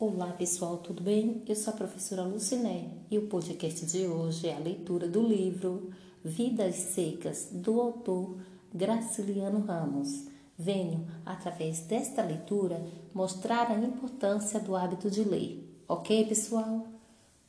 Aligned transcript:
Olá 0.00 0.28
pessoal, 0.28 0.76
tudo 0.76 1.02
bem? 1.02 1.42
Eu 1.44 1.56
sou 1.56 1.74
a 1.74 1.76
professora 1.76 2.22
Luciné 2.22 2.88
e 3.10 3.18
o 3.18 3.26
podcast 3.26 3.84
de 3.84 4.06
hoje 4.06 4.46
é 4.46 4.54
a 4.54 4.60
leitura 4.60 5.08
do 5.08 5.20
livro 5.20 5.90
Vidas 6.24 6.76
Secas, 6.76 7.48
do 7.50 7.80
autor 7.80 8.36
Graciliano 8.72 9.58
Ramos. 9.58 10.28
Venho, 10.56 11.04
através 11.26 11.80
desta 11.80 12.22
leitura, 12.22 12.80
mostrar 13.12 13.72
a 13.72 13.74
importância 13.74 14.60
do 14.60 14.76
hábito 14.76 15.10
de 15.10 15.24
ler. 15.24 15.68
Ok, 15.88 16.26
pessoal? 16.26 16.86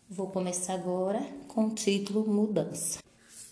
Vou 0.09 0.31
começar 0.31 0.73
agora 0.73 1.21
com 1.47 1.68
o 1.68 1.75
título 1.75 2.27
Mudança. 2.27 2.97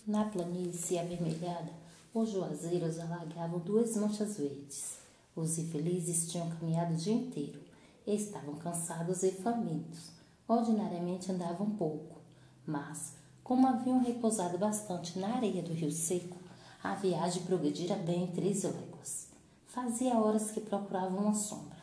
Na 0.04 0.24
planície 0.24 0.98
avermelhada, 0.98 1.70
os 2.12 2.30
juazeiros 2.30 2.98
alagavam 2.98 3.60
duas 3.60 3.96
manchas 3.96 4.38
verdes. 4.38 4.98
Os 5.36 5.56
infelizes 5.56 6.28
tinham 6.32 6.50
caminhado 6.50 6.94
o 6.94 6.96
dia 6.96 7.14
inteiro 7.14 7.67
Estavam 8.08 8.54
cansados 8.54 9.22
e 9.22 9.30
famintos. 9.30 10.12
Ordinariamente 10.48 11.30
andavam 11.30 11.68
pouco, 11.72 12.22
mas, 12.66 13.12
como 13.44 13.66
haviam 13.66 14.02
repousado 14.02 14.56
bastante 14.56 15.18
na 15.18 15.34
areia 15.34 15.62
do 15.62 15.74
rio 15.74 15.92
seco, 15.92 16.38
a 16.82 16.94
viagem 16.94 17.42
progredira 17.42 17.96
bem 17.96 18.24
em 18.24 18.26
três 18.28 18.62
léguas. 18.62 19.28
Fazia 19.66 20.14
horas 20.14 20.50
que 20.50 20.62
procuravam 20.62 21.18
uma 21.18 21.34
sombra. 21.34 21.76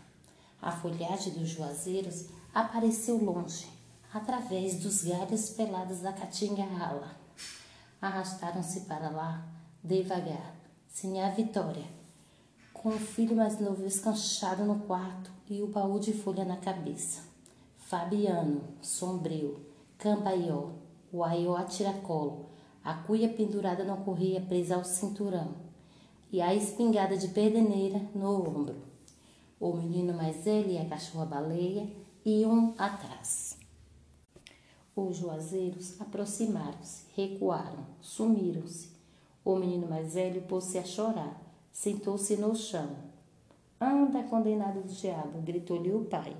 A 0.59 0.71
folhagem 0.71 1.33
dos 1.33 1.47
juazeiros 1.47 2.25
apareceu 2.51 3.23
longe, 3.23 3.67
através 4.11 4.79
dos 4.79 5.03
galhos 5.03 5.51
pelados 5.51 5.99
da 5.99 6.11
caatinga 6.11 6.63
rala. 6.63 7.15
Arrastaram-se 8.01 8.81
para 8.81 9.11
lá, 9.11 9.47
devagar, 9.83 10.55
sem 10.87 11.21
a 11.21 11.29
Vitória, 11.29 11.85
com 12.85 12.89
o 12.89 12.99
filho 12.99 13.35
mais 13.35 13.59
novo 13.59 13.83
escanchado 13.83 14.63
no 14.63 14.81
quarto 14.81 15.31
e 15.49 15.59
o 15.59 15.65
baú 15.65 15.99
de 15.99 16.13
folha 16.13 16.45
na 16.45 16.55
cabeça. 16.55 17.23
Fabiano, 17.77 18.61
sombrio, 18.79 19.59
cambaió, 19.97 20.69
o 21.11 21.23
aió 21.23 21.55
a 21.55 21.63
tiracolo, 21.63 22.45
a 22.83 22.93
cuia 22.93 23.27
pendurada 23.27 23.83
na 23.83 23.97
correia 23.97 24.39
presa 24.39 24.75
ao 24.75 24.83
cinturão 24.83 25.55
e 26.31 26.39
a 26.39 26.53
espingarda 26.53 27.17
de 27.17 27.29
perdeneira 27.29 27.99
no 28.13 28.47
ombro. 28.47 28.75
O 29.59 29.73
menino 29.73 30.13
mais 30.13 30.45
velho 30.45 30.69
e 30.69 30.77
a 30.77 30.85
cachorra-baleia 30.85 31.89
iam 32.23 32.75
atrás. 32.77 33.57
Os 34.95 35.17
juazeiros 35.17 35.99
aproximaram-se, 35.99 37.07
recuaram, 37.15 37.83
sumiram-se. 37.99 38.91
O 39.43 39.55
menino 39.55 39.87
mais 39.87 40.13
velho 40.13 40.43
pôs-se 40.43 40.77
a 40.77 40.85
chorar 40.85 41.44
sentou-se 41.75 42.37
no 42.37 42.55
chão. 42.55 42.87
Anda, 43.81 44.23
condenado 44.23 44.81
do 44.81 44.87
diabo! 44.87 45.41
gritou-lhe 45.41 45.91
o 45.91 46.05
pai. 46.05 46.33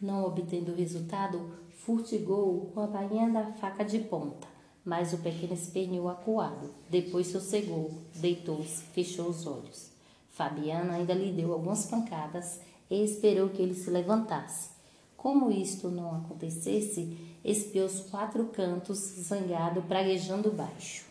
Não 0.00 0.24
obtendo 0.24 0.76
resultado, 0.76 1.50
furtigou 1.72 2.70
com 2.72 2.78
a 2.78 2.86
bainha 2.86 3.28
da 3.28 3.46
faca 3.54 3.84
de 3.84 3.98
ponta, 3.98 4.46
mas 4.84 5.12
o 5.12 5.18
pequeno 5.18 5.54
esperneou 5.54 6.08
acuado. 6.08 6.70
Depois 6.88 7.26
sossegou, 7.26 7.90
deitou-se, 8.14 8.84
fechou 8.84 9.28
os 9.28 9.44
olhos. 9.44 9.90
Fabiana 10.30 10.94
ainda 10.94 11.14
lhe 11.14 11.32
deu 11.32 11.52
algumas 11.52 11.86
pancadas 11.86 12.60
e 12.88 13.02
esperou 13.02 13.48
que 13.48 13.60
ele 13.60 13.74
se 13.74 13.90
levantasse. 13.90 14.70
Como 15.16 15.50
isto 15.50 15.88
não 15.88 16.14
acontecesse, 16.14 17.18
espiou 17.44 17.86
os 17.86 18.02
quatro 18.02 18.46
cantos, 18.46 18.98
zangado, 18.98 19.82
praguejando 19.82 20.52
baixo. 20.52 21.07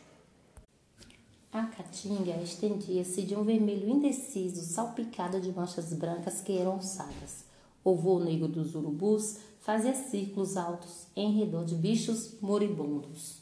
A 1.57 1.65
caatinga 1.65 2.39
estendia-se 2.43 3.23
de 3.23 3.35
um 3.35 3.43
vermelho 3.43 3.89
indeciso, 3.89 4.61
salpicado 4.61 5.41
de 5.41 5.51
manchas 5.51 5.91
brancas 5.91 6.39
que 6.39 6.55
eram 6.55 6.77
ossadas. 6.77 7.45
O 7.83 7.95
voo 7.95 8.19
negro 8.19 8.47
dos 8.47 8.75
urubus 8.75 9.39
fazia 9.61 9.95
círculos 9.95 10.55
altos 10.55 11.07
em 11.15 11.31
redor 11.31 11.65
de 11.65 11.73
bichos 11.73 12.39
moribundos. 12.41 13.41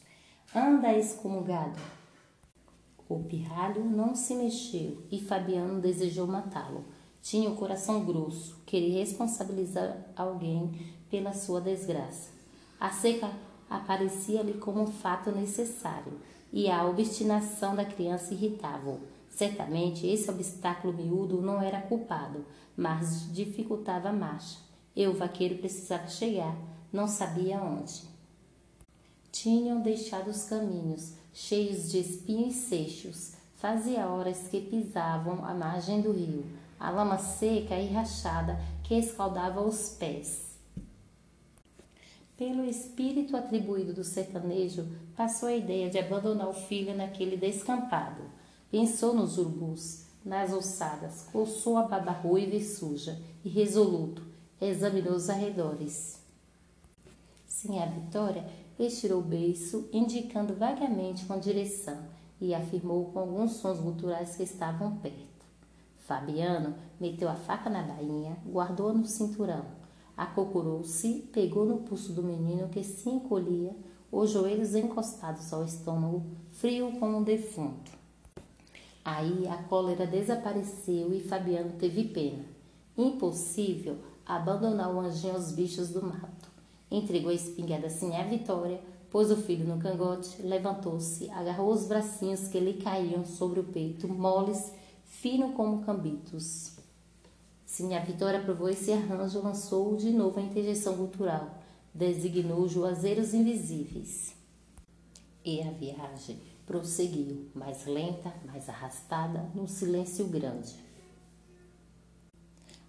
Anda, 0.54 0.96
excomungado! 0.96 1.78
O 3.06 3.22
pirralho 3.22 3.84
não 3.84 4.14
se 4.14 4.34
mexeu 4.34 5.02
e 5.12 5.20
Fabiano 5.20 5.78
desejou 5.78 6.26
matá-lo. 6.26 6.86
Tinha 7.20 7.50
o 7.50 7.56
coração 7.56 8.02
grosso, 8.02 8.56
queria 8.64 9.00
responsabilizar 9.00 9.94
alguém 10.16 10.72
pela 11.10 11.34
sua 11.34 11.60
desgraça. 11.60 12.30
A 12.80 12.88
seca 12.88 13.30
aparecia-lhe 13.68 14.54
como 14.54 14.80
um 14.80 14.86
fato 14.86 15.30
necessário 15.30 16.14
e 16.52 16.70
a 16.70 16.84
obstinação 16.86 17.74
da 17.74 17.84
criança 17.84 18.32
irritava-o. 18.32 19.00
Certamente 19.28 20.06
esse 20.06 20.30
obstáculo 20.30 20.94
miúdo 20.94 21.42
não 21.42 21.60
era 21.60 21.80
culpado, 21.82 22.44
mas 22.76 23.30
dificultava 23.32 24.08
a 24.08 24.12
marcha. 24.12 24.58
E 24.94 25.06
o 25.06 25.12
vaqueiro 25.12 25.58
precisava 25.58 26.08
chegar, 26.08 26.56
não 26.92 27.06
sabia 27.06 27.60
onde. 27.60 28.02
Tinham 29.30 29.82
deixado 29.82 30.28
os 30.28 30.44
caminhos, 30.44 31.12
cheios 31.34 31.90
de 31.90 31.98
espinhos 31.98 32.54
seixos. 32.54 33.34
Fazia 33.56 34.06
horas 34.06 34.48
que 34.48 34.60
pisavam 34.60 35.44
a 35.44 35.52
margem 35.52 36.00
do 36.00 36.12
rio, 36.12 36.46
a 36.80 36.90
lama 36.90 37.18
seca 37.18 37.74
e 37.74 37.92
rachada 37.92 38.58
que 38.82 38.94
escaldava 38.94 39.60
os 39.60 39.90
pés. 39.90 40.45
Pelo 42.36 42.66
espírito 42.66 43.34
atribuído 43.34 43.94
do 43.94 44.04
sertanejo, 44.04 44.86
passou 45.16 45.48
a 45.48 45.56
ideia 45.56 45.88
de 45.88 45.98
abandonar 45.98 46.46
o 46.46 46.52
filho 46.52 46.94
naquele 46.94 47.34
descampado. 47.34 48.24
Pensou 48.70 49.14
nos 49.14 49.38
urubus, 49.38 50.04
nas 50.22 50.52
ossadas, 50.52 51.22
coçou 51.32 51.78
a 51.78 51.84
baba 51.84 52.10
ruiva 52.10 52.54
e 52.54 52.62
suja, 52.62 53.18
e 53.42 53.48
resoluto, 53.48 54.22
examinou 54.60 55.14
os 55.14 55.30
arredores. 55.30 56.20
Sim, 57.46 57.78
a 57.78 57.86
Vitória 57.86 58.46
estirou 58.78 59.20
o 59.20 59.24
beiço, 59.24 59.88
indicando 59.90 60.52
vagamente 60.52 61.24
uma 61.24 61.38
direção, 61.38 62.04
e 62.38 62.54
afirmou 62.54 63.06
com 63.12 63.18
alguns 63.18 63.52
sons 63.52 63.80
guturais 63.80 64.36
que 64.36 64.42
estavam 64.42 64.98
perto. 64.98 65.46
Fabiano 66.00 66.74
meteu 67.00 67.30
a 67.30 67.34
faca 67.34 67.70
na 67.70 67.80
bainha, 67.80 68.36
guardou-a 68.46 68.92
no 68.92 69.06
cinturão 69.06 69.75
Acocorou-se, 70.16 71.28
pegou 71.32 71.66
no 71.66 71.78
pulso 71.78 72.12
do 72.12 72.22
menino 72.22 72.68
que 72.68 72.82
se 72.82 73.08
encolhia, 73.08 73.76
os 74.10 74.30
joelhos 74.30 74.74
encostados 74.74 75.52
ao 75.52 75.64
estômago, 75.64 76.24
frio 76.52 76.92
como 76.98 77.18
um 77.18 77.22
defunto. 77.22 77.90
Aí 79.04 79.46
a 79.46 79.56
cólera 79.64 80.06
desapareceu 80.06 81.14
e 81.14 81.20
Fabiano 81.20 81.74
teve 81.78 82.04
pena. 82.04 82.44
Impossível 82.96 83.98
abandonar 84.24 84.92
o 84.92 85.00
anjinho 85.00 85.34
aos 85.34 85.52
bichos 85.52 85.90
do 85.90 86.02
mato. 86.02 86.50
Entregou 86.90 87.30
a 87.30 87.34
espingarda 87.34 87.86
assim 87.88 88.16
à 88.16 88.24
Vitória, 88.24 88.80
pôs 89.10 89.30
o 89.30 89.36
filho 89.36 89.66
no 89.66 89.78
cangote, 89.78 90.42
levantou-se, 90.42 91.30
agarrou 91.30 91.70
os 91.70 91.86
bracinhos 91.86 92.48
que 92.48 92.58
lhe 92.58 92.74
caíam 92.74 93.24
sobre 93.24 93.60
o 93.60 93.64
peito, 93.64 94.08
moles, 94.08 94.72
fino 95.04 95.52
como 95.52 95.84
cambitos. 95.84 96.75
Sim, 97.76 97.94
a 97.94 98.00
Vitória 98.00 98.40
aprovou 98.40 98.70
esse 98.70 98.90
arranjo, 98.90 99.42
lançou 99.42 99.94
de 99.96 100.10
novo 100.10 100.40
a 100.40 100.42
interjeição 100.42 100.96
cultural, 100.96 101.58
designou 101.92 102.66
Juazeiros 102.66 103.34
Invisíveis. 103.34 104.34
E 105.44 105.60
a 105.60 105.70
viagem 105.72 106.40
prosseguiu, 106.64 107.50
mais 107.54 107.84
lenta, 107.84 108.32
mais 108.46 108.66
arrastada, 108.70 109.50
num 109.54 109.66
silêncio 109.66 110.26
grande. 110.26 110.74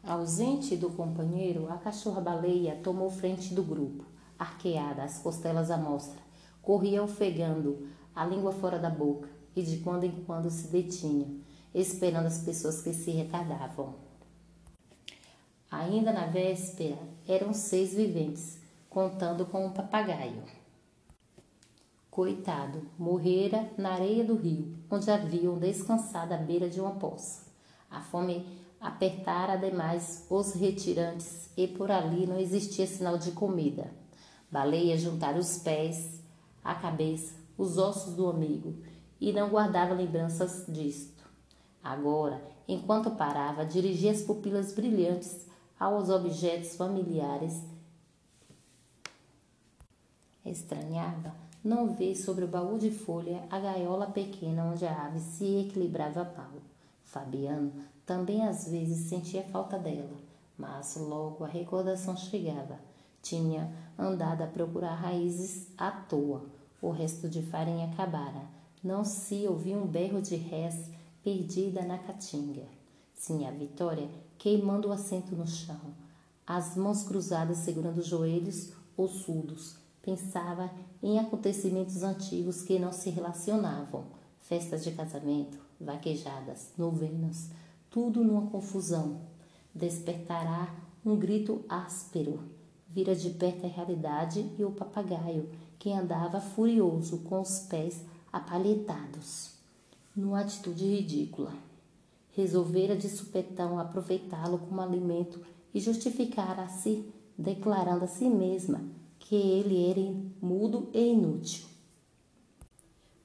Ausente 0.01 0.77
do 0.77 0.89
companheiro, 0.91 1.69
a 1.69 1.75
cachorra-baleia 1.75 2.79
tomou 2.81 3.11
frente 3.11 3.53
do 3.53 3.63
grupo, 3.63 4.05
arqueada, 4.39 5.03
as 5.03 5.17
costelas 5.17 5.69
à 5.69 5.75
mostra, 5.75 6.21
corria 6.61 7.03
ofegando, 7.03 7.89
a 8.15 8.25
língua 8.25 8.53
fora 8.53 8.79
da 8.79 8.89
boca, 8.89 9.27
e 9.53 9.61
de 9.61 9.79
quando 9.79 10.05
em 10.05 10.23
quando 10.25 10.49
se 10.49 10.69
detinha, 10.69 11.27
esperando 11.75 12.27
as 12.27 12.37
pessoas 12.37 12.81
que 12.81 12.93
se 12.93 13.11
retardavam. 13.11 14.06
Ainda 15.69 16.13
na 16.13 16.25
véspera, 16.27 16.97
eram 17.27 17.53
seis 17.53 17.93
viventes, 17.93 18.57
contando 18.89 19.45
com 19.45 19.65
um 19.65 19.71
papagaio. 19.71 20.43
Coitado, 22.09 22.83
morrera 22.97 23.69
na 23.77 23.91
areia 23.91 24.23
do 24.23 24.35
rio, 24.35 24.73
onde 24.89 25.11
haviam 25.11 25.59
descansado 25.59 26.33
à 26.33 26.37
beira 26.37 26.69
de 26.69 26.79
uma 26.79 26.91
poça. 26.91 27.45
A 27.91 27.99
fome 27.99 28.45
apertara 28.79 29.57
demais 29.57 30.25
os 30.29 30.53
retirantes 30.53 31.49
e 31.57 31.67
por 31.67 31.91
ali 31.91 32.25
não 32.25 32.39
existia 32.39 32.87
sinal 32.87 33.17
de 33.17 33.31
comida. 33.31 33.91
Baleia 34.49 34.97
juntara 34.97 35.37
os 35.37 35.57
pés, 35.57 36.21
a 36.63 36.73
cabeça, 36.75 37.33
os 37.57 37.77
ossos 37.77 38.13
do 38.15 38.29
amigo 38.29 38.73
e 39.19 39.33
não 39.33 39.49
guardava 39.49 39.93
lembranças 39.93 40.65
disto. 40.67 41.25
Agora, 41.83 42.41
enquanto 42.67 43.11
parava, 43.11 43.65
dirigia 43.65 44.11
as 44.11 44.21
pupilas 44.21 44.73
brilhantes 44.73 45.46
aos 45.79 46.09
objetos 46.09 46.75
familiares. 46.75 47.61
Estranhava 50.45 51.35
não 51.63 51.93
ver 51.93 52.15
sobre 52.15 52.45
o 52.45 52.47
baú 52.47 52.77
de 52.77 52.89
folha 52.89 53.43
a 53.49 53.59
gaiola 53.59 54.07
pequena 54.07 54.65
onde 54.65 54.85
a 54.85 55.05
ave 55.05 55.19
se 55.19 55.67
equilibrava 55.67 56.23
mal. 56.23 56.53
Fabiano 57.03 57.71
também 58.05 58.47
às 58.47 58.69
vezes 58.69 59.09
sentia 59.09 59.43
falta 59.43 59.77
dela, 59.77 60.17
mas 60.57 60.95
logo 60.95 61.43
a 61.43 61.47
recordação 61.47 62.15
chegava. 62.15 62.79
Tinha 63.21 63.69
andado 63.99 64.43
a 64.43 64.47
procurar 64.47 64.95
raízes 64.95 65.67
à 65.77 65.91
toa. 65.91 66.45
O 66.81 66.91
resto 66.91 67.27
de 67.27 67.41
farinha 67.41 67.87
acabara. 67.91 68.43
Não 68.81 69.03
se 69.03 69.45
ouvia 69.47 69.77
um 69.77 69.85
berro 69.85 70.21
de 70.21 70.35
res 70.35 70.89
perdida 71.23 71.81
na 71.81 71.97
caatinga. 71.97 72.63
Sim, 73.13 73.45
a 73.45 73.51
Vitória 73.51 74.07
queimando 74.37 74.89
o 74.89 74.91
assento 74.91 75.35
no 75.35 75.47
chão, 75.47 75.79
as 76.45 76.75
mãos 76.75 77.03
cruzadas 77.03 77.57
segurando 77.57 77.97
os 77.97 78.07
joelhos 78.07 78.71
ossudos. 78.95 79.75
Pensava 80.01 80.71
em 81.03 81.19
acontecimentos 81.19 82.03
antigos 82.03 82.61
que 82.61 82.79
não 82.79 82.93
se 82.93 83.09
relacionavam. 83.09 84.05
Festas 84.39 84.83
de 84.83 84.91
casamento, 84.91 85.59
vaquejadas, 85.79 86.71
novenas, 86.77 87.49
tudo 87.89 88.23
numa 88.23 88.49
confusão. 88.49 89.19
Despertará 89.75 90.73
um 91.05 91.15
grito 91.17 91.63
áspero. 91.67 92.39
Vira 92.89 93.13
de 93.13 93.29
perto 93.31 93.65
a 93.65 93.69
realidade 93.69 94.49
e 94.57 94.63
o 94.63 94.71
papagaio, 94.71 95.49
que 95.77 95.91
andava 95.91 96.39
furioso 96.39 97.19
com 97.19 97.41
os 97.41 97.59
pés 97.59 98.01
apalhetados, 98.31 99.51
numa 100.15 100.39
atitude 100.39 100.85
ridícula. 100.85 101.66
Resolvera 102.37 102.95
de 102.95 103.09
supetão 103.09 103.79
aproveitá-lo 103.79 104.59
como 104.59 104.79
alimento 104.79 105.43
e 105.73 105.79
justificar 105.79 106.59
a 106.59 106.67
si, 106.67 107.11
declarando 107.35 108.03
a 108.03 108.07
si 108.07 108.29
mesma 108.29 108.87
que 109.17 109.35
ele 109.35 109.89
era 109.89 110.15
mudo 110.39 110.87
e 110.93 111.13
inútil. 111.13 111.67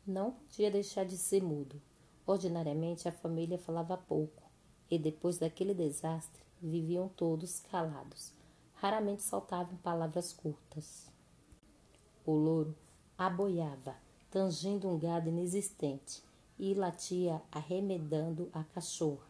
Não 0.06 0.30
podia 0.30 0.70
deixar 0.70 1.04
de 1.04 1.18
ser 1.18 1.42
mudo. 1.42 1.78
Ordinariamente 2.26 3.06
a 3.06 3.12
família 3.12 3.58
falava 3.58 3.98
pouco, 3.98 4.44
e 4.90 4.98
depois 4.98 5.36
daquele 5.36 5.74
desastre 5.74 6.42
viviam 6.62 7.06
todos 7.06 7.60
calados. 7.70 8.32
Raramente 8.72 9.22
saltavam 9.22 9.76
palavras 9.76 10.32
curtas. 10.32 11.06
O 12.24 12.32
louro 12.32 12.74
aboiava, 13.18 13.94
tangindo 14.30 14.88
um 14.88 14.98
gado 14.98 15.28
inexistente, 15.28 16.22
e 16.64 16.74
latia 16.74 17.42
arremedando 17.50 18.48
a 18.52 18.62
cachorra. 18.62 19.26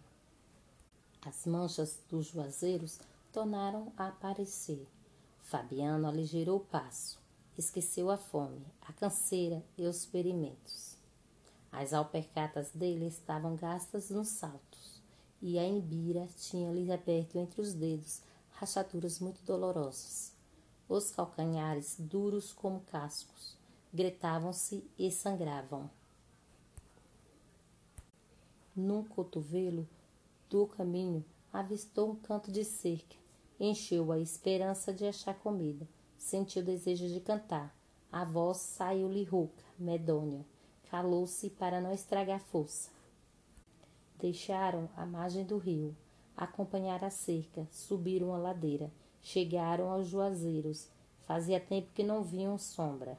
As 1.25 1.47
manchas 1.47 1.99
dos 2.07 2.27
juazeiros 2.27 3.01
tornaram 3.33 3.91
a 3.97 4.09
aparecer. 4.09 4.87
Fabiano 5.41 6.07
aligerou 6.07 6.59
o 6.59 6.65
passo. 6.65 7.19
Esqueceu 7.57 8.11
a 8.11 8.19
fome, 8.19 8.67
a 8.83 8.93
canseira 8.93 9.65
e 9.79 9.87
os 9.87 10.05
ferimentos. 10.05 10.95
As 11.71 11.95
alpercatas 11.95 12.71
dele 12.75 13.07
estavam 13.07 13.57
gastas 13.57 14.11
nos 14.11 14.29
saltos, 14.29 15.01
e 15.41 15.59
a 15.59 15.67
embira 15.67 16.29
tinha-lhe 16.37 16.93
aberto 16.93 17.37
entre 17.37 17.63
os 17.63 17.73
dedos 17.73 18.21
rachaduras 18.51 19.19
muito 19.21 19.41
dolorosas. 19.43 20.35
Os 20.87 21.11
calcanhares, 21.11 21.97
duros 21.99 22.53
como 22.53 22.83
cascos, 22.83 23.57
gretavam-se 23.91 24.85
e 24.99 25.11
sangravam. 25.11 25.89
Num 28.75 29.05
cotovelo 29.05 29.89
do 30.49 30.67
caminho 30.67 31.25
avistou 31.53 32.11
um 32.11 32.17
canto 32.17 32.51
de 32.51 32.65
cerca 32.65 33.23
Encheu 33.65 34.11
a 34.11 34.19
esperança 34.19 34.93
de 34.93 35.07
achar 35.07 35.39
comida. 35.39 35.87
Sentiu 36.19 36.65
desejo 36.65 37.07
de 37.07 37.21
cantar. 37.21 37.73
A 38.11 38.25
voz 38.25 38.57
saiu-lhe 38.57 39.23
rouca, 39.23 39.63
medonha. 39.79 40.45
Calou-se 40.91 41.49
para 41.49 41.81
não 41.81 41.93
estragar 41.93 42.41
força. 42.41 42.91
Deixaram 44.19 44.91
a 44.97 45.07
margem 45.07 45.45
do 45.45 45.59
rio. 45.59 45.97
Acompanharam 46.37 47.07
a 47.07 47.11
cerca. 47.11 47.69
Subiram 47.71 48.35
a 48.35 48.37
ladeira. 48.37 48.91
Chegaram 49.21 49.93
aos 49.93 50.09
juazeiros. 50.09 50.89
Fazia 51.25 51.61
tempo 51.61 51.93
que 51.95 52.03
não 52.03 52.25
viam 52.25 52.59
sombra. 52.59 53.17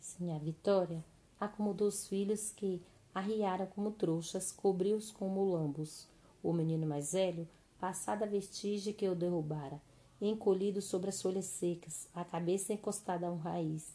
Sim, 0.00 0.32
a 0.32 0.38
Vitória 0.40 1.04
acomodou 1.38 1.86
os 1.86 2.08
filhos 2.08 2.50
que 2.50 2.82
arriaram 3.14 3.66
como 3.66 3.90
trouxas, 3.90 4.50
cobriu-os 4.50 5.10
com 5.10 5.28
mulambos. 5.28 6.08
O 6.42 6.52
menino 6.52 6.86
mais 6.86 7.12
velho 7.12 7.48
passada 7.78 8.24
a 8.24 8.28
vestígio 8.28 8.94
que 8.94 9.08
o 9.08 9.14
derrubara, 9.14 9.82
encolhido 10.20 10.80
sobre 10.80 11.10
as 11.10 11.20
folhas 11.20 11.46
secas, 11.46 12.08
a 12.14 12.24
cabeça 12.24 12.72
encostada 12.72 13.26
a 13.26 13.30
um 13.32 13.38
raiz. 13.38 13.92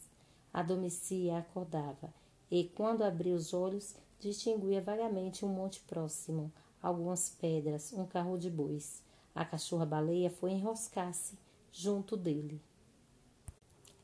Adormecia 0.52 1.32
e 1.32 1.36
acordava, 1.36 2.12
e 2.50 2.64
quando 2.64 3.02
abria 3.02 3.34
os 3.34 3.54
olhos, 3.54 3.94
distinguia 4.20 4.82
vagamente 4.82 5.44
um 5.44 5.48
monte 5.48 5.80
próximo, 5.80 6.52
algumas 6.82 7.30
pedras, 7.30 7.92
um 7.92 8.04
carro 8.06 8.38
de 8.38 8.50
bois. 8.50 9.02
A 9.34 9.44
cachorra-baleia 9.44 10.30
foi 10.30 10.52
enroscar-se 10.52 11.38
junto 11.72 12.16
dele. 12.16 12.60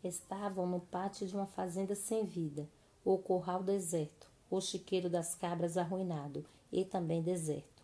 Estavam 0.03 0.67
no 0.67 0.81
pátio 0.81 1.27
de 1.27 1.35
uma 1.35 1.47
fazenda 1.47 1.95
sem 1.95 2.25
vida, 2.25 2.69
o 3.05 3.19
corral 3.19 3.63
deserto, 3.63 4.31
o 4.57 4.61
chiqueiro 4.61 5.09
das 5.09 5.35
cabras 5.35 5.77
arruinado 5.77 6.45
e 6.73 6.85
também 6.85 7.23
deserto 7.23 7.75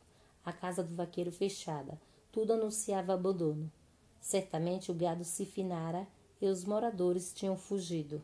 a 0.45 0.53
casa 0.53 0.83
do 0.83 0.95
vaqueiro 0.95 1.31
fechada. 1.31 2.01
Tudo 2.33 2.53
anunciava 2.53 3.15
abandono. 3.15 3.71
Certamente 4.21 4.91
o 4.91 4.95
gado 4.95 5.25
se 5.25 5.45
finara 5.45 6.07
e 6.41 6.47
os 6.47 6.65
moradores 6.65 7.33
tinham 7.33 7.57
fugido. 7.57 8.23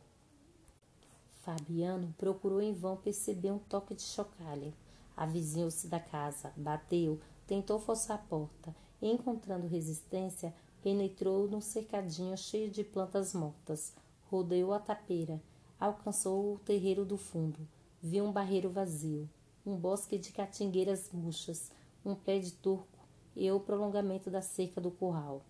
Fabiano 1.41 2.15
procurou 2.19 2.61
em 2.61 2.73
vão 2.73 2.97
perceber 2.97 3.53
um 3.53 3.59
toque 3.59 3.95
de 3.95 4.03
chocalho. 4.03 4.73
Avizinhou-se 5.17 5.87
da 5.89 6.01
casa, 6.01 6.53
bateu, 6.57 7.21
tentou 7.47 7.79
forçar 7.79 8.17
a 8.17 8.23
porta 8.23 8.75
e, 9.01 9.11
encontrando 9.11 9.67
resistência, 9.67 10.55
penetrou 10.83 11.49
num 11.49 11.61
cercadinho 11.61 12.37
cheio 12.37 12.71
de 12.71 12.85
plantas 12.85 13.33
mortas, 13.33 13.95
rodeou 14.31 14.73
a 14.73 14.79
tapeira, 14.79 15.41
alcançou 15.81 16.55
o 16.55 16.59
terreiro 16.59 17.05
do 17.05 17.17
fundo, 17.17 17.59
viu 18.07 18.25
um 18.25 18.31
barreiro 18.31 18.71
vazio, 18.71 19.29
um 19.67 19.75
bosque 19.75 20.17
de 20.17 20.31
catingueiras 20.31 21.11
murchas, 21.13 21.73
um 22.05 22.15
pé 22.15 22.39
de 22.39 22.53
turco 22.53 23.01
e 23.35 23.51
o 23.51 23.59
prolongamento 23.59 24.31
da 24.31 24.41
cerca 24.41 24.81
do 24.81 24.93
curral. 24.93 25.43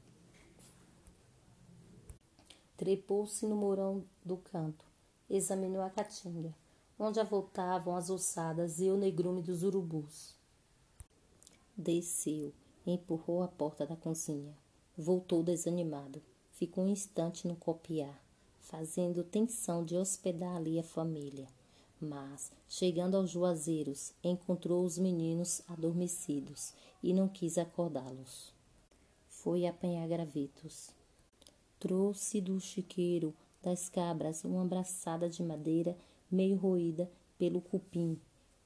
Trepou-se 2.78 3.46
no 3.46 3.54
morão 3.54 4.04
do 4.24 4.38
canto, 4.38 4.86
examinou 5.28 5.82
a 5.82 5.90
caatinga, 5.90 6.54
onde 6.98 7.22
voltavam 7.24 7.94
as 7.94 8.08
ossadas 8.08 8.80
e 8.80 8.88
o 8.88 8.96
negrume 8.96 9.42
dos 9.42 9.62
urubus. 9.62 10.34
Desceu, 11.76 12.54
empurrou 12.86 13.42
a 13.42 13.48
porta 13.48 13.86
da 13.86 13.96
cozinha, 13.96 14.56
voltou 14.96 15.42
desanimado, 15.42 16.22
ficou 16.52 16.84
um 16.84 16.88
instante 16.88 17.46
no 17.46 17.54
copiar, 17.54 18.18
fazendo 18.60 19.22
tensão 19.22 19.84
de 19.84 19.94
hospedar 19.94 20.56
ali 20.56 20.78
a 20.78 20.82
família 20.82 21.46
mas, 22.00 22.52
chegando 22.68 23.16
aos 23.16 23.30
juazeiros, 23.30 24.12
encontrou 24.22 24.84
os 24.84 24.98
meninos 24.98 25.62
adormecidos 25.66 26.72
e 27.02 27.12
não 27.12 27.28
quis 27.28 27.58
acordá-los. 27.58 28.52
Foi 29.28 29.66
apanhar 29.66 30.06
gravetos. 30.08 30.90
Trouxe 31.78 32.40
do 32.40 32.58
chiqueiro 32.60 33.34
das 33.62 33.88
cabras 33.88 34.44
uma 34.44 34.64
braçada 34.64 35.28
de 35.28 35.42
madeira 35.42 35.96
meio 36.30 36.56
roída 36.56 37.10
pelo 37.38 37.60
cupim. 37.60 38.18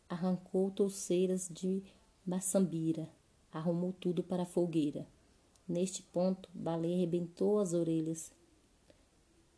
Arrancou 0.08 0.70
touceiras 0.70 1.48
de 1.50 1.82
maçambira. 2.26 3.08
Arrumou 3.52 3.92
tudo 3.92 4.22
para 4.22 4.44
a 4.44 4.46
fogueira. 4.46 5.06
Neste 5.70 6.02
ponto, 6.02 6.48
Baleia 6.52 6.96
arrebentou 6.96 7.60
as 7.60 7.72
orelhas, 7.72 8.32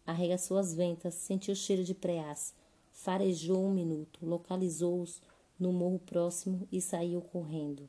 arregaçou 0.07 0.59
as 0.59 0.75
ventas, 0.75 1.15
sentiu 1.15 1.55
o 1.55 1.57
cheiro 1.57 1.83
de 1.85 1.95
preás, 1.95 2.55
Farejou 2.93 3.67
um 3.67 3.73
minuto, 3.73 4.25
localizou-os 4.25 5.21
no 5.59 5.73
morro 5.73 5.99
próximo 5.99 6.69
e 6.71 6.81
saiu 6.81 7.21
correndo. 7.21 7.89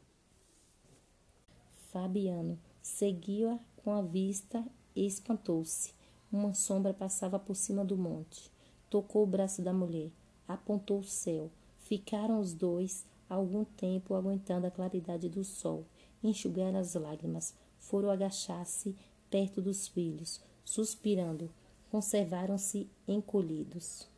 Fabiano 1.91 2.57
seguiu-a 2.81 3.59
com 3.77 3.91
a 3.91 4.01
vista 4.01 4.65
e 4.95 5.05
espantou-se. 5.05 5.93
Uma 6.31 6.53
sombra 6.53 6.93
passava 6.93 7.37
por 7.37 7.55
cima 7.55 7.85
do 7.85 7.95
monte. 7.95 8.51
Tocou 8.89 9.23
o 9.23 9.27
braço 9.27 9.61
da 9.61 9.71
mulher, 9.71 10.09
apontou 10.47 10.99
o 10.99 11.03
céu. 11.03 11.51
Ficaram 11.77 12.39
os 12.39 12.53
dois 12.53 13.05
algum 13.29 13.63
tempo 13.63 14.15
aguentando 14.15 14.65
a 14.65 14.71
claridade 14.71 15.29
do 15.29 15.43
sol. 15.43 15.85
Enxugaram 16.23 16.79
as 16.79 16.95
lágrimas. 16.95 17.53
Foram 17.77 18.09
agachar-se 18.09 18.95
perto 19.29 19.61
dos 19.61 19.87
filhos, 19.87 20.41
suspirando. 20.63 21.51
Conservaram-se 21.91 22.89
encolhidos. 23.07 24.12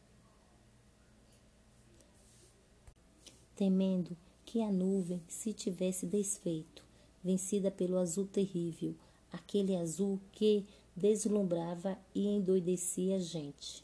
Temendo 3.56 4.16
que 4.46 4.62
a 4.62 4.72
nuvem 4.72 5.22
se 5.28 5.54
tivesse 5.54 6.06
desfeito, 6.06 6.84
vencida 7.24 7.72
pelo 7.72 7.98
azul 7.98 8.28
terrível, 8.28 8.94
aquele 9.32 9.76
azul 9.76 10.20
que 10.32 10.66
deslumbrava 10.96 11.98
e 12.14 12.28
endoidecia 12.28 13.18
a 13.18 13.20
gente. 13.20 13.84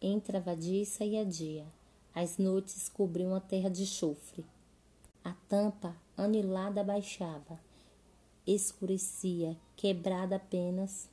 Entravadiça 0.00 1.04
e 1.04 1.16
a 1.16 1.24
dia, 1.24 1.66
as 2.14 2.38
noites 2.38 2.88
cobriam 2.88 3.34
a 3.34 3.40
terra 3.40 3.70
de 3.70 3.86
chofre. 3.86 4.44
A 5.24 5.32
tampa 5.48 5.96
anilada 6.16 6.84
baixava, 6.84 7.58
escurecia, 8.46 9.56
quebrada 9.76 10.36
apenas 10.36 11.08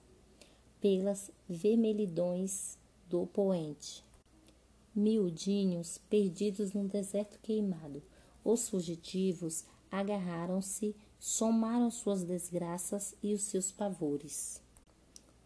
pelas 0.79 1.31
vermelhidões 1.48 2.77
do 3.10 3.25
poente. 3.27 4.02
Miudinhos 4.95 5.97
perdidos 6.09 6.73
num 6.73 6.85
deserto 6.85 7.39
queimado. 7.41 8.03
Os 8.43 8.69
fugitivos 8.69 9.65
agarraram-se, 9.91 10.95
somaram 11.19 11.89
suas 11.89 12.23
desgraças 12.23 13.15
e 13.23 13.33
os 13.33 13.43
seus 13.43 13.71
pavores. 13.71 14.62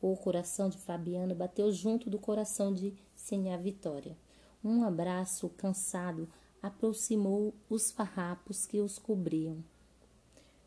O 0.01 0.15
coração 0.17 0.69
de 0.69 0.77
Fabiano 0.77 1.33
bateu 1.33 1.71
junto 1.71 2.09
do 2.09 2.19
coração 2.19 2.73
de 2.73 2.93
Sinhá 3.15 3.57
Vitória. 3.57 4.17
Um 4.63 4.83
abraço 4.83 5.49
cansado 5.49 6.27
aproximou 6.61 7.53
os 7.69 7.91
farrapos 7.91 8.65
que 8.65 8.79
os 8.79 8.99
cobriam. 8.99 9.63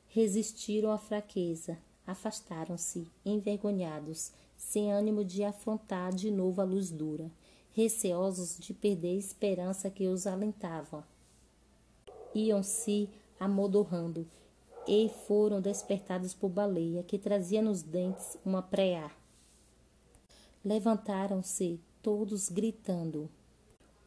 Resistiram 0.08 0.90
à 0.90 0.98
fraqueza, 0.98 1.78
afastaram-se, 2.06 3.06
envergonhados, 3.24 4.32
sem 4.56 4.92
ânimo 4.92 5.24
de 5.24 5.44
afrontar 5.44 6.12
de 6.12 6.30
novo 6.30 6.60
a 6.60 6.64
luz 6.64 6.90
dura, 6.90 7.30
receosos 7.72 8.58
de 8.58 8.74
perder 8.74 9.16
a 9.16 9.18
esperança 9.18 9.90
que 9.90 10.06
os 10.06 10.26
alentava. 10.26 11.06
Iam-se 12.34 13.08
amodorrando 13.38 14.26
e 14.86 15.08
foram 15.26 15.60
despertados 15.60 16.34
por 16.34 16.48
Baleia, 16.48 17.02
que 17.02 17.18
trazia 17.18 17.62
nos 17.62 17.82
dentes 17.82 18.36
uma 18.44 18.62
preá. 18.62 19.10
Levantaram-se 20.64 21.80
todos 22.02 22.48
gritando. 22.48 23.30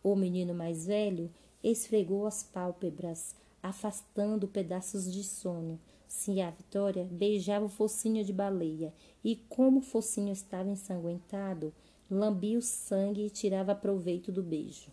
O 0.03 0.15
menino 0.15 0.53
mais 0.53 0.86
velho 0.86 1.32
esfregou 1.63 2.27
as 2.27 2.43
pálpebras, 2.43 3.36
afastando 3.62 4.48
pedaços 4.48 5.12
de 5.12 5.24
sono. 5.24 5.79
Se 6.08 6.41
a 6.41 6.51
Vitória 6.51 7.08
beijava 7.10 7.65
o 7.65 7.70
focinho 7.70 8.24
de 8.24 8.34
baleia 8.34 8.93
e, 9.24 9.36
como 9.36 9.79
o 9.79 9.82
focinho 9.82 10.32
estava 10.32 10.70
ensanguentado, 10.70 11.74
lambia 12.13 12.58
o 12.58 12.62
sangue 12.62 13.25
e 13.25 13.29
tirava 13.29 13.75
proveito 13.75 14.32
do 14.32 14.43
beijo. 14.43 14.91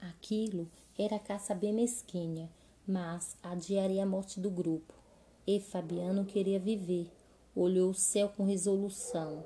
Aquilo 0.00 0.68
era 0.98 1.18
caça 1.18 1.54
bem 1.54 1.72
mesquinha, 1.72 2.50
mas 2.86 3.36
adiaria 3.42 4.02
a 4.02 4.06
morte 4.06 4.38
do 4.38 4.50
grupo. 4.50 4.92
E 5.46 5.58
Fabiano 5.58 6.24
queria 6.24 6.58
viver. 6.58 7.10
Olhou 7.54 7.90
o 7.90 7.94
céu 7.94 8.28
com 8.28 8.44
resolução. 8.44 9.44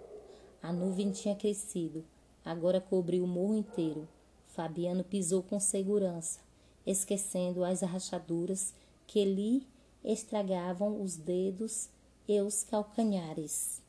A 0.63 0.73
nuvem 0.73 1.11
tinha 1.11 1.35
crescido, 1.35 2.05
agora 2.45 2.81
cobriu 2.81 3.25
o 3.25 3.29
morro 3.29 3.55
inteiro. 3.55 4.09
Fabiano 4.49 5.05
pisou 5.05 5.43
com 5.43 5.61
segurança, 5.61 6.41
esquecendo 6.85 7.65
as 7.65 7.83
rachaduras 7.83 8.75
que 9.07 9.25
lhe 9.25 9.67
estragavam 10.05 11.01
os 11.01 11.17
dedos 11.17 11.89
e 12.27 12.41
os 12.41 12.65
calcanhares. 12.65 13.81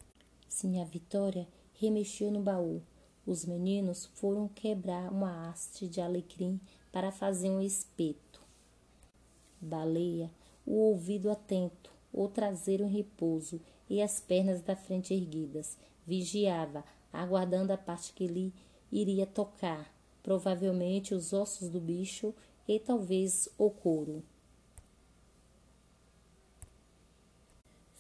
Sim, 0.48 0.82
a 0.82 0.86
Vitória 0.86 1.48
remexeu 1.80 2.30
no 2.30 2.42
baú. 2.42 2.82
Os 3.26 3.46
meninos 3.46 4.06
foram 4.06 4.48
quebrar 4.48 5.12
uma 5.12 5.50
haste 5.50 5.88
de 5.88 6.02
alecrim 6.02 6.60
para 6.92 7.12
fazer 7.12 7.50
um 7.50 7.62
espeto. 7.62 8.42
Baleia, 9.62 10.30
o 10.66 10.74
ouvido 10.74 11.30
atento, 11.30 11.92
o 12.12 12.28
traseiro 12.28 12.84
em 12.84 12.90
repouso 12.90 13.62
e 13.90 14.02
as 14.02 14.20
pernas 14.20 14.62
da 14.62 14.76
frente 14.76 15.14
erguidas, 15.14 15.78
vigiava, 16.06 16.84
aguardando 17.14 17.72
a 17.72 17.78
parte 17.78 18.14
que 18.14 18.28
lhe 18.28 18.54
iria 18.92 19.26
tocar, 19.26 19.94
provavelmente 20.22 21.14
os 21.14 21.32
ossos 21.34 21.70
do 21.70 21.80
bicho 21.80 22.34
e 22.68 22.78
talvez 22.80 23.48
o 23.58 23.70
couro. 23.70 24.24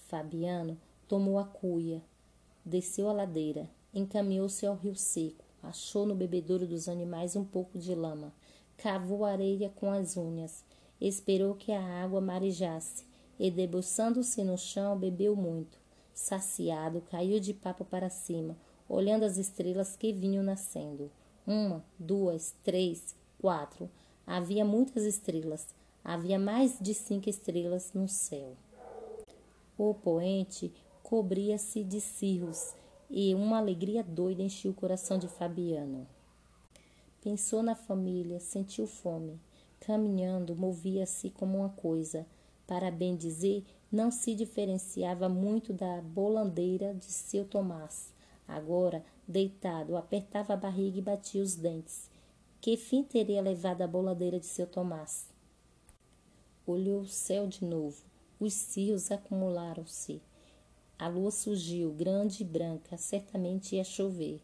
Fabiano 0.07 0.77
tomou 1.07 1.37
a 1.37 1.45
cuia, 1.45 2.01
desceu 2.69 3.09
a 3.09 3.13
ladeira, 3.13 3.69
encaminhou-se 3.93 4.65
ao 4.65 4.75
rio 4.75 4.95
seco, 4.95 5.43
achou 5.61 6.05
no 6.05 6.15
bebedouro 6.15 6.65
dos 6.65 6.87
animais 6.87 7.35
um 7.35 7.43
pouco 7.43 7.77
de 7.77 7.93
lama, 7.93 8.31
cavou 8.77 9.25
a 9.25 9.31
areia 9.31 9.69
com 9.75 9.91
as 9.91 10.15
unhas, 10.15 10.63
esperou 11.01 11.55
que 11.55 11.71
a 11.71 12.03
água 12.03 12.21
marejasse 12.21 13.03
e, 13.39 13.49
debruçando-se 13.49 14.43
no 14.43 14.57
chão, 14.57 14.97
bebeu 14.97 15.35
muito. 15.35 15.77
Saciado, 16.13 17.01
caiu 17.09 17.39
de 17.39 17.53
papo 17.53 17.85
para 17.85 18.09
cima, 18.09 18.57
olhando 18.87 19.23
as 19.23 19.37
estrelas 19.37 19.95
que 19.95 20.11
vinham 20.11 20.43
nascendo. 20.43 21.09
Uma, 21.47 21.83
duas, 21.97 22.53
três, 22.63 23.15
quatro. 23.39 23.89
Havia 24.27 24.63
muitas 24.63 25.03
estrelas. 25.03 25.67
Havia 26.03 26.37
mais 26.37 26.77
de 26.79 26.93
cinco 26.93 27.29
estrelas 27.29 27.93
no 27.93 28.07
céu. 28.07 28.55
O 29.77 29.93
poente 29.93 30.71
cobria-se 31.09 31.83
de 31.83 31.99
cirros 31.99 32.75
e 33.09 33.33
uma 33.33 33.57
alegria 33.57 34.03
doida 34.03 34.43
enchia 34.43 34.69
o 34.69 34.75
coração 34.75 35.17
de 35.17 35.27
Fabiano. 35.27 36.05
Pensou 37.19 37.63
na 37.63 37.73
família, 37.73 38.39
sentiu 38.39 38.85
fome. 38.85 39.39
Caminhando, 39.79 40.55
movia-se 40.55 41.31
como 41.31 41.57
uma 41.57 41.69
coisa. 41.69 42.27
Para 42.67 42.91
bem 42.91 43.15
dizer, 43.15 43.65
não 43.91 44.11
se 44.11 44.35
diferenciava 44.35 45.27
muito 45.27 45.73
da 45.73 45.99
bolandeira 45.99 46.93
de 46.93 47.05
seu 47.05 47.43
Tomás. 47.43 48.13
Agora, 48.47 49.03
deitado, 49.27 49.97
apertava 49.97 50.53
a 50.53 50.57
barriga 50.57 50.99
e 50.99 51.01
batia 51.01 51.41
os 51.41 51.55
dentes. 51.55 52.07
Que 52.61 52.77
fim 52.77 53.01
teria 53.01 53.41
levado 53.41 53.81
a 53.81 53.87
boladeira 53.87 54.39
de 54.39 54.45
seu 54.45 54.67
Tomás? 54.67 55.25
Olhou 56.67 57.01
o 57.01 57.07
céu 57.07 57.47
de 57.47 57.65
novo. 57.65 58.03
Os 58.39 58.53
cios 58.53 59.11
acumularam-se. 59.11 60.21
A 60.99 61.07
lua 61.07 61.31
surgiu, 61.31 61.93
grande 61.93 62.43
e 62.43 62.45
branca, 62.45 62.97
certamente 62.97 63.77
ia 63.77 63.85
chover. 63.85 64.41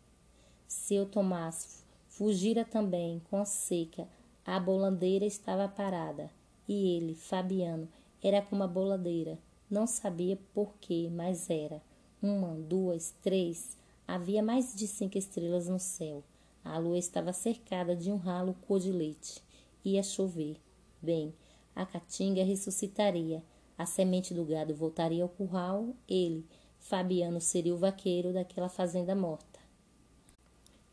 Seu 0.66 1.06
Tomás 1.06 1.84
fugira 2.08 2.64
também, 2.64 3.22
com 3.30 3.36
a 3.36 3.44
seca. 3.44 4.08
A 4.46 4.58
bolandeira 4.58 5.26
estava 5.26 5.68
parada. 5.68 6.32
E 6.66 6.96
ele, 6.96 7.14
Fabiano, 7.14 7.90
era 8.24 8.42
como 8.42 8.64
a 8.64 8.68
boladeira. 8.68 9.38
Não 9.70 9.86
sabia 9.86 10.40
por 10.54 10.74
quê, 10.80 11.10
mas 11.12 11.50
era. 11.50 11.82
Uma, 12.22 12.56
duas, 12.56 13.14
três. 13.22 13.76
Havia 14.08 14.42
mais 14.42 14.74
de 14.74 14.88
cinco 14.88 15.18
estrelas 15.18 15.68
no 15.68 15.78
céu. 15.78 16.24
A 16.64 16.78
lua 16.78 16.98
estava 16.98 17.34
cercada 17.34 17.98
de 17.98 18.10
um 18.10 18.16
ralo 18.16 18.56
cor 18.66 18.80
de 18.80 18.94
leite. 18.94 19.44
Ia 19.84 20.02
chover. 20.02 20.56
Bem, 21.02 21.34
a 21.76 21.86
caatinga 21.86 22.46
ressuscitaria. 22.46 23.44
A 23.78 23.86
semente 23.86 24.34
do 24.34 24.46
gado 24.46 24.74
voltaria 24.74 25.24
ao 25.24 25.30
curral. 25.30 25.90
Ele, 26.08 26.46
Fabiano, 26.80 27.42
seria 27.42 27.74
o 27.74 27.78
vaqueiro 27.78 28.32
daquela 28.32 28.70
fazenda 28.70 29.16
morta. 29.16 29.60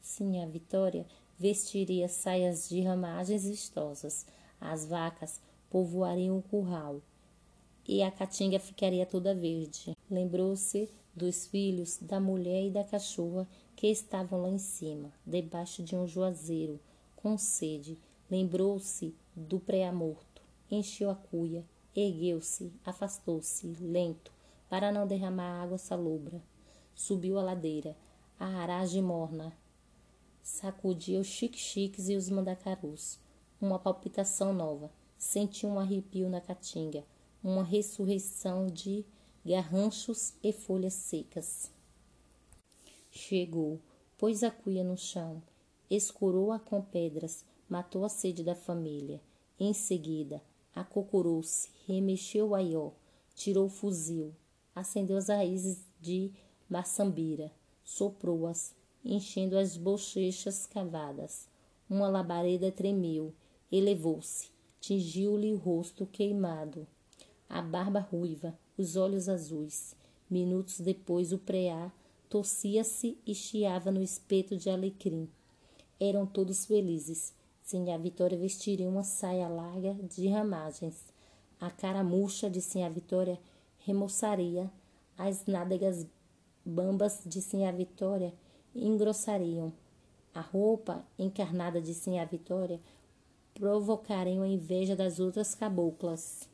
Sim, 0.01 0.43
a 0.43 0.47
Vitória 0.47 1.07
vestiria 1.39 2.09
saias 2.09 2.69
de 2.69 2.81
ramagens 2.81 3.45
vistosas. 3.45 4.27
As 4.61 4.87
vacas 4.87 5.41
povoariam 5.71 6.39
o 6.39 6.43
curral 6.43 7.01
e 7.87 8.03
a 8.03 8.11
caatinga 8.11 8.59
ficaria 8.59 9.07
toda 9.07 9.35
verde. 9.35 9.97
Lembrou-se 10.11 10.89
dos 11.15 11.47
filhos, 11.47 11.99
da 12.01 12.21
mulher 12.21 12.67
e 12.67 12.71
da 12.71 12.85
cachorra 12.85 13.47
que 13.77 13.87
estavam 13.87 14.43
lá 14.43 14.49
em 14.49 14.59
cima, 14.59 15.12
debaixo 15.27 15.83
de 15.83 15.97
um 15.97 16.07
juazeiro, 16.07 16.81
com 17.17 17.37
sede. 17.37 17.99
Lembrou-se 18.31 19.15
do 19.35 19.61
pré-morto, 19.61 20.43
encheu 20.71 21.11
a 21.11 21.15
cuia, 21.15 21.65
ergueu-se, 21.94 22.72
afastou-se, 22.84 23.66
lento, 23.80 24.32
para 24.68 24.90
não 24.90 25.06
derramar 25.06 25.62
água 25.62 25.78
salobra. 25.78 26.42
Subiu 26.94 27.38
a 27.38 27.42
ladeira, 27.42 27.96
a 28.38 28.46
aragem 28.46 29.02
morna, 29.02 29.52
sacudia 30.42 31.20
os 31.20 31.26
chique-chiques 31.26 32.08
e 32.08 32.16
os 32.16 32.28
mandacarus. 32.28 33.18
Uma 33.61 33.78
palpitação 33.78 34.52
nova, 34.52 34.90
sentiu 35.16 35.68
um 35.68 35.78
arrepio 35.78 36.28
na 36.28 36.40
caatinga, 36.40 37.04
uma 37.42 37.62
ressurreição 37.62 38.66
de 38.66 39.04
garranchos 39.44 40.34
e 40.42 40.52
folhas 40.52 40.94
secas. 40.94 41.70
Chegou, 43.11 43.80
pôs 44.18 44.42
a 44.42 44.50
cuia 44.50 44.82
no 44.82 44.96
chão, 44.96 45.42
escorou-a 45.90 46.58
com 46.58 46.80
pedras, 46.82 47.44
matou 47.68 48.04
a 48.04 48.08
sede 48.08 48.42
da 48.42 48.54
família. 48.54 49.20
Em 49.61 49.72
seguida, 49.72 50.42
acocorou-se, 50.75 51.71
remexeu 51.87 52.49
o 52.49 52.55
aió, 52.55 52.91
tirou 53.35 53.67
o 53.67 53.71
fuzil, 53.71 54.35
acendeu 54.75 55.17
as 55.17 55.29
raízes 55.29 55.85
de 56.00 56.31
maçambira, 56.69 57.50
soprou-as, 57.85 58.75
enchendo 59.05 59.59
as 59.59 59.76
bochechas 59.76 60.67
cavadas. 60.67 61.49
Uma 61.88 62.09
labareda 62.09 62.71
tremeu, 62.71 63.35
elevou-se, 63.71 64.50
tingiu-lhe 64.81 65.52
o 65.52 65.57
rosto 65.57 66.07
queimado 66.07 66.87
a 67.52 67.61
barba 67.61 68.00
ruiva, 68.00 68.59
os 68.79 68.97
olhos 68.97 69.29
azuis. 69.29 69.95
Minutos 70.31 70.81
depois, 70.81 71.35
o 71.35 71.38
preá 71.38 71.93
torcia-se 72.26 73.19
e 73.26 73.35
chiava 73.35 73.91
no 73.91 74.02
espeto 74.02 74.57
de 74.57 74.71
alecrim. 74.71 75.29
Eram 76.00 76.25
todos 76.25 76.64
felizes. 76.64 77.35
Sinha 77.73 77.99
Vitória 77.99 78.37
vestiria 78.37 78.87
uma 78.87 79.02
saia 79.02 79.49
larga 79.49 79.95
de 79.95 80.29
ramagens. 80.29 81.02
A 81.59 81.71
cara 81.71 82.05
murcha 82.05 82.50
de 82.50 82.61
Sinha 82.61 82.91
Vitória 82.91 83.41
remoçaria, 83.79 84.71
as 85.17 85.47
nádegas 85.47 86.07
bambas 86.62 87.23
de 87.25 87.41
Sinha 87.41 87.73
Vitória 87.73 88.35
engrossariam. 88.75 89.73
A 90.35 90.43
roupa 90.43 91.02
encarnada 91.19 91.81
de 91.81 91.95
Sinha 91.95 92.26
Vitória 92.26 92.79
provocariam 93.55 94.43
a 94.43 94.49
inveja 94.49 94.95
das 94.95 95.19
outras 95.19 95.55
caboclas. 95.55 96.47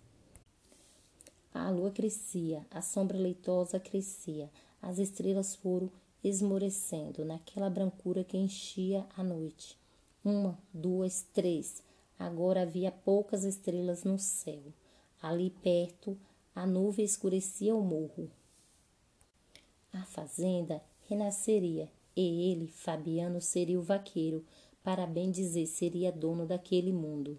A 1.53 1.69
lua 1.69 1.91
crescia, 1.91 2.65
a 2.71 2.81
sombra 2.81 3.19
leitosa 3.19 3.81
crescia, 3.81 4.49
as 4.81 5.01
estrelas 5.01 5.57
foram 5.57 5.91
esmorecendo 6.23 7.25
naquela 7.25 7.69
brancura 7.69 8.23
que 8.23 8.37
enchia 8.37 9.05
a 9.17 9.25
noite. 9.25 9.77
Uma, 10.25 10.59
duas, 10.73 11.23
três. 11.33 11.83
Agora 12.19 12.63
havia 12.63 12.91
poucas 12.91 13.45
estrelas 13.45 14.05
no 14.05 14.19
céu. 14.19 14.63
Ali 15.23 15.51
perto, 15.51 16.19
a 16.55 16.67
nuvem 16.67 17.05
escurecia 17.05 17.75
o 17.75 17.83
morro. 17.83 18.31
A 19.93 20.05
fazenda 20.05 20.83
renasceria 21.09 21.91
e 22.17 22.51
ele, 22.51 22.67
Fabiano, 22.67 23.41
seria 23.41 23.79
o 23.79 23.83
vaqueiro, 23.83 24.45
para 24.83 25.07
bem 25.07 25.31
dizer, 25.31 25.67
seria 25.67 26.11
dono 26.11 26.47
daquele 26.47 26.93
mundo. 26.93 27.39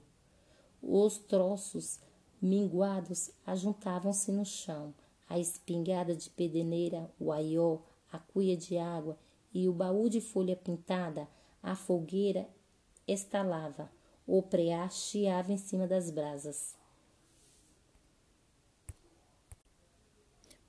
Os 0.81 1.17
troços 1.17 1.99
minguados 2.41 3.31
ajuntavam-se 3.45 4.31
no 4.31 4.45
chão, 4.45 4.93
a 5.27 5.37
espingarda 5.37 6.15
de 6.15 6.29
pedeneira, 6.29 7.11
o 7.19 7.31
aió, 7.31 7.79
a 8.11 8.17
cuia 8.17 8.55
de 8.55 8.77
água 8.77 9.17
e 9.53 9.67
o 9.67 9.73
baú 9.73 10.07
de 10.07 10.21
folha 10.21 10.55
pintada, 10.55 11.27
a 11.61 11.75
fogueira 11.75 12.47
estalava, 13.11 13.89
o 14.25 14.41
preá 14.41 14.87
chiava 14.89 15.51
em 15.51 15.57
cima 15.57 15.87
das 15.87 16.09
brasas. 16.11 16.75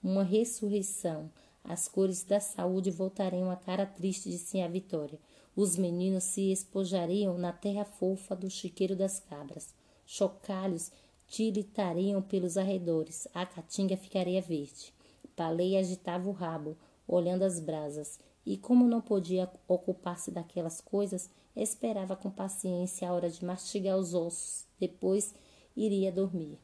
Uma 0.02 0.22
ressurreição. 0.22 1.30
As 1.62 1.86
cores 1.86 2.24
da 2.24 2.40
saúde 2.40 2.90
voltariam 2.90 3.50
à 3.50 3.56
cara 3.56 3.84
triste 3.84 4.30
de 4.30 4.38
Sinha 4.38 4.66
Vitória. 4.66 5.18
Os 5.54 5.76
meninos 5.76 6.24
se 6.24 6.50
espojariam 6.50 7.36
na 7.36 7.52
terra 7.52 7.84
fofa 7.84 8.34
do 8.34 8.48
chiqueiro 8.48 8.96
das 8.96 9.20
cabras. 9.20 9.74
Chocalhos 10.06 10.90
tiritariam 11.28 12.22
pelos 12.22 12.56
arredores. 12.56 13.28
A 13.34 13.44
caatinga 13.44 13.96
ficaria 13.96 14.40
verde. 14.40 14.94
Paleia 15.36 15.80
agitava 15.80 16.28
o 16.28 16.32
rabo, 16.32 16.76
olhando 17.10 17.42
as 17.42 17.58
brasas, 17.58 18.18
e 18.46 18.56
como 18.56 18.86
não 18.86 19.00
podia 19.00 19.50
ocupar-se 19.66 20.30
daquelas 20.30 20.80
coisas, 20.80 21.28
esperava 21.54 22.16
com 22.16 22.30
paciência 22.30 23.08
a 23.08 23.12
hora 23.12 23.28
de 23.28 23.44
mastigar 23.44 23.98
os 23.98 24.14
ossos, 24.14 24.64
depois 24.78 25.34
iria 25.76 26.12
dormir. 26.12 26.58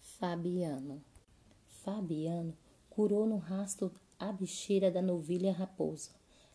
Fabiano. 0.00 1.02
Fabiano 1.66 2.56
curou 2.90 3.24
no 3.24 3.38
rastro 3.38 3.92
a 4.18 4.32
bicheira 4.32 4.90
da 4.90 5.00
novilha 5.00 5.52
raposa. 5.52 6.10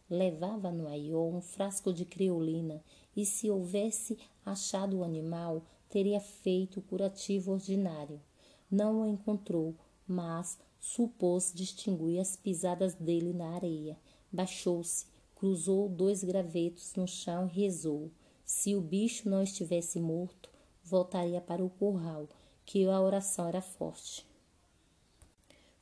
Levava 0.08 0.72
no 0.72 0.88
aió 0.88 1.25
um 1.25 1.41
frasco 1.41 1.91
de 1.91 2.05
criolina 2.05 2.84
e, 3.15 3.25
se 3.25 3.50
houvesse 3.50 4.20
achado 4.46 4.98
o 4.98 5.03
animal, 5.03 5.63
teria 5.89 6.20
feito 6.20 6.79
o 6.79 6.84
curativo 6.84 7.53
ordinário. 7.53 8.22
Não 8.70 9.01
o 9.01 9.08
encontrou, 9.08 9.75
mas 10.08 10.60
supôs 10.86 11.51
distinguir 11.51 12.20
as 12.20 12.36
pisadas 12.36 12.94
dele 12.94 13.34
na 13.34 13.56
areia. 13.56 13.98
Baixou-se, 14.32 15.08
cruzou 15.36 15.89
dois 15.89 16.24
gravetos 16.24 16.94
no 16.94 17.08
chão 17.08 17.48
e 17.48 17.50
rezou. 17.50 18.12
Se 18.46 18.75
o 18.75 18.82
bicho 18.82 19.27
não 19.27 19.42
estivesse 19.42 20.00
morto, 20.00 20.48
voltaria 20.84 21.42
para 21.42 21.65
o 21.65 21.72
curral, 21.72 22.30
que 22.63 22.88
a 22.88 23.01
oração 23.01 23.48
era 23.48 23.62
forte. 23.62 24.27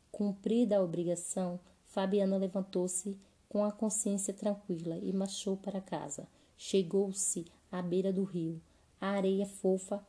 Cumprida 0.10 0.78
a 0.78 0.82
obrigação, 0.82 1.60
Fabiana 1.86 2.38
levantou-se 2.38 3.20
com 3.50 3.66
a 3.66 3.74
consciência 3.74 4.34
tranquila 4.34 4.98
e 4.98 5.12
marchou 5.12 5.58
para 5.58 5.82
casa. 5.82 6.26
Chegou-se 6.56 7.46
à 7.70 7.82
beira 7.82 8.14
do 8.14 8.24
rio. 8.24 8.62
A 9.02 9.10
areia 9.10 9.46
fofa 9.46 10.02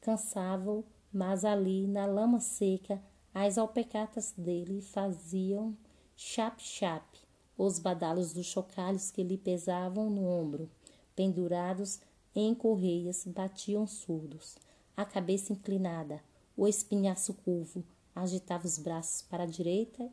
cansava-o, 0.00 0.84
mas 1.12 1.44
ali, 1.44 1.86
na 1.86 2.06
lama 2.06 2.40
seca, 2.40 3.00
as 3.34 3.56
alpecatas 3.56 4.34
dele 4.36 4.82
faziam 4.82 5.76
chap-chap. 6.16 7.04
Os 7.56 7.78
badalos 7.78 8.32
dos 8.32 8.46
chocalhos 8.46 9.10
que 9.10 9.22
lhe 9.22 9.38
pesavam 9.38 10.10
no 10.10 10.26
ombro, 10.26 10.70
pendurados 11.14 12.00
em 12.34 12.54
correias, 12.54 13.24
batiam 13.26 13.86
surdos. 13.86 14.56
A 14.96 15.04
cabeça 15.04 15.52
inclinada, 15.52 16.22
o 16.56 16.66
espinhaço 16.66 17.34
curvo, 17.34 17.84
agitava 18.14 18.66
os 18.66 18.78
braços 18.78 19.22
para 19.22 19.44
a 19.44 19.46
direita 19.46 20.10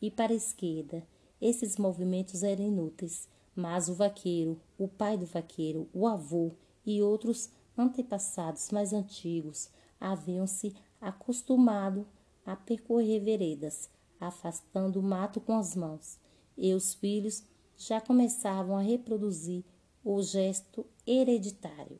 e 0.00 0.10
para 0.10 0.32
a 0.32 0.36
esquerda. 0.36 1.06
Esses 1.40 1.76
movimentos 1.76 2.42
eram 2.42 2.64
inúteis, 2.64 3.28
mas 3.54 3.88
o 3.88 3.94
vaqueiro, 3.94 4.60
o 4.78 4.88
pai 4.88 5.16
do 5.16 5.26
vaqueiro, 5.26 5.88
o 5.92 6.06
avô 6.06 6.52
e 6.84 7.02
outros 7.02 7.50
antepassados 7.76 8.70
mais 8.70 8.92
antigos 8.92 9.68
haviam-se 10.00 10.74
acostumado 11.00 12.06
a 12.46 12.54
percorrer 12.54 13.20
veredas, 13.20 13.90
afastando 14.20 15.00
o 15.00 15.02
mato 15.02 15.40
com 15.40 15.58
as 15.58 15.74
mãos, 15.74 16.18
e 16.56 16.72
os 16.72 16.94
filhos 16.94 17.44
já 17.76 18.00
começavam 18.00 18.76
a 18.76 18.80
reproduzir 18.80 19.64
o 20.04 20.22
gesto 20.22 20.86
hereditário. 21.06 21.98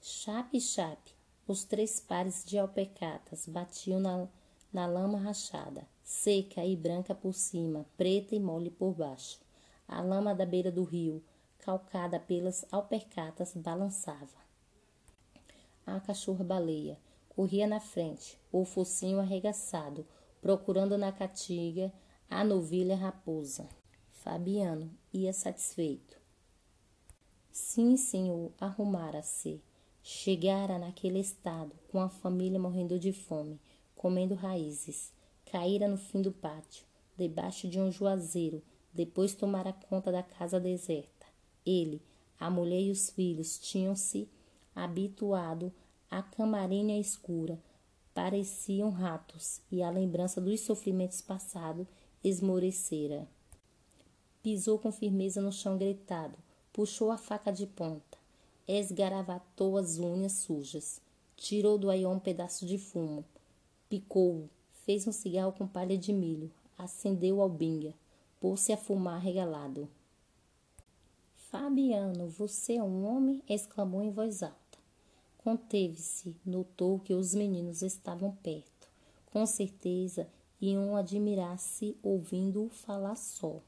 Chape-chape, 0.00 1.14
os 1.48 1.64
três 1.64 1.98
pares 1.98 2.44
de 2.44 2.56
alpecatas 2.56 3.46
batiam 3.46 3.98
na, 3.98 4.28
na 4.72 4.86
lama 4.86 5.18
rachada, 5.18 5.86
seca 6.02 6.64
e 6.64 6.76
branca 6.76 7.14
por 7.14 7.34
cima, 7.34 7.84
preta 7.96 8.34
e 8.34 8.40
mole 8.40 8.70
por 8.70 8.94
baixo. 8.94 9.40
A 9.88 10.00
lama 10.00 10.34
da 10.34 10.46
beira 10.46 10.70
do 10.70 10.84
rio, 10.84 11.22
calcada 11.58 12.18
pelas 12.18 12.64
alpercatas, 12.70 13.52
balançava. 13.54 14.46
A 15.84 16.00
cachorra-baleia 16.00 16.98
corria 17.36 17.66
na 17.66 17.78
frente, 17.78 18.40
o 18.50 18.64
focinho 18.64 19.20
arregaçado, 19.20 20.06
procurando 20.40 20.96
na 20.96 21.12
catiga 21.12 21.92
a 22.30 22.42
novilha 22.42 22.96
raposa. 22.96 23.68
Fabiano 24.10 24.90
ia 25.12 25.34
satisfeito. 25.34 26.18
Sim, 27.52 27.98
senhor, 27.98 28.52
arrumara-se 28.58 29.62
Chegara 30.08 30.78
naquele 30.78 31.18
estado, 31.18 31.74
com 31.88 32.00
a 32.00 32.08
família 32.08 32.60
morrendo 32.60 32.96
de 32.96 33.12
fome, 33.12 33.60
comendo 33.96 34.36
raízes. 34.36 35.12
Caíra 35.50 35.88
no 35.88 35.96
fim 35.96 36.22
do 36.22 36.30
pátio, 36.30 36.86
debaixo 37.18 37.68
de 37.68 37.80
um 37.80 37.90
juazeiro, 37.90 38.62
depois 38.94 39.34
tomara 39.34 39.72
conta 39.72 40.12
da 40.12 40.22
casa 40.22 40.60
deserta. 40.60 41.26
Ele, 41.66 42.00
a 42.38 42.48
mulher 42.48 42.80
e 42.80 42.90
os 42.92 43.10
filhos 43.10 43.58
tinham-se 43.58 44.28
habituado 44.76 45.72
à 46.10 46.22
camarinha 46.22 46.98
escura, 46.98 47.58
pareciam 48.14 48.90
ratos, 48.90 49.60
e 49.70 49.82
a 49.82 49.90
lembrança 49.90 50.40
dos 50.40 50.60
sofrimentos 50.60 51.20
passados 51.20 51.86
esmorecera. 52.22 53.28
Pisou 54.42 54.78
com 54.78 54.92
firmeza 54.92 55.40
no 55.40 55.52
chão 55.52 55.76
gritado, 55.76 56.36
puxou 56.72 57.10
a 57.10 57.18
faca 57.18 57.52
de 57.52 57.66
ponta 57.66 58.16
esgaravatou 58.68 59.76
as 59.76 59.98
unhas 59.98 60.32
sujas, 60.32 61.00
tirou 61.36 61.78
do 61.78 61.88
aião 61.88 62.14
um 62.14 62.18
pedaço 62.18 62.66
de 62.66 62.78
fumo, 62.78 63.24
picou-o, 63.88 64.50
fez 64.84 65.06
um 65.06 65.12
cigarro 65.12 65.52
com 65.52 65.68
palha 65.68 65.96
de 65.96 66.12
milho, 66.12 66.50
acendeu 66.76 67.40
albinha, 67.40 67.94
pôs-se 68.40 68.72
a 68.72 68.76
fumar 68.76 69.20
regalado. 69.20 69.88
Fabiano, 71.36 72.28
você 72.28 72.74
é 72.74 72.82
um 72.82 73.06
homem? 73.06 73.40
exclamou 73.48 74.02
em 74.02 74.10
voz 74.10 74.42
alta. 74.42 74.65
Conteve-se, 75.46 76.34
notou 76.44 76.98
que 76.98 77.14
os 77.14 77.32
meninos 77.32 77.80
estavam 77.80 78.32
perto. 78.32 78.90
Com 79.26 79.46
certeza 79.46 80.26
iam 80.60 80.96
admirar-se 80.96 81.96
ouvindo-o 82.02 82.68
falar 82.68 83.14
só. 83.14 83.62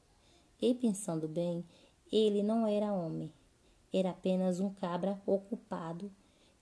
E 0.61 0.73
pensando 0.73 1.25
bem, 1.25 1.63
ele 2.11 2.43
não 2.43 2.67
era 2.67 2.91
homem, 2.91 3.31
era 3.93 4.09
apenas 4.09 4.59
um 4.59 4.69
cabra 4.73 5.21
ocupado 5.25 6.11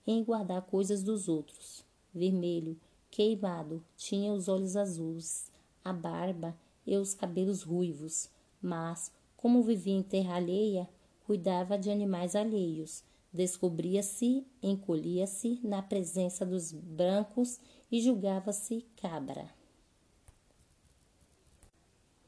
em 0.06 0.22
guardar 0.22 0.62
coisas 0.62 1.02
dos 1.02 1.28
outros. 1.28 1.84
Vermelho, 2.14 2.78
queimado, 3.10 3.84
tinha 3.96 4.32
os 4.32 4.46
olhos 4.46 4.76
azuis, 4.76 5.50
a 5.84 5.92
barba 5.92 6.56
e 6.86 6.96
os 6.96 7.12
cabelos 7.12 7.64
ruivos, 7.64 8.30
mas, 8.62 9.10
como 9.36 9.64
vivia 9.64 9.94
em 9.94 10.02
terra 10.04 10.36
alheia, 10.36 10.88
cuidava 11.26 11.76
de 11.76 11.90
animais 11.90 12.36
alheios. 12.36 13.02
Descobria-se, 13.32 14.46
encolhia-se 14.62 15.60
na 15.62 15.82
presença 15.82 16.46
dos 16.46 16.72
brancos 16.72 17.60
e 17.90 18.00
julgava-se 18.00 18.86
cabra. 18.96 19.50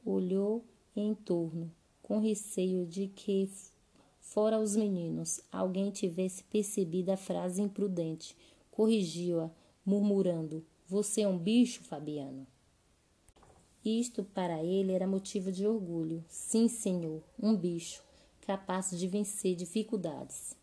Olhou 0.05 0.65
em 0.95 1.15
torno, 1.15 1.73
com 2.03 2.19
receio 2.19 2.87
de 2.87 3.09
que 3.09 3.49
Fora 4.31 4.61
os 4.61 4.77
meninos, 4.77 5.41
alguém 5.51 5.91
tivesse 5.91 6.45
percebido 6.45 7.11
a 7.11 7.17
frase 7.17 7.61
imprudente, 7.61 8.37
corrigiu-a, 8.71 9.51
murmurando: 9.85 10.65
Você 10.87 11.23
é 11.23 11.29
um 11.29 11.37
bicho, 11.37 11.83
Fabiano? 11.83 12.47
Isto 13.85 14.23
para 14.23 14.63
ele 14.63 14.93
era 14.93 15.05
motivo 15.05 15.51
de 15.51 15.67
orgulho. 15.67 16.25
Sim, 16.29 16.69
senhor, 16.69 17.25
um 17.43 17.57
bicho, 17.57 18.05
capaz 18.43 18.97
de 18.97 19.09
vencer 19.09 19.57
dificuldades. 19.57 20.55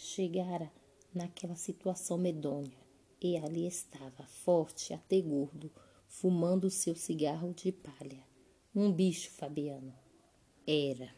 Chegara 0.00 0.70
naquela 1.12 1.56
situação 1.56 2.16
medonha 2.16 2.78
e 3.20 3.36
ali 3.36 3.66
estava, 3.66 4.22
forte, 4.28 4.94
até 4.94 5.20
gordo, 5.20 5.72
fumando 6.06 6.70
seu 6.70 6.94
cigarro 6.94 7.52
de 7.52 7.72
palha. 7.72 8.22
Um 8.72 8.92
bicho, 8.92 9.28
Fabiano. 9.32 9.92
Era. 10.64 11.12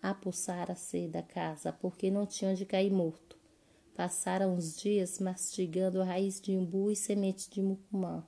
Apossara-se 0.00 1.06
da 1.06 1.22
casa 1.22 1.70
porque 1.70 2.10
não 2.10 2.24
tinha 2.24 2.52
onde 2.52 2.64
cair 2.64 2.90
morto. 2.90 3.38
Passara 3.94 4.48
uns 4.48 4.80
dias 4.80 5.18
mastigando 5.18 6.00
a 6.00 6.06
raiz 6.06 6.40
de 6.40 6.56
umbu 6.56 6.90
e 6.90 6.96
semente 6.96 7.50
de 7.50 7.60
mucumã. 7.60 8.26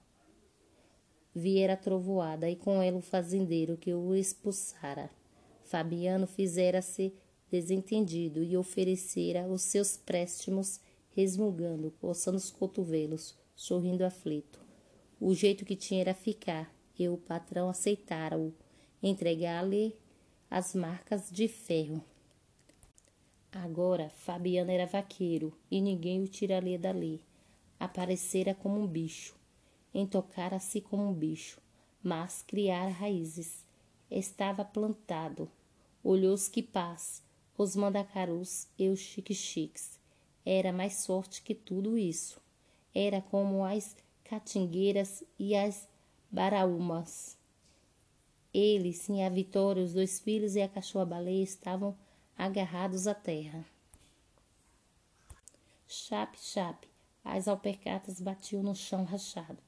Viera 1.34 1.72
a 1.72 1.78
trovoada 1.78 2.50
e 2.50 2.54
com 2.54 2.82
ela 2.82 2.98
o 2.98 3.02
fazendeiro 3.02 3.78
que 3.78 3.94
o 3.94 4.14
expulsara. 4.14 5.10
Fabiano 5.64 6.26
fizera-se 6.26 7.14
desentendido 7.50 8.42
e 8.42 8.56
oferecera 8.56 9.46
os 9.46 9.62
seus 9.62 9.96
préstimos, 9.96 10.80
resmungando, 11.10 11.92
coçando 12.00 12.36
os 12.36 12.50
cotovelos, 12.50 13.36
sorrindo 13.54 14.04
aflito. 14.04 14.60
O 15.20 15.34
jeito 15.34 15.64
que 15.64 15.76
tinha 15.76 16.00
era 16.00 16.14
ficar, 16.14 16.72
e 16.98 17.08
o 17.08 17.16
patrão 17.16 17.68
aceitara-o, 17.68 18.54
entregar-lhe 19.02 19.96
as 20.50 20.74
marcas 20.74 21.30
de 21.30 21.48
ferro. 21.48 22.04
Agora 23.52 24.08
Fabiano 24.10 24.70
era 24.70 24.86
vaqueiro 24.86 25.52
e 25.70 25.80
ninguém 25.80 26.22
o 26.22 26.28
tiraria 26.28 26.78
dali. 26.78 27.20
Aparecera 27.78 28.54
como 28.54 28.80
um 28.80 28.86
bicho, 28.86 29.34
entocara-se 29.92 30.80
como 30.80 31.08
um 31.08 31.12
bicho, 31.12 31.60
mas 32.02 32.42
criara 32.42 32.90
raízes. 32.90 33.64
Estava 34.10 34.64
plantado. 34.64 35.50
Olhou 36.02 36.34
os 36.34 36.48
quipás, 36.48 37.22
os 37.62 37.76
mandacarus 37.76 38.66
e 38.78 38.88
os 38.88 39.00
chique-chiques. 39.00 40.00
Era 40.46 40.72
mais 40.72 41.04
forte 41.04 41.42
que 41.42 41.54
tudo 41.54 41.98
isso. 41.98 42.40
Era 42.94 43.20
como 43.20 43.62
as 43.62 43.94
catingueiras 44.24 45.22
e 45.38 45.54
as 45.54 45.86
baraúmas. 46.30 47.36
Ele, 48.54 48.94
sim, 48.94 49.22
a 49.22 49.28
Vitória, 49.28 49.82
os 49.82 49.92
dois 49.92 50.18
filhos 50.18 50.56
e 50.56 50.62
a 50.62 50.68
cachorra-baleia 50.70 51.42
estavam 51.42 51.94
agarrados 52.34 53.06
à 53.06 53.12
terra. 53.12 53.62
Chape, 55.86 56.40
chape, 56.40 56.88
as 57.22 57.46
alpercatas 57.46 58.22
batiam 58.22 58.62
no 58.62 58.74
chão 58.74 59.04
rachado. 59.04 59.58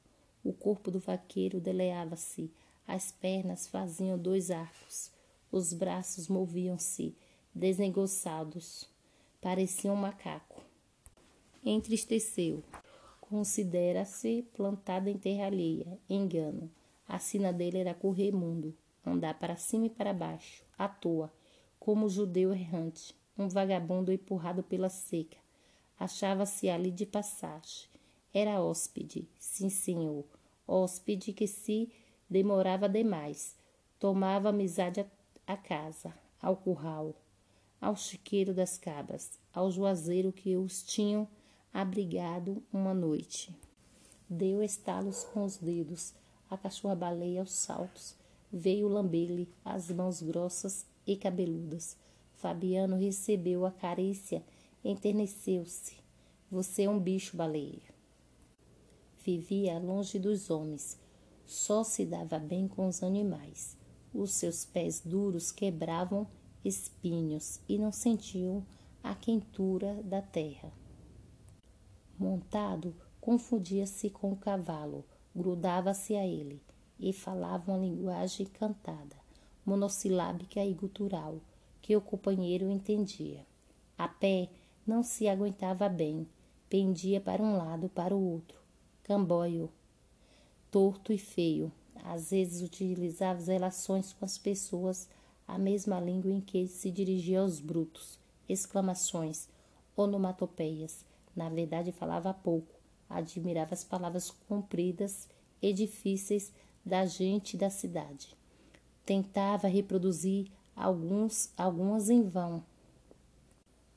O 0.42 0.54
corpo 0.54 0.90
do 0.90 0.98
vaqueiro 0.98 1.60
deleava-se, 1.60 2.50
as 2.88 3.12
pernas 3.12 3.66
faziam 3.66 4.16
dois 4.18 4.50
arcos, 4.50 5.10
os 5.52 5.74
braços 5.74 6.26
moviam-se, 6.26 7.14
desnegociados, 7.54 8.88
parecia 9.40 9.92
um 9.92 9.96
macaco. 9.96 10.62
Entristeceu. 11.64 12.62
Considera-se 13.20 14.46
plantada 14.54 15.08
em 15.08 15.16
terra 15.16 15.46
alheia. 15.46 15.98
Engano. 16.08 16.70
A 17.06 17.18
sina 17.18 17.52
dele 17.52 17.78
era 17.78 17.94
correr 17.94 18.32
mundo, 18.32 18.74
andar 19.04 19.38
para 19.38 19.56
cima 19.56 19.86
e 19.86 19.90
para 19.90 20.14
baixo, 20.14 20.64
à 20.78 20.88
toa, 20.88 21.32
como 21.78 22.08
judeu 22.08 22.52
errante, 22.52 23.14
um 23.36 23.48
vagabundo 23.48 24.12
empurrado 24.12 24.62
pela 24.62 24.88
seca. 24.88 25.36
Achava-se 25.98 26.70
ali 26.70 26.90
de 26.90 27.04
passagem. 27.04 27.88
Era 28.32 28.62
hóspede, 28.62 29.28
sim, 29.38 29.68
senhor, 29.68 30.24
hóspede 30.66 31.32
que 31.32 31.46
se 31.46 31.92
demorava 32.30 32.88
demais. 32.88 33.56
Tomava 33.98 34.48
amizade 34.48 35.04
à 35.46 35.56
casa, 35.56 36.14
ao 36.40 36.56
curral, 36.56 37.14
ao 37.82 37.96
chiqueiro 37.96 38.54
das 38.54 38.78
cabras, 38.78 39.40
ao 39.52 39.68
juazeiro 39.68 40.32
que 40.32 40.56
os 40.56 40.84
tinham 40.84 41.26
abrigado 41.74 42.62
uma 42.72 42.94
noite. 42.94 43.52
Deu 44.30 44.62
estalos 44.62 45.24
com 45.24 45.44
os 45.44 45.56
dedos, 45.56 46.14
a 46.48 46.56
cachorra-baleia 46.56 47.40
aos 47.40 47.50
saltos. 47.50 48.14
Veio 48.52 48.86
lamber-lhe 48.86 49.48
as 49.64 49.90
mãos 49.90 50.22
grossas 50.22 50.86
e 51.04 51.16
cabeludas. 51.16 51.96
Fabiano 52.34 52.96
recebeu 52.96 53.66
a 53.66 53.72
carícia, 53.72 54.44
enterneceu-se. 54.84 55.96
Você 56.50 56.84
é 56.84 56.90
um 56.90 57.00
bicho, 57.00 57.36
baleia. 57.36 57.92
Vivia 59.24 59.78
longe 59.78 60.20
dos 60.20 60.50
homens, 60.50 60.98
só 61.46 61.82
se 61.82 62.04
dava 62.04 62.38
bem 62.38 62.68
com 62.68 62.86
os 62.86 63.02
animais. 63.02 63.76
Os 64.14 64.32
seus 64.32 64.64
pés 64.64 65.00
duros 65.04 65.50
quebravam 65.50 66.28
espinhos 66.64 67.60
e 67.68 67.78
não 67.78 67.92
sentiam 67.92 68.64
a 69.02 69.14
quentura 69.14 70.02
da 70.02 70.22
terra. 70.22 70.72
Montado, 72.18 72.94
confundia-se 73.20 74.10
com 74.10 74.32
o 74.32 74.36
cavalo, 74.36 75.04
grudava-se 75.34 76.14
a 76.14 76.26
ele 76.26 76.62
e 76.98 77.12
falava 77.12 77.72
uma 77.72 77.78
linguagem 77.78 78.46
cantada, 78.46 79.16
monossilábica 79.66 80.64
e 80.64 80.72
gutural, 80.72 81.40
que 81.80 81.96
o 81.96 82.00
companheiro 82.00 82.70
entendia. 82.70 83.44
A 83.98 84.06
pé 84.06 84.48
não 84.86 85.02
se 85.02 85.28
aguentava 85.28 85.88
bem, 85.88 86.28
pendia 86.68 87.20
para 87.20 87.42
um 87.42 87.56
lado 87.56 87.88
para 87.88 88.14
o 88.14 88.32
outro, 88.32 88.60
camboio, 89.02 89.68
torto 90.70 91.12
e 91.12 91.18
feio. 91.18 91.72
Às 92.04 92.30
vezes 92.30 92.62
utilizava 92.62 93.38
as 93.38 93.48
relações 93.48 94.12
com 94.12 94.24
as 94.24 94.38
pessoas 94.38 95.08
a 95.46 95.58
mesma 95.58 96.00
língua 96.00 96.32
em 96.32 96.40
que 96.40 96.66
se 96.66 96.90
dirigia 96.90 97.40
aos 97.40 97.60
brutos, 97.60 98.18
exclamações, 98.48 99.48
onomatopeias. 99.96 101.04
Na 101.34 101.48
verdade, 101.48 101.92
falava 101.92 102.32
pouco, 102.32 102.74
admirava 103.08 103.74
as 103.74 103.84
palavras 103.84 104.30
compridas 104.48 105.28
e 105.60 105.72
difíceis 105.72 106.52
da 106.84 107.06
gente 107.06 107.56
da 107.56 107.70
cidade. 107.70 108.36
Tentava 109.04 109.68
reproduzir 109.68 110.50
alguns, 110.76 111.52
algumas 111.56 112.10
em 112.10 112.22
vão, 112.22 112.62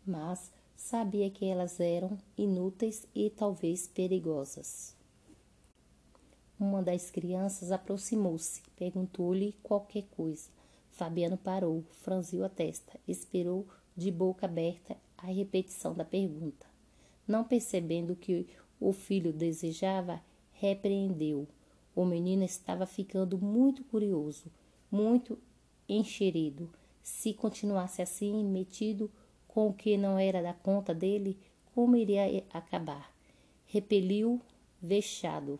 mas 0.06 0.52
sabia 0.76 1.30
que 1.30 1.46
elas 1.46 1.80
eram 1.80 2.18
inúteis 2.38 3.08
e 3.16 3.30
talvez 3.30 3.88
perigosas. 3.88 4.96
Uma 6.60 6.82
das 6.82 7.12
crianças 7.12 7.72
aproximou-se, 7.72 8.62
perguntou-lhe 8.78 9.54
qualquer 9.62 10.04
coisa. 10.16 10.50
Fabiano 10.96 11.38
parou, 11.38 11.84
franziu 11.92 12.46
a 12.46 12.50
testa, 12.50 12.98
esperou 13.06 13.68
de 13.98 14.10
boca 14.10 14.46
aberta 14.46 14.96
a 15.18 15.28
repetição 15.28 15.94
da 15.94 16.06
pergunta. 16.06 16.66
Não 17.28 17.44
percebendo 17.44 18.16
que 18.16 18.48
o 18.80 18.94
filho 18.94 19.34
desejava, 19.34 20.22
repreendeu. 20.54 21.48
O 21.94 22.06
menino 22.06 22.44
estava 22.44 22.86
ficando 22.86 23.38
muito 23.38 23.84
curioso, 23.84 24.50
muito 24.90 25.38
encherido. 25.88 26.72
Se 27.04 27.34
continuasse 27.34 28.02
assim, 28.02 28.42
metido 28.46 29.12
com 29.50 29.68
o 29.68 29.74
que 29.74 29.98
não 29.98 30.18
era 30.18 30.42
da 30.42 30.54
conta 30.54 30.94
dele, 30.94 31.38
como 31.74 31.98
iria 31.98 32.46
acabar? 32.54 33.14
Repeliu, 33.66 34.42
vexado. 34.82 35.60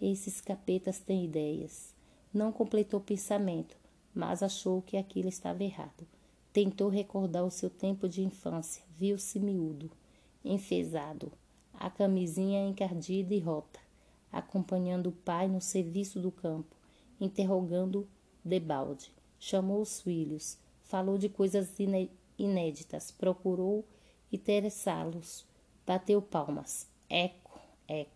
Esses 0.00 0.40
capetas 0.40 1.00
têm 1.00 1.24
ideias. 1.24 1.93
Não 2.34 2.50
completou 2.50 2.98
o 2.98 3.02
pensamento, 3.02 3.76
mas 4.12 4.42
achou 4.42 4.82
que 4.82 4.96
aquilo 4.96 5.28
estava 5.28 5.62
errado. 5.62 6.04
Tentou 6.52 6.88
recordar 6.88 7.44
o 7.44 7.50
seu 7.50 7.70
tempo 7.70 8.08
de 8.08 8.24
infância, 8.24 8.82
viu-se 8.96 9.38
miúdo, 9.38 9.88
enfesado, 10.44 11.30
a 11.72 11.88
camisinha 11.88 12.66
encardida 12.66 13.32
e 13.32 13.38
rota, 13.38 13.78
acompanhando 14.32 15.10
o 15.10 15.12
pai 15.12 15.46
no 15.46 15.60
serviço 15.60 16.18
do 16.18 16.32
campo, 16.32 16.74
interrogando 17.20 18.08
debalde. 18.44 19.12
Chamou 19.38 19.80
os 19.80 20.00
filhos, 20.00 20.58
falou 20.82 21.16
de 21.16 21.28
coisas 21.28 21.72
inéditas, 22.36 23.12
procurou 23.12 23.84
interessá-los, 24.32 25.46
bateu 25.86 26.20
palmas. 26.20 26.88
Eco, 27.08 27.60
eco. 27.86 28.10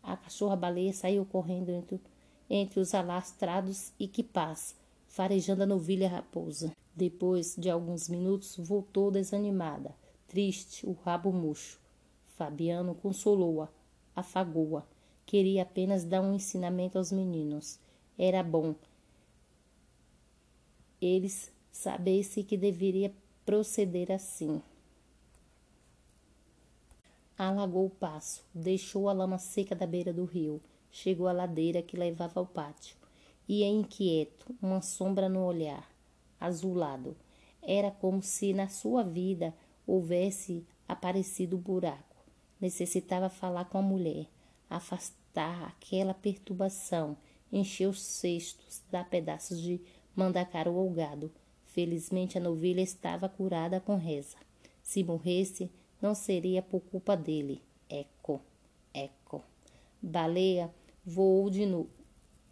A 0.00 0.16
cachorra-baleia 0.16 0.92
saiu 0.92 1.24
correndo 1.24 1.70
entre, 1.70 2.00
entre 2.48 2.80
os 2.80 2.94
alastrados 2.94 3.92
e 3.98 4.06
quipás, 4.08 4.74
farejando 5.06 5.62
a 5.62 5.66
novilha 5.66 6.08
raposa. 6.08 6.74
Depois 6.94 7.54
de 7.56 7.70
alguns 7.70 8.08
minutos, 8.08 8.56
voltou 8.56 9.10
desanimada, 9.10 9.94
triste, 10.26 10.86
o 10.86 10.92
rabo 10.92 11.32
murcho. 11.32 11.78
Fabiano 12.36 12.94
consolou-a, 12.94 13.68
afagou-a. 14.14 14.84
Queria 15.26 15.62
apenas 15.62 16.04
dar 16.04 16.20
um 16.20 16.34
ensinamento 16.34 16.98
aos 16.98 17.12
meninos. 17.12 17.78
Era 18.16 18.42
bom 18.42 18.74
eles 21.00 21.52
sabessem 21.70 22.42
que 22.42 22.56
deveria 22.56 23.12
proceder 23.44 24.10
assim. 24.10 24.60
Alagou 27.36 27.86
o 27.86 27.90
passo, 27.90 28.44
deixou 28.52 29.08
a 29.08 29.12
lama 29.12 29.38
seca 29.38 29.74
da 29.74 29.86
beira 29.86 30.12
do 30.12 30.24
rio, 30.24 30.60
chegou 30.90 31.28
à 31.28 31.32
ladeira 31.32 31.82
que 31.82 31.96
levava 31.96 32.40
ao 32.40 32.46
pátio. 32.46 32.96
Ia 33.48 33.66
inquieto, 33.66 34.54
uma 34.60 34.82
sombra 34.82 35.28
no 35.28 35.44
olhar, 35.44 35.90
azulado. 36.38 37.16
Era 37.62 37.90
como 37.90 38.22
se 38.22 38.52
na 38.52 38.68
sua 38.68 39.02
vida 39.02 39.54
houvesse 39.86 40.66
aparecido 40.86 41.56
um 41.56 41.60
buraco. 41.60 42.16
Necessitava 42.60 43.28
falar 43.28 43.64
com 43.66 43.78
a 43.78 43.82
mulher, 43.82 44.26
afastar 44.68 45.64
aquela 45.68 46.12
perturbação, 46.12 47.16
encher 47.52 47.88
os 47.88 48.02
cestos, 48.02 48.82
dar 48.90 49.08
pedaços 49.08 49.60
de 49.60 49.80
mandacaru 50.14 50.76
ao 50.78 50.90
gado. 50.90 51.32
Felizmente 51.64 52.36
a 52.36 52.40
novilha 52.40 52.80
estava 52.80 53.28
curada 53.28 53.80
com 53.80 53.96
reza. 53.96 54.36
Se 54.82 55.04
morresse, 55.04 55.70
não 56.02 56.14
seria 56.14 56.62
por 56.62 56.80
culpa 56.80 57.16
dele. 57.16 57.62
Eco, 57.88 58.40
eco. 58.92 59.42
Baleia 60.02 60.72
voou 61.08 61.48
de, 61.48 61.64
no, 61.64 61.88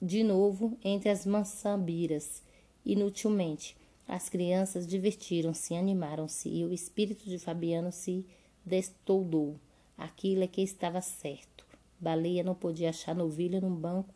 de 0.01 0.25
novo 0.25 0.79
entre 0.83 1.11
as 1.11 1.27
maçambiras. 1.27 2.43
Inutilmente, 2.87 3.77
as 4.09 4.31
crianças 4.31 4.87
divertiram-se, 4.87 5.75
animaram-se 5.75 6.49
e 6.49 6.65
o 6.65 6.73
espírito 6.73 7.29
de 7.29 7.39
Fabiano 7.39 7.93
se 7.93 8.25
destoldou. 8.65 9.57
Aquilo 9.99 10.43
é 10.43 10.47
que 10.47 10.63
estava 10.63 11.03
certo. 11.03 11.67
Baleia 12.01 12.43
não 12.43 12.55
podia 12.55 12.89
achar 12.89 13.15
novilha 13.15 13.61
num 13.61 13.75
banco 13.75 14.15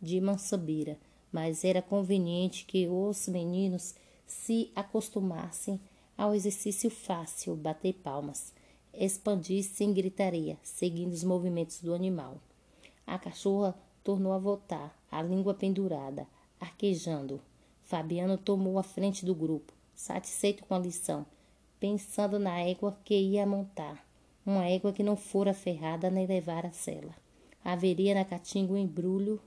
de 0.00 0.20
mansambira, 0.20 0.96
mas 1.32 1.64
era 1.64 1.82
conveniente 1.82 2.64
que 2.66 2.86
os 2.86 3.26
meninos 3.26 3.96
se 4.24 4.70
acostumassem 4.74 5.80
ao 6.16 6.32
exercício 6.32 6.90
fácil, 6.90 7.56
bater 7.56 7.94
palmas, 7.94 8.52
expandir-se 8.94 9.82
em 9.82 9.92
gritaria, 9.92 10.58
seguindo 10.62 11.12
os 11.12 11.24
movimentos 11.24 11.80
do 11.80 11.92
animal. 11.92 12.40
A 13.10 13.18
cachorra 13.18 13.74
tornou 14.04 14.32
a 14.32 14.38
voltar, 14.38 14.96
a 15.10 15.20
língua 15.20 15.52
pendurada, 15.52 16.28
arquejando. 16.60 17.40
Fabiano 17.82 18.38
tomou 18.38 18.78
a 18.78 18.84
frente 18.84 19.26
do 19.26 19.34
grupo, 19.34 19.72
satisfeito 19.92 20.64
com 20.64 20.76
a 20.76 20.78
lição, 20.78 21.26
pensando 21.80 22.38
na 22.38 22.60
égua 22.60 22.96
que 23.04 23.18
ia 23.18 23.44
montar, 23.44 24.06
uma 24.46 24.64
égua 24.64 24.92
que 24.92 25.02
não 25.02 25.16
fora 25.16 25.52
ferrada 25.52 26.08
nem 26.08 26.24
levar 26.24 26.64
a 26.64 26.70
sela. 26.70 27.12
Haveria 27.64 28.14
na 28.14 28.24
caatinga 28.24 28.74
um 28.74 28.76
embrulho, 28.76 29.40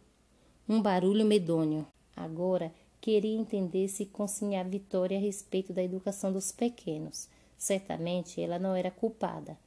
um 0.67 0.81
barulho 0.81 1.25
medonho. 1.25 1.87
Agora 2.17 2.69
queria 2.99 3.39
entender 3.39 3.87
se 3.87 4.05
conseguia 4.05 4.61
vitória 4.65 5.17
a 5.17 5.21
respeito 5.21 5.71
da 5.71 5.81
educação 5.81 6.33
dos 6.33 6.51
pequenos. 6.51 7.29
Certamente 7.57 8.41
ela 8.41 8.59
não 8.59 8.75
era 8.75 8.91
culpada. 8.91 9.57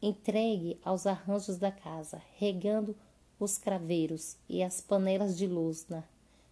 Entregue 0.00 0.78
aos 0.84 1.04
arranjos 1.04 1.58
da 1.58 1.72
casa, 1.72 2.22
regando 2.36 2.94
os 3.38 3.58
craveiros 3.58 4.36
e 4.48 4.62
as 4.62 4.80
panelas 4.80 5.36
de 5.36 5.46
lusna, 5.46 6.08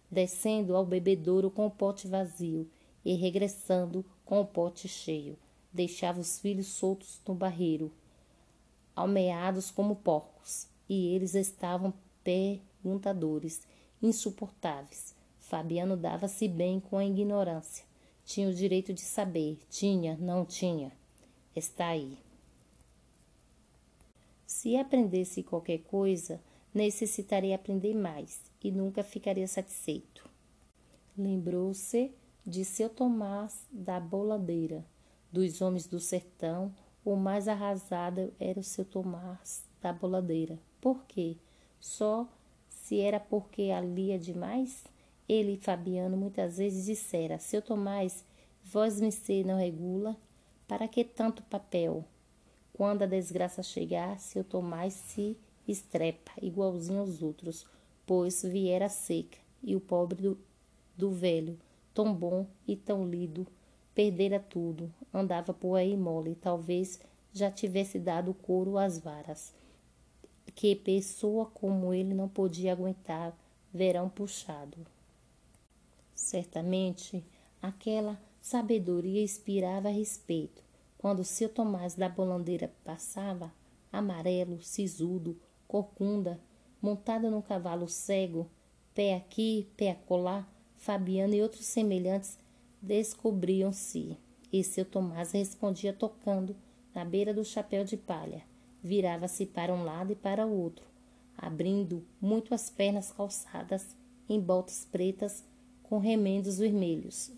descendo 0.09 0.75
ao 0.75 0.85
bebedouro 0.85 1.49
com 1.49 1.65
o 1.65 1.71
pote 1.71 2.07
vazio 2.07 2.69
e 3.03 3.15
regressando 3.15 4.05
com 4.25 4.41
o 4.41 4.45
pote 4.45 4.87
cheio, 4.87 5.37
deixava 5.71 6.19
os 6.19 6.39
filhos 6.39 6.67
soltos 6.67 7.19
no 7.27 7.33
barreiro, 7.33 7.91
almeados 8.95 9.71
como 9.71 9.95
porcos, 9.95 10.67
e 10.87 11.15
eles 11.15 11.33
estavam 11.33 11.93
perguntadores, 12.23 13.61
insuportáveis. 14.01 15.15
Fabiano 15.39 15.97
dava-se 15.97 16.47
bem 16.47 16.79
com 16.79 16.97
a 16.97 17.05
ignorância. 17.05 17.85
Tinha 18.25 18.49
o 18.49 18.53
direito 18.53 18.93
de 18.93 19.01
saber. 19.01 19.59
Tinha, 19.69 20.17
não 20.19 20.45
tinha. 20.45 20.91
Está 21.55 21.87
aí. 21.87 22.17
Se 24.45 24.77
aprendesse 24.77 25.43
qualquer 25.43 25.79
coisa, 25.79 26.39
necessitaria 26.73 27.55
aprender 27.55 27.93
mais 27.93 28.41
e 28.63 28.71
nunca 28.71 29.03
ficaria 29.03 29.47
satisfeito. 29.47 30.27
Lembrou-se 31.17 32.11
de 32.45 32.65
seu 32.65 32.89
Tomás 32.89 33.67
da 33.71 33.99
Boladeira. 33.99 34.85
Dos 35.31 35.61
homens 35.61 35.87
do 35.87 35.99
sertão, 35.99 36.73
o 37.03 37.15
mais 37.15 37.47
arrasado 37.47 38.33
era 38.39 38.59
o 38.59 38.63
seu 38.63 38.85
Tomás 38.85 39.63
da 39.81 39.93
Boladeira. 39.93 40.59
Por 40.81 41.03
quê? 41.05 41.37
Só 41.79 42.27
se 42.69 42.99
era 42.99 43.19
porque 43.19 43.63
ali 43.63 44.11
é 44.11 44.17
demais? 44.17 44.83
Ele 45.27 45.53
e 45.53 45.57
Fabiano 45.57 46.17
muitas 46.17 46.57
vezes 46.57 46.85
dissera: 46.85 47.39
Seu 47.39 47.61
Tomás, 47.61 48.23
vós 48.63 48.99
me 48.99 49.09
não 49.43 49.57
regula? 49.57 50.17
Para 50.67 50.87
que 50.87 51.03
tanto 51.03 51.43
papel? 51.43 52.03
Quando 52.73 53.03
a 53.03 53.07
desgraça 53.07 53.61
chegar, 53.61 54.19
seu 54.19 54.43
Tomás 54.43 54.93
se 54.93 55.37
estrepa, 55.67 56.31
igualzinho 56.41 56.99
aos 56.99 57.21
outros, 57.21 57.65
pois 58.05 58.43
viera 58.43 58.89
seca, 58.89 59.37
e 59.61 59.75
o 59.75 59.79
pobre 59.79 60.21
do, 60.21 60.37
do 60.97 61.11
velho, 61.11 61.57
tão 61.93 62.13
bom 62.13 62.45
e 62.67 62.75
tão 62.75 63.07
lido, 63.07 63.47
perdera 63.95 64.39
tudo, 64.39 64.93
andava 65.13 65.53
por 65.53 65.75
aí 65.75 65.95
mole, 65.95 66.35
talvez 66.35 66.99
já 67.31 67.49
tivesse 67.49 67.97
dado 67.99 68.33
couro 68.33 68.77
às 68.77 68.99
varas, 68.99 69.53
que 70.55 70.75
pessoa 70.75 71.45
como 71.45 71.93
ele 71.93 72.13
não 72.13 72.27
podia 72.27 72.71
aguentar 72.71 73.35
verão 73.73 74.09
puxado. 74.09 74.77
Certamente 76.13 77.23
aquela 77.61 78.21
sabedoria 78.41 79.23
inspirava 79.23 79.89
respeito. 79.89 80.61
Quando 80.97 81.23
seu 81.23 81.49
Tomás 81.49 81.95
da 81.95 82.07
Bolandeira 82.07 82.71
passava, 82.83 83.51
amarelo, 83.91 84.61
sisudo, 84.61 85.37
corcunda, 85.73 86.39
montado 86.79 87.31
num 87.31 87.41
cavalo 87.41 87.87
cego, 87.87 88.47
pé 88.93 89.15
aqui, 89.15 89.67
pé 89.75 89.89
acolá, 89.89 90.47
Fabiano 90.75 91.33
e 91.33 91.41
outros 91.41 91.65
semelhantes 91.65 92.37
descobriam-se. 92.79 94.15
E 94.51 94.63
seu 94.63 94.85
Tomás 94.85 95.31
respondia 95.31 95.91
tocando 95.91 96.55
na 96.93 97.03
beira 97.03 97.33
do 97.33 97.43
chapéu 97.43 97.83
de 97.83 97.97
palha. 97.97 98.43
Virava-se 98.83 99.47
para 99.47 99.73
um 99.73 99.83
lado 99.83 100.11
e 100.11 100.15
para 100.15 100.45
o 100.45 100.55
outro, 100.55 100.85
abrindo 101.35 102.05
muito 102.21 102.53
as 102.53 102.69
pernas 102.69 103.11
calçadas 103.11 103.95
em 104.29 104.39
botas 104.39 104.85
pretas 104.91 105.43
com 105.81 105.97
remendos 105.97 106.59
vermelhos. 106.59 107.31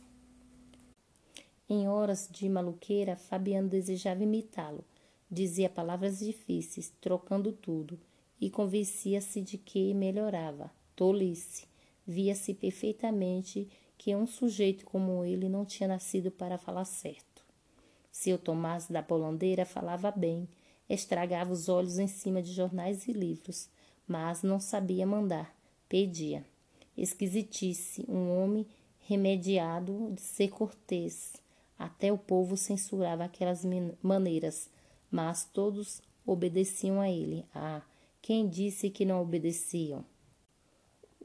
Em 1.69 1.87
horas 1.87 2.27
de 2.29 2.49
maluqueira, 2.49 3.15
Fabiano 3.15 3.69
desejava 3.69 4.23
imitá-lo. 4.23 4.83
Dizia 5.31 5.69
palavras 5.69 6.19
difíceis, 6.19 6.91
trocando 6.99 7.53
tudo, 7.53 7.97
e 8.39 8.49
convencia-se 8.49 9.41
de 9.41 9.57
que 9.57 9.93
melhorava. 9.93 10.71
Tolice. 10.95 11.65
Via-se 12.05 12.53
perfeitamente 12.53 13.67
que 13.97 14.15
um 14.15 14.27
sujeito 14.27 14.85
como 14.85 15.23
ele 15.25 15.49
não 15.49 15.65
tinha 15.65 15.87
nascido 15.87 16.29
para 16.29 16.57
falar 16.57 16.85
certo. 16.85 17.43
Seu 18.11 18.37
Tomás 18.37 18.87
da 18.87 19.01
Polandeira 19.01 19.65
falava 19.65 20.11
bem, 20.11 20.47
estragava 20.89 21.51
os 21.51 21.67
olhos 21.67 21.97
em 21.97 22.07
cima 22.07 22.41
de 22.41 22.53
jornais 22.53 23.07
e 23.07 23.11
livros, 23.11 23.69
mas 24.07 24.43
não 24.43 24.59
sabia 24.59 25.05
mandar, 25.05 25.55
pedia 25.89 26.45
esquisitice, 26.97 28.05
um 28.07 28.29
homem 28.37 28.65
remediado 29.01 30.11
de 30.13 30.21
ser 30.21 30.49
cortês. 30.49 31.33
Até 31.77 32.11
o 32.11 32.17
povo 32.17 32.55
censurava 32.55 33.25
aquelas 33.25 33.65
maneiras, 34.01 34.69
mas 35.11 35.43
todos 35.43 36.01
obedeciam 36.25 37.01
a 37.01 37.09
ele. 37.09 37.45
Ah, 37.53 37.81
quem 38.25 38.49
disse 38.49 38.89
que 38.89 39.05
não 39.05 39.21
obedeciam? 39.21 40.03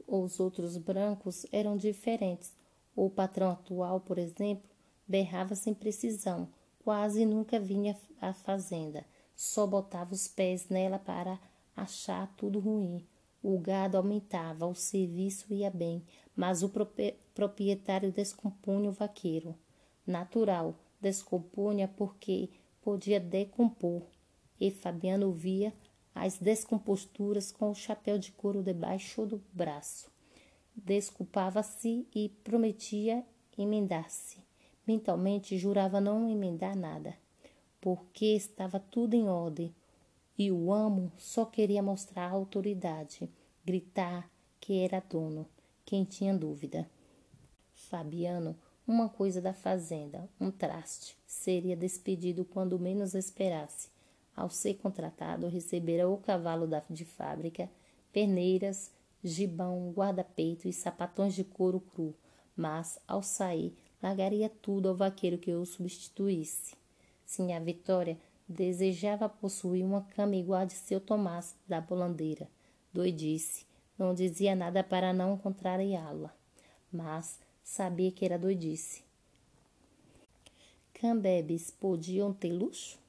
Os 0.05 0.39
outros 0.39 0.77
brancos 0.77 1.47
eram 1.51 1.75
diferentes. 1.75 2.55
O 2.95 3.09
patrão 3.09 3.49
atual, 3.49 3.99
por 4.01 4.19
exemplo, 4.19 4.69
berrava 5.07 5.55
sem 5.55 5.73
precisão, 5.73 6.47
quase 6.83 7.25
nunca 7.25 7.59
vinha 7.59 7.97
à 8.21 8.33
fazenda, 8.33 9.03
só 9.35 9.65
botava 9.65 10.13
os 10.13 10.27
pés 10.27 10.69
nela 10.69 10.99
para 10.99 11.39
achar 11.75 12.31
tudo 12.37 12.59
ruim. 12.59 13.03
O 13.41 13.57
gado 13.57 13.97
aumentava, 13.97 14.67
o 14.67 14.75
serviço 14.75 15.51
ia 15.51 15.71
bem, 15.71 16.05
mas 16.35 16.61
o 16.61 16.71
proprietário 17.33 18.11
descompunha 18.11 18.91
o 18.91 18.93
vaqueiro. 18.93 19.55
Natural, 20.05 20.75
descompunha 21.01 21.87
porque 21.87 22.51
podia 22.79 23.19
decompor. 23.19 24.03
E 24.59 24.69
Fabiano 24.69 25.31
via 25.31 25.73
as 26.13 26.37
descomposturas 26.37 27.51
com 27.51 27.71
o 27.71 27.75
chapéu 27.75 28.17
de 28.17 28.31
couro 28.31 28.61
debaixo 28.61 29.25
do 29.25 29.41
braço. 29.53 30.09
Desculpava-se 30.75 32.07
e 32.13 32.29
prometia 32.43 33.25
emendar-se. 33.57 34.37
Mentalmente 34.87 35.57
jurava 35.57 36.01
não 36.01 36.29
emendar 36.29 36.75
nada, 36.75 37.15
porque 37.79 38.25
estava 38.25 38.79
tudo 38.79 39.13
em 39.13 39.27
ordem 39.27 39.73
e 40.37 40.51
o 40.51 40.73
amo 40.73 41.11
só 41.17 41.45
queria 41.45 41.83
mostrar 41.83 42.31
autoridade, 42.31 43.29
gritar 43.63 44.29
que 44.59 44.79
era 44.79 44.99
dono, 44.99 45.47
quem 45.85 46.03
tinha 46.03 46.33
dúvida. 46.33 46.89
Fabiano, 47.73 48.55
uma 48.87 49.07
coisa 49.07 49.41
da 49.41 49.53
fazenda, 49.53 50.27
um 50.39 50.49
traste, 50.49 51.17
seria 51.25 51.75
despedido 51.75 52.43
quando 52.43 52.79
menos 52.79 53.13
esperasse. 53.13 53.89
Ao 54.35 54.49
ser 54.49 54.75
contratado, 54.75 55.47
recebera 55.47 56.09
o 56.09 56.17
cavalo 56.17 56.67
de 56.89 57.05
fábrica, 57.05 57.69
perneiras, 58.11 58.91
gibão, 59.23 59.91
guarda-peito 59.91 60.67
e 60.67 60.73
sapatões 60.73 61.33
de 61.33 61.43
couro 61.43 61.79
cru, 61.79 62.15
mas, 62.55 62.99
ao 63.07 63.21
sair, 63.21 63.75
largaria 64.01 64.49
tudo 64.49 64.89
ao 64.89 64.95
vaqueiro 64.95 65.37
que 65.37 65.53
o 65.53 65.65
substituísse. 65.65 66.75
Sim, 67.25 67.53
a 67.53 67.59
Vitória 67.59 68.17
desejava 68.47 69.29
possuir 69.29 69.85
uma 69.85 70.01
cama 70.01 70.35
igual 70.35 70.61
a 70.61 70.65
de 70.65 70.73
seu 70.73 70.99
Tomás 70.99 71.55
da 71.67 71.79
bolandeira. 71.79 72.49
Doidice. 72.93 73.65
Não 73.97 74.13
dizia 74.13 74.55
nada 74.55 74.83
para 74.83 75.13
não 75.13 75.37
contrariá-la, 75.37 76.33
mas 76.91 77.39
sabia 77.63 78.11
que 78.11 78.25
era 78.25 78.39
doidice. 78.39 79.03
Cambebes 80.93 81.69
podiam 81.69 82.33
ter 82.33 82.51
luxo? 82.51 82.99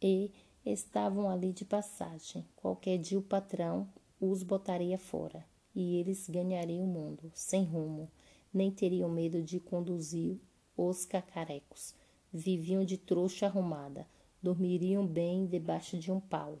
E 0.00 0.30
estavam 0.64 1.28
ali 1.28 1.52
de 1.52 1.64
passagem. 1.64 2.46
Qualquer 2.56 2.98
dia 2.98 3.18
o 3.18 3.22
patrão 3.22 3.88
os 4.20 4.42
botaria 4.42 4.98
fora 4.98 5.44
e 5.76 5.96
eles 5.96 6.26
ganhariam 6.26 6.84
o 6.84 6.88
mundo, 6.88 7.30
sem 7.34 7.62
rumo, 7.62 8.10
nem 8.52 8.70
teriam 8.70 9.10
medo 9.10 9.42
de 9.42 9.60
conduzir 9.60 10.38
os 10.74 11.04
cacarecos. 11.04 11.94
Viviam 12.32 12.82
de 12.82 12.96
trouxa 12.96 13.46
arrumada, 13.46 14.06
dormiriam 14.42 15.06
bem 15.06 15.46
debaixo 15.46 15.98
de 15.98 16.10
um 16.10 16.18
pau. 16.18 16.58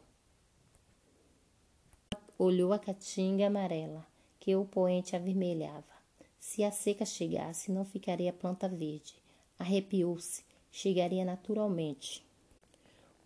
Olhou 2.38 2.74
a 2.74 2.78
caatinga 2.78 3.46
amarela, 3.46 4.06
que 4.38 4.54
o 4.54 4.66
poente 4.66 5.16
avermelhava. 5.16 5.96
Se 6.38 6.62
a 6.62 6.70
seca 6.70 7.06
chegasse, 7.06 7.72
não 7.72 7.84
ficaria 7.84 8.32
planta 8.32 8.68
verde. 8.68 9.16
Arrepiou-se, 9.58 10.44
chegaria 10.70 11.24
naturalmente. 11.24 12.25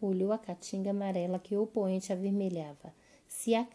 Olhou 0.01 0.33
a 0.33 0.39
caatinga 0.39 0.91
amarela 0.91 1.39
que 1.39 1.57
o 1.57 1.67
poente 1.67 2.13
avermelhava. 2.13 2.95
Se 3.29 3.55
a 3.55 3.67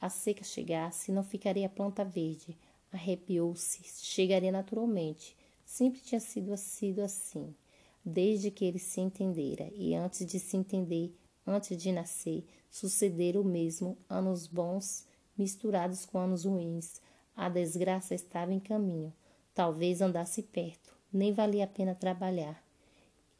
a 0.00 0.08
seca 0.08 0.42
chegasse, 0.42 1.12
não 1.12 1.22
ficaria 1.22 1.68
planta 1.68 2.02
verde. 2.02 2.56
Arrepiou-se, 2.90 3.82
chegaria 3.84 4.50
naturalmente. 4.50 5.36
Sempre 5.62 6.00
tinha 6.00 6.20
sido, 6.20 6.56
sido 6.56 7.02
assim, 7.02 7.54
desde 8.02 8.50
que 8.50 8.64
ele 8.64 8.78
se 8.78 9.00
entendera. 9.00 9.70
E 9.74 9.94
antes 9.94 10.24
de 10.24 10.40
se 10.40 10.56
entender, 10.56 11.14
antes 11.46 11.76
de 11.76 11.92
nascer, 11.92 12.44
sucedera 12.70 13.38
o 13.38 13.44
mesmo, 13.44 13.98
anos 14.08 14.46
bons 14.46 15.06
misturados 15.36 16.06
com 16.06 16.18
anos 16.18 16.46
ruins. 16.46 17.00
A 17.36 17.50
desgraça 17.50 18.14
estava 18.14 18.54
em 18.54 18.60
caminho. 18.60 19.12
Talvez 19.54 20.00
andasse 20.00 20.42
perto, 20.42 20.96
nem 21.12 21.30
valia 21.30 21.64
a 21.64 21.66
pena 21.68 21.94
trabalhar. 21.94 22.64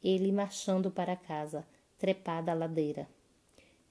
Ele 0.03 0.31
marchando 0.31 0.91
para 0.91 1.15
casa, 1.15 1.65
trepada 2.01 2.51
a 2.51 2.55
ladeira, 2.55 3.07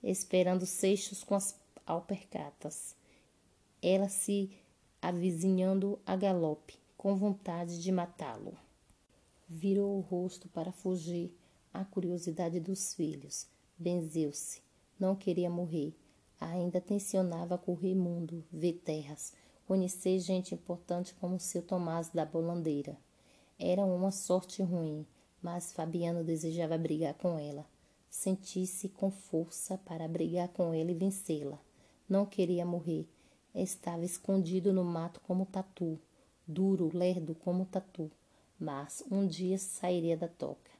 esperando 0.02 0.66
seixos 0.66 1.22
com 1.22 1.36
as 1.36 1.56
alpercatas. 1.86 2.96
Ela 3.80 4.08
se 4.08 4.50
avizinhando 5.00 5.96
a 6.04 6.16
galope, 6.16 6.76
com 6.96 7.14
vontade 7.14 7.80
de 7.80 7.92
matá-lo. 7.92 8.58
Virou 9.48 9.96
o 9.96 10.00
rosto 10.00 10.48
para 10.48 10.72
fugir 10.72 11.32
à 11.72 11.84
curiosidade 11.84 12.58
dos 12.58 12.94
filhos. 12.94 13.46
Benzeu-se. 13.78 14.60
Não 14.98 15.14
queria 15.14 15.48
morrer. 15.48 15.94
Ainda 16.40 16.80
tensionava 16.80 17.56
correr 17.56 17.94
mundo, 17.94 18.44
ver 18.50 18.82
terras, 18.84 19.32
conhecer 19.68 20.18
gente 20.18 20.52
importante 20.52 21.14
como 21.14 21.38
seu 21.38 21.62
Tomás 21.62 22.08
da 22.08 22.26
Bolandeira. 22.26 22.98
Era 23.56 23.84
uma 23.86 24.10
sorte 24.10 24.64
ruim, 24.64 25.06
mas 25.40 25.72
Fabiano 25.72 26.24
desejava 26.24 26.76
brigar 26.76 27.14
com 27.14 27.38
ela. 27.38 27.64
Sentisse 28.10 28.88
com 28.88 29.10
força 29.10 29.78
para 29.78 30.08
brigar 30.08 30.48
com 30.48 30.74
ela 30.74 30.90
e 30.90 30.94
vencê-la. 30.94 31.58
Não 32.08 32.26
queria 32.26 32.66
morrer. 32.66 33.06
Estava 33.54 34.04
escondido 34.04 34.72
no 34.72 34.84
mato 34.84 35.20
como 35.20 35.46
tatu, 35.46 35.98
duro, 36.46 36.90
lerdo 36.92 37.34
como 37.36 37.64
tatu. 37.64 38.10
Mas 38.58 39.02
um 39.10 39.26
dia 39.26 39.58
sairia 39.58 40.16
da 40.16 40.28
toca. 40.28 40.70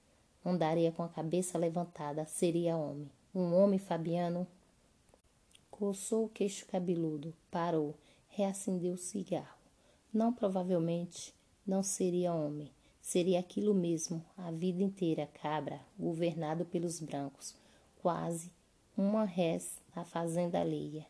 Andaria 0.45 0.91
com 0.91 1.03
a 1.03 1.09
cabeça 1.09 1.57
levantada, 1.57 2.25
seria 2.25 2.77
homem. 2.77 3.11
Um 3.35 3.55
homem, 3.55 3.79
Fabiano. 3.79 4.47
Coçou 5.71 6.25
o 6.25 6.29
queixo 6.29 6.67
cabeludo, 6.67 7.33
parou, 7.51 7.95
reacendeu 8.29 8.95
o 8.95 8.99
cigarro. 8.99 9.59
Não 10.13 10.33
provavelmente 10.33 11.33
não 11.67 11.83
seria 11.83 12.35
homem. 12.35 12.71
Seria 13.11 13.41
aquilo 13.41 13.75
mesmo, 13.75 14.25
a 14.37 14.53
vida 14.53 14.85
inteira, 14.85 15.27
cabra, 15.27 15.81
governado 15.99 16.65
pelos 16.65 17.01
brancos, 17.01 17.57
quase 18.01 18.53
uma 18.97 19.25
res 19.25 19.83
na 19.97 20.05
fazenda 20.05 20.61
alheia. 20.61 21.05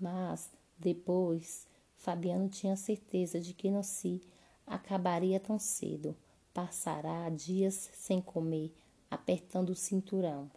Mas, 0.00 0.48
depois, 0.78 1.66
Fabiano 1.96 2.48
tinha 2.48 2.76
certeza 2.76 3.40
de 3.40 3.54
que 3.54 3.68
se 3.82 4.22
acabaria 4.64 5.40
tão 5.40 5.58
cedo. 5.58 6.16
Passará 6.54 7.28
dias 7.28 7.90
sem 7.94 8.20
comer, 8.20 8.72
apertando 9.10 9.70
o 9.70 9.74
cinturão, 9.74 10.48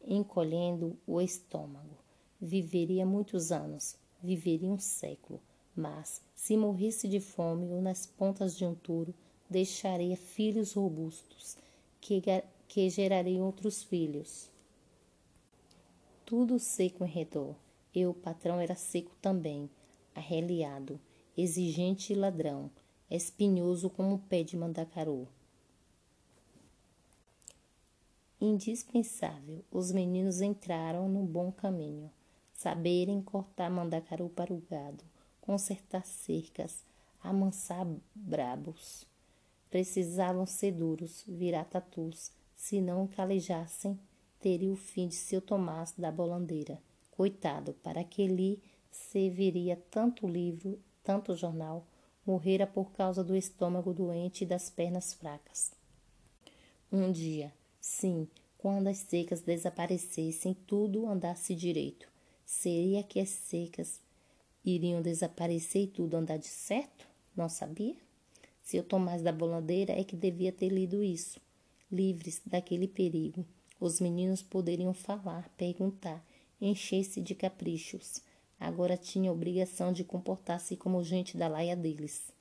encolhendo 0.00 0.96
o 1.04 1.20
estômago. 1.20 1.98
Viveria 2.40 3.04
muitos 3.04 3.50
anos, 3.50 3.96
viveria 4.22 4.70
um 4.70 4.78
século, 4.78 5.42
mas, 5.74 6.22
se 6.36 6.56
morresse 6.56 7.08
de 7.08 7.18
fome 7.18 7.66
ou 7.72 7.82
nas 7.82 8.06
pontas 8.06 8.56
de 8.56 8.64
um 8.64 8.72
touro, 8.72 9.12
deixaria 9.48 10.16
filhos 10.16 10.72
robustos, 10.74 11.56
que, 12.00 12.22
que 12.68 12.90
gerariam 12.90 13.46
outros 13.46 13.82
filhos. 13.82 14.50
Tudo 16.24 16.58
seco 16.58 17.04
em 17.04 17.08
redor 17.08 17.54
e 17.94 18.06
o 18.06 18.12
patrão 18.12 18.60
era 18.60 18.74
seco 18.74 19.14
também, 19.22 19.70
arreliado, 20.14 21.00
exigente 21.36 22.12
e 22.12 22.16
ladrão, 22.16 22.70
espinhoso 23.10 23.88
como 23.88 24.16
o 24.16 24.18
pé 24.18 24.42
de 24.42 24.56
mandacaru. 24.56 25.26
Indispensável, 28.38 29.64
os 29.70 29.90
meninos 29.90 30.42
entraram 30.42 31.08
no 31.08 31.22
bom 31.22 31.50
caminho. 31.50 32.10
Saberem 32.52 33.22
cortar 33.22 33.70
mandacaru 33.70 34.28
para 34.28 34.52
o 34.52 34.62
gado, 34.70 35.04
consertar 35.40 36.04
cercas, 36.04 36.84
amansar 37.22 37.86
brabos. 38.14 39.06
Precisavam 39.70 40.46
ser 40.46 40.72
duros, 40.72 41.24
virar 41.26 41.64
tatus, 41.64 42.32
se 42.54 42.80
não 42.80 43.06
calejassem, 43.06 43.98
teria 44.40 44.72
o 44.72 44.76
fim 44.76 45.08
de 45.08 45.14
seu 45.14 45.40
Tomás 45.40 45.92
da 45.96 46.10
bolandeira. 46.10 46.80
Coitado, 47.10 47.74
para 47.82 48.04
que 48.04 48.26
lhe 48.26 48.62
serviria 48.90 49.76
tanto 49.90 50.26
livro, 50.26 50.78
tanto 51.02 51.34
jornal, 51.34 51.86
morrera 52.24 52.66
por 52.66 52.92
causa 52.92 53.22
do 53.22 53.36
estômago 53.36 53.92
doente 53.92 54.44
e 54.44 54.46
das 54.46 54.68
pernas 54.68 55.14
fracas. 55.14 55.72
Um 56.90 57.10
dia, 57.12 57.52
sim, 57.80 58.28
quando 58.58 58.88
as 58.88 58.98
secas 58.98 59.42
desaparecessem, 59.42 60.54
tudo 60.66 61.06
andasse 61.06 61.54
direito. 61.54 62.08
Seria 62.44 63.02
que 63.02 63.20
as 63.20 63.28
secas 63.28 64.00
iriam 64.64 65.02
desaparecer 65.02 65.82
e 65.82 65.86
tudo 65.86 66.16
andar 66.16 66.38
de 66.38 66.46
certo? 66.46 67.06
Não 67.36 67.48
sabia? 67.48 68.05
Seu 68.66 68.82
Tomás 68.82 69.22
da 69.22 69.30
Bolandeira 69.30 69.92
é 69.92 70.02
que 70.02 70.16
devia 70.16 70.50
ter 70.50 70.70
lido 70.70 71.00
isso. 71.00 71.40
Livres 71.88 72.42
daquele 72.44 72.88
perigo, 72.88 73.46
os 73.78 74.00
meninos 74.00 74.42
poderiam 74.42 74.92
falar, 74.92 75.48
perguntar 75.56 76.20
encher-se 76.60 77.20
de 77.20 77.32
caprichos. 77.32 78.20
Agora 78.58 78.96
tinha 78.96 79.30
a 79.30 79.32
obrigação 79.32 79.92
de 79.92 80.02
comportar-se 80.02 80.76
como 80.76 81.04
gente 81.04 81.36
da 81.36 81.46
laia 81.46 81.76
deles. 81.76 82.32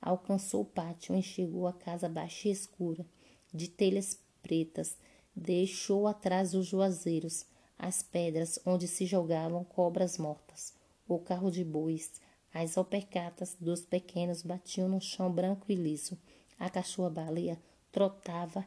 Alcançou 0.00 0.60
o 0.60 0.64
pátio, 0.64 1.16
enxergou 1.16 1.66
a 1.66 1.72
casa 1.72 2.08
baixa 2.08 2.46
e 2.46 2.52
escura, 2.52 3.04
de 3.52 3.66
telhas 3.66 4.20
pretas, 4.40 4.96
deixou 5.34 6.06
atrás 6.06 6.54
os 6.54 6.64
juazeiros, 6.64 7.44
as 7.76 8.04
pedras 8.04 8.56
onde 8.64 8.86
se 8.86 9.04
jogavam 9.04 9.64
cobras 9.64 10.16
mortas, 10.16 10.74
o 11.08 11.18
carro 11.18 11.50
de 11.50 11.64
bois, 11.64 12.12
as 12.52 12.76
alpercatas 12.76 13.56
dos 13.58 13.82
pequenos 13.82 14.42
batiam 14.42 14.88
no 14.88 15.00
chão 15.00 15.30
branco 15.30 15.66
e 15.68 15.74
liso. 15.74 16.18
A 16.58 16.68
cachorra-baleia 16.68 17.58
trotava, 17.90 18.64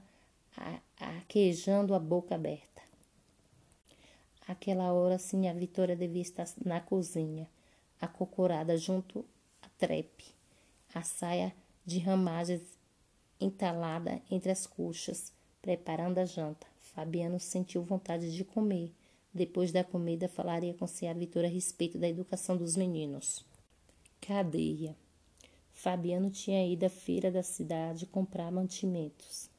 aquejando 0.99 1.93
a 1.93 1.99
boca 1.99 2.35
aberta. 2.35 2.81
Aquela 4.47 4.93
hora 4.93 5.17
sim 5.17 5.47
a 5.47 5.53
Vitória 5.53 5.95
devia 5.95 6.21
estar 6.21 6.47
na 6.63 6.79
cozinha, 6.79 7.49
acocorada 7.99 8.77
junto 8.77 9.25
à 9.61 9.69
trepe, 9.77 10.25
a 10.93 11.01
saia 11.01 11.53
de 11.85 11.99
ramagens 11.99 12.61
entalada 13.39 14.21
entre 14.29 14.51
as 14.51 14.67
coxas, 14.67 15.31
preparando 15.61 16.19
a 16.19 16.25
janta. 16.25 16.67
Fabiano 16.79 17.39
sentiu 17.39 17.81
vontade 17.81 18.33
de 18.33 18.43
comer. 18.43 18.91
Depois 19.33 19.71
da 19.71 19.83
comida, 19.83 20.29
falaria 20.29 20.73
com 20.73 20.85
a 20.85 21.13
Vitória 21.13 21.49
a 21.49 21.51
respeito 21.51 21.97
da 21.97 22.07
educação 22.07 22.55
dos 22.55 22.77
meninos. 22.77 23.43
Cadeia. 24.21 24.95
Fabiano 25.71 26.29
tinha 26.29 26.65
ido 26.65 26.85
à 26.85 26.89
feira 26.89 27.31
da 27.31 27.43
cidade 27.43 28.05
comprar 28.05 28.51
mantimentos. 28.51 29.49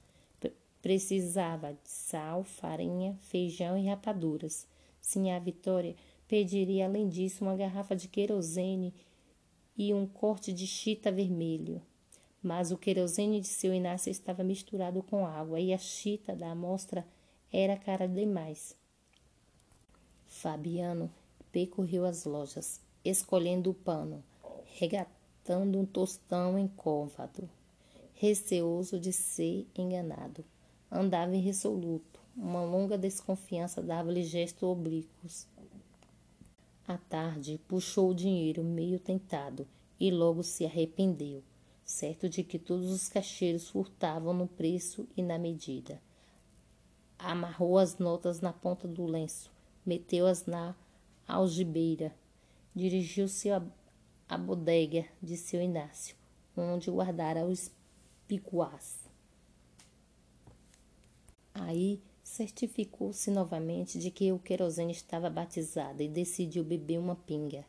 Precisava 0.82 1.72
de 1.72 1.90
sal, 1.90 2.44
farinha, 2.44 3.18
feijão 3.22 3.76
e 3.76 3.86
rapaduras. 3.88 4.68
Sinha 5.00 5.40
Vitória 5.40 5.96
pediria 6.28 6.86
além 6.86 7.08
disso 7.08 7.44
uma 7.44 7.56
garrafa 7.56 7.96
de 7.96 8.06
querosene 8.06 8.94
e 9.76 9.92
um 9.92 10.06
corte 10.06 10.52
de 10.52 10.66
chita 10.66 11.10
vermelho. 11.10 11.82
Mas 12.42 12.70
o 12.70 12.78
querosene 12.78 13.40
de 13.40 13.48
seu 13.48 13.74
Inácio 13.74 14.10
estava 14.10 14.44
misturado 14.44 15.02
com 15.02 15.26
água 15.26 15.58
e 15.58 15.74
a 15.74 15.78
chita 15.78 16.36
da 16.36 16.52
amostra 16.52 17.04
era 17.52 17.76
cara 17.76 18.06
demais. 18.06 18.76
Fabiano 20.26 21.10
percorreu 21.50 22.04
as 22.04 22.24
lojas, 22.24 22.80
escolhendo 23.04 23.70
o 23.70 23.74
pano, 23.74 24.22
regatando 24.76 25.78
um 25.78 25.86
tostão 25.86 26.58
incôvado, 26.58 27.48
receoso 28.14 29.00
de 29.00 29.12
ser 29.12 29.66
enganado. 29.74 30.44
Andava 30.90 31.34
irresoluto. 31.34 32.20
Uma 32.36 32.62
longa 32.62 32.98
desconfiança 32.98 33.82
dava-lhe 33.82 34.22
gestos 34.22 34.62
oblíquos. 34.62 35.48
À 36.86 36.98
tarde, 36.98 37.58
puxou 37.66 38.10
o 38.10 38.14
dinheiro, 38.14 38.62
meio 38.62 39.00
tentado, 39.00 39.66
e 39.98 40.10
logo 40.10 40.42
se 40.42 40.66
arrependeu, 40.66 41.42
certo 41.82 42.28
de 42.28 42.44
que 42.44 42.58
todos 42.58 42.90
os 42.90 43.08
caixeiros 43.08 43.70
furtavam 43.70 44.34
no 44.34 44.46
preço 44.46 45.08
e 45.16 45.22
na 45.22 45.38
medida. 45.38 46.00
Amarrou 47.18 47.78
as 47.78 47.96
notas 47.96 48.42
na 48.42 48.52
ponta 48.52 48.86
do 48.86 49.06
lenço, 49.06 49.50
meteu-as 49.86 50.44
na 50.44 50.76
algibeira, 51.26 52.14
dirigiu-se 52.74 53.50
à 54.28 54.36
bodega 54.36 55.04
de 55.22 55.36
seu 55.36 55.60
Inácio, 55.60 56.16
onde 56.56 56.90
guardara 56.90 57.44
os 57.44 57.70
picuás. 58.26 58.98
Aí 61.54 62.00
certificou-se 62.22 63.30
novamente 63.30 63.98
de 63.98 64.10
que 64.10 64.32
o 64.32 64.38
querosene 64.38 64.92
estava 64.92 65.30
batizado 65.30 66.02
e 66.02 66.08
decidiu 66.08 66.64
beber 66.64 66.98
uma 66.98 67.14
pinga, 67.14 67.64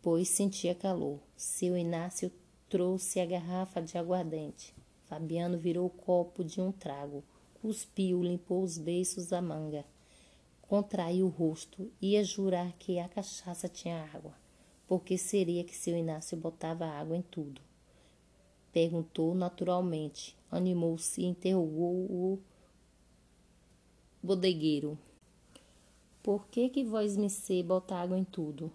pois 0.00 0.28
sentia 0.28 0.74
calor. 0.74 1.18
Seu 1.36 1.76
Inácio 1.76 2.32
trouxe 2.68 3.20
a 3.20 3.26
garrafa 3.26 3.82
de 3.82 3.98
aguardente. 3.98 4.74
Fabiano 5.04 5.58
virou 5.58 5.86
o 5.86 5.90
copo 5.90 6.42
de 6.42 6.60
um 6.60 6.72
trago, 6.72 7.22
cuspiu, 7.60 8.22
limpou 8.22 8.62
os 8.62 8.78
beiços 8.78 9.26
da 9.26 9.42
manga, 9.42 9.84
contraiu 10.62 11.26
o 11.26 11.28
rosto, 11.28 11.92
ia 12.00 12.24
jurar 12.24 12.72
que 12.78 12.98
a 12.98 13.08
cachaça 13.08 13.68
tinha 13.68 14.08
água. 14.14 14.41
Porque 14.92 15.16
seria 15.16 15.64
que 15.64 15.74
seu 15.74 15.96
Inácio 15.96 16.36
botava 16.36 16.84
água 16.84 17.16
em 17.16 17.22
tudo? 17.22 17.62
Perguntou 18.70 19.34
naturalmente, 19.34 20.36
animou-se 20.50 21.22
e 21.22 21.24
interrogou-o 21.24 22.38
bodegueiro. 24.22 24.98
Por 26.22 26.46
que 26.48 26.68
que 26.68 26.84
vós 26.84 27.16
me 27.16 27.30
sei 27.30 27.62
botar 27.62 28.02
água 28.02 28.18
em 28.18 28.24
tudo? 28.24 28.70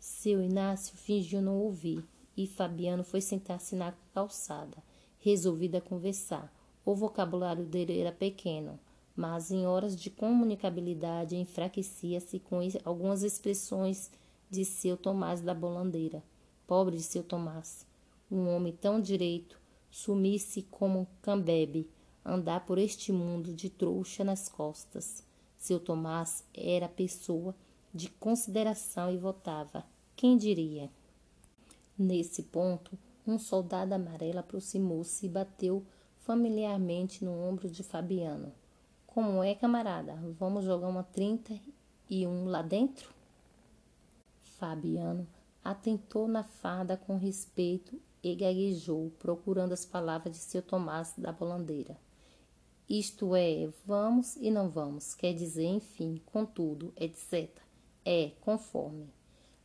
Seu 0.00 0.42
Inácio 0.42 0.96
fingiu 0.96 1.40
não 1.40 1.56
ouvir 1.56 2.04
e 2.36 2.44
Fabiano 2.44 3.04
foi 3.04 3.20
sentar-se 3.20 3.76
na 3.76 3.94
calçada, 4.12 4.76
resolvido 5.20 5.76
a 5.76 5.80
conversar. 5.80 6.52
O 6.84 6.96
vocabulário 6.96 7.64
dele 7.64 8.00
era 8.00 8.10
pequeno, 8.10 8.76
mas 9.14 9.52
em 9.52 9.68
horas 9.68 9.94
de 9.94 10.10
comunicabilidade 10.10 11.36
enfraquecia-se 11.36 12.40
com 12.40 12.58
algumas 12.84 13.22
expressões 13.22 14.10
de 14.50 14.64
seu 14.64 14.96
Tomás 14.96 15.40
da 15.40 15.54
Bolandeira. 15.54 16.22
Pobre 16.66 16.96
de 16.96 17.02
seu 17.02 17.22
Tomás, 17.22 17.86
um 18.30 18.48
homem 18.48 18.72
tão 18.72 19.00
direito, 19.00 19.60
sumisse 19.90 20.62
como 20.62 21.00
um 21.00 21.06
cambebe, 21.22 21.88
andar 22.24 22.66
por 22.66 22.76
este 22.76 23.12
mundo 23.12 23.54
de 23.54 23.70
trouxa 23.70 24.24
nas 24.24 24.48
costas. 24.48 25.24
Seu 25.56 25.78
Tomás 25.78 26.44
era 26.52 26.88
pessoa 26.88 27.54
de 27.94 28.10
consideração 28.10 29.12
e 29.12 29.16
votava. 29.16 29.84
Quem 30.14 30.36
diria? 30.36 30.90
Nesse 31.98 32.42
ponto, 32.42 32.98
um 33.26 33.38
soldado 33.38 33.94
amarelo 33.94 34.38
aproximou-se 34.38 35.24
e 35.24 35.28
bateu 35.28 35.84
familiarmente 36.18 37.24
no 37.24 37.32
ombro 37.32 37.70
de 37.70 37.82
Fabiano. 37.82 38.52
Como 39.06 39.42
é, 39.42 39.54
camarada? 39.54 40.14
Vamos 40.38 40.64
jogar 40.64 40.88
uma 40.88 41.02
trinta 41.02 41.58
e 42.10 42.26
um 42.26 42.44
lá 42.44 42.60
dentro? 42.60 43.15
Fabiano 44.58 45.26
atentou 45.62 46.26
na 46.26 46.42
farda 46.42 46.96
com 46.96 47.16
respeito 47.16 48.00
e 48.22 48.34
gaguejou, 48.34 49.12
procurando 49.18 49.72
as 49.72 49.84
palavras 49.84 50.34
de 50.34 50.42
seu 50.42 50.62
Tomás 50.62 51.12
da 51.16 51.30
Bolandeira. 51.30 51.96
Isto 52.88 53.34
é, 53.34 53.68
vamos 53.84 54.36
e 54.36 54.50
não 54.50 54.68
vamos, 54.68 55.14
quer 55.14 55.34
dizer, 55.34 55.64
enfim, 55.64 56.20
contudo, 56.26 56.92
etc. 56.96 57.50
É, 58.04 58.30
conforme. 58.40 59.08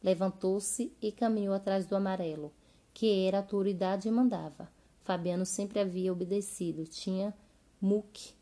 Levantou-se 0.04 0.92
e 1.02 1.12
caminhou 1.12 1.54
atrás 1.54 1.86
do 1.86 1.96
amarelo, 1.96 2.52
que 2.94 3.26
era 3.26 3.38
a 3.38 3.42
autoridade 3.42 4.08
e 4.08 4.12
mandava. 4.12 4.70
Fabiano 5.04 5.46
sempre 5.46 5.80
havia 5.80 6.12
obedecido, 6.12 6.86
tinha 6.86 7.34
muque 7.80 8.34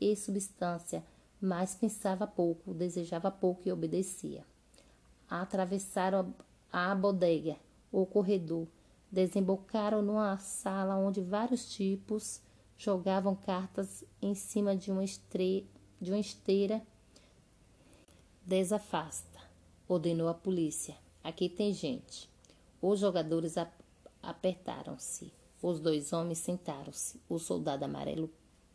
e 0.00 0.14
substância, 0.16 1.04
mas 1.40 1.74
pensava 1.74 2.26
pouco, 2.26 2.74
desejava 2.74 3.30
pouco 3.30 3.68
e 3.68 3.72
obedecia. 3.72 4.44
Atravessaram 5.28 6.34
a 6.72 6.94
bodega, 6.94 7.56
o 7.90 8.04
corredor, 8.06 8.66
desembocaram 9.10 10.02
numa 10.02 10.36
sala 10.38 10.96
onde 10.96 11.20
vários 11.20 11.72
tipos 11.72 12.40
jogavam 12.76 13.34
cartas 13.34 14.04
em 14.20 14.34
cima 14.34 14.76
de 14.76 14.90
uma, 14.90 15.04
estre... 15.04 15.66
de 16.00 16.10
uma 16.10 16.18
esteira. 16.18 16.82
Desafasta, 18.44 19.40
ordenou 19.88 20.28
a 20.28 20.34
polícia. 20.34 20.96
Aqui 21.24 21.48
tem 21.48 21.72
gente. 21.72 22.30
Os 22.80 23.00
jogadores 23.00 23.56
ap 23.56 23.72
apertaram-se. 24.22 25.32
Os 25.62 25.80
dois 25.80 26.12
homens 26.12 26.38
sentaram-se. 26.38 27.20
O 27.28 27.38
soldado 27.38 27.84
amarelo 27.84 28.30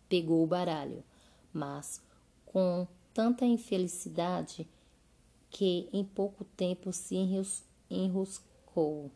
pegou 0.10 0.44
o 0.44 0.48
baralho, 0.48 1.04
mas 1.54 2.02
com 2.46 2.88
tanta 3.14 3.46
infelicidade 3.46 4.68
que 5.52 5.90
em 5.92 6.04
pouco 6.04 6.46
tempo 6.46 6.92
se 6.94 7.16
enroscou. 7.90 9.12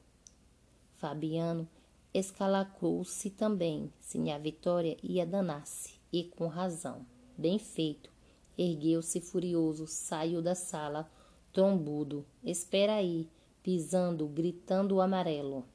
Fabiano 0.97 1.67
escalacrou-se 2.13 3.29
também. 3.31 3.91
Sinha 3.99 4.37
Vitória 4.37 4.97
ia 5.01 5.25
danar-se, 5.25 5.95
e 6.11 6.25
com 6.25 6.47
razão. 6.47 7.05
Bem 7.37 7.57
feito. 7.57 8.09
Ergueu-se 8.57 9.19
furioso, 9.19 9.87
saiu 9.87 10.41
da 10.41 10.55
sala, 10.55 11.09
trombudo. 11.51 12.25
Espera 12.43 12.95
aí, 12.95 13.29
pisando, 13.63 14.27
gritando 14.27 14.95
o 14.95 15.01
amarelo. 15.01 15.65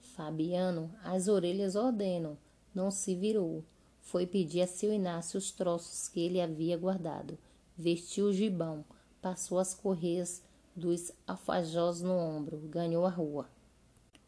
Fabiano, 0.00 0.90
as 1.02 1.26
orelhas 1.26 1.74
ordenam. 1.74 2.36
Não 2.74 2.90
se 2.90 3.14
virou. 3.14 3.64
Foi 4.00 4.26
pedir 4.26 4.62
a 4.62 4.66
seu 4.66 4.92
Inácio 4.92 5.38
os 5.38 5.50
troços 5.50 6.08
que 6.08 6.20
ele 6.20 6.40
havia 6.40 6.76
guardado. 6.76 7.38
Vestiu 7.76 8.26
o 8.26 8.32
gibão, 8.32 8.84
passou 9.22 9.58
as 9.58 9.72
correias 9.72 10.42
dos 10.76 11.12
alfajós 11.26 12.02
no 12.02 12.12
ombro, 12.12 12.58
ganhou 12.68 13.06
a 13.06 13.10
rua. 13.10 13.48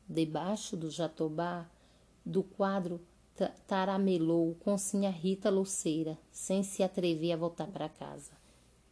Debaixo 0.09 0.77
do 0.77 0.89
jatobá 0.89 1.69
do 2.25 2.43
quadro 2.43 3.01
taramelou 3.67 4.55
com 4.61 4.79
sinha 4.79 5.11
Rita 5.11 5.51
Luceira, 5.51 6.17
sem 6.31 6.63
se 6.63 6.83
atrever 6.83 7.33
a 7.33 7.37
voltar 7.37 7.67
para 7.67 7.89
casa. 7.89 8.33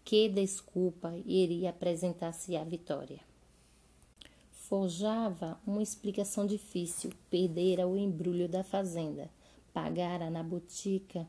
Que 0.04 0.28
desculpa 0.28 1.14
iria 1.24 1.70
apresentar-se 1.70 2.56
à 2.56 2.64
Vitória. 2.64 3.20
Forjava 4.50 5.60
uma 5.66 5.82
explicação 5.82 6.46
difícil, 6.46 7.12
perdera 7.30 7.86
o 7.86 7.96
embrulho 7.96 8.48
da 8.48 8.64
fazenda, 8.64 9.30
pagara 9.72 10.28
na 10.28 10.42
botica 10.42 11.26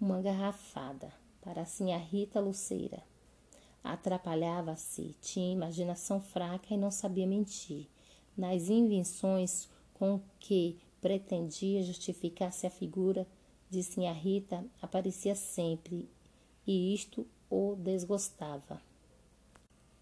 uma 0.00 0.20
garrafada 0.20 1.12
para 1.40 1.62
a 1.62 1.66
sinha 1.66 1.96
Rita 1.96 2.40
Luceira. 2.40 3.09
Atrapalhava-se, 3.82 5.14
tinha 5.20 5.52
imaginação 5.52 6.20
fraca 6.20 6.74
e 6.74 6.76
não 6.76 6.90
sabia 6.90 7.26
mentir 7.26 7.88
nas 8.36 8.68
invenções 8.68 9.68
com 9.94 10.20
que 10.38 10.78
pretendia 11.00 11.82
justificar-se 11.82 12.66
a 12.66 12.70
figura 12.70 13.26
de 13.68 13.82
Sinha 13.82 14.12
Rita 14.12 14.64
aparecia 14.82 15.34
sempre, 15.34 16.08
e 16.66 16.94
isto 16.94 17.26
o 17.48 17.76
desgostava. 17.76 18.80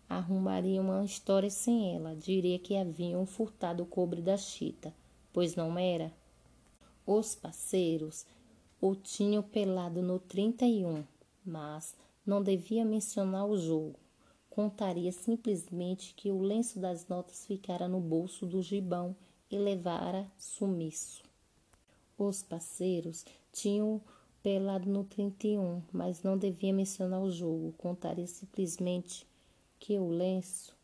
Arrumaria 0.09 0.81
uma 0.81 1.05
história 1.05 1.51
sem 1.51 1.95
ela, 1.95 2.16
diria 2.16 2.59
que 2.59 2.76
haviam 2.76 3.26
furtado 3.26 3.83
o 3.83 3.87
cobre 3.87 4.22
da 4.22 4.37
chita, 4.37 4.95
pois 5.33 5.55
não 5.55 5.79
era. 5.79 6.12
Os 7.07 7.35
parceiros 7.35 8.24
o 8.81 8.95
tinham 8.95 9.43
pelado 9.43 10.01
no 10.01 10.18
31, 10.18 11.05
mas 11.45 11.95
não 12.29 12.43
devia 12.43 12.85
mencionar 12.85 13.47
o 13.47 13.57
jogo 13.57 13.99
contaria 14.59 15.12
simplesmente 15.12 16.12
que 16.14 16.33
o 16.33 16.43
lenço 16.43 16.81
das 16.81 17.07
notas 17.07 17.47
ficara 17.47 17.87
no 17.87 18.01
bolso 18.01 18.45
do 18.45 18.61
gibão 18.61 19.14
e 19.49 19.57
levara 19.57 20.26
sumiço. 20.37 21.22
Os 22.18 22.43
parceiros 22.43 23.24
Tinha 23.53 24.01
pelado 24.43 24.91
no 24.91 25.05
31, 25.05 25.81
mas 25.93 26.24
não 26.24 26.37
devia 26.37 26.72
mencionar 26.72 27.22
o 27.22 27.31
jogo. 27.31 27.72
Contaria 27.79 28.26
simplesmente 28.26 29.24
que 29.79 29.97
o 29.97 30.09
lenço 30.09 30.76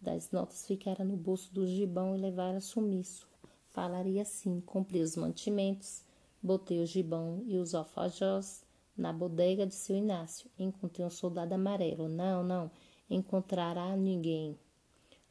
das 0.00 0.32
notas 0.32 0.66
ficara 0.66 1.04
no 1.04 1.16
bolso 1.16 1.54
do 1.54 1.64
gibão 1.64 2.16
e 2.16 2.20
levara 2.20 2.60
sumiço. 2.60 3.28
Falaria 3.70 4.22
assim: 4.22 4.60
comprei 4.62 5.00
os 5.00 5.14
mantimentos, 5.14 6.02
botei 6.42 6.80
o 6.80 6.86
gibão 6.86 7.40
e 7.46 7.56
os 7.56 7.72
alfajós 7.72 8.64
na 8.96 9.12
bodega 9.12 9.66
de 9.66 9.74
seu 9.74 9.96
Inácio. 9.96 10.50
Encontrei 10.58 11.06
um 11.06 11.10
soldado 11.10 11.54
amarelo. 11.54 12.08
Não, 12.08 12.42
não, 12.42 12.70
encontrará 13.08 13.96
ninguém. 13.96 14.58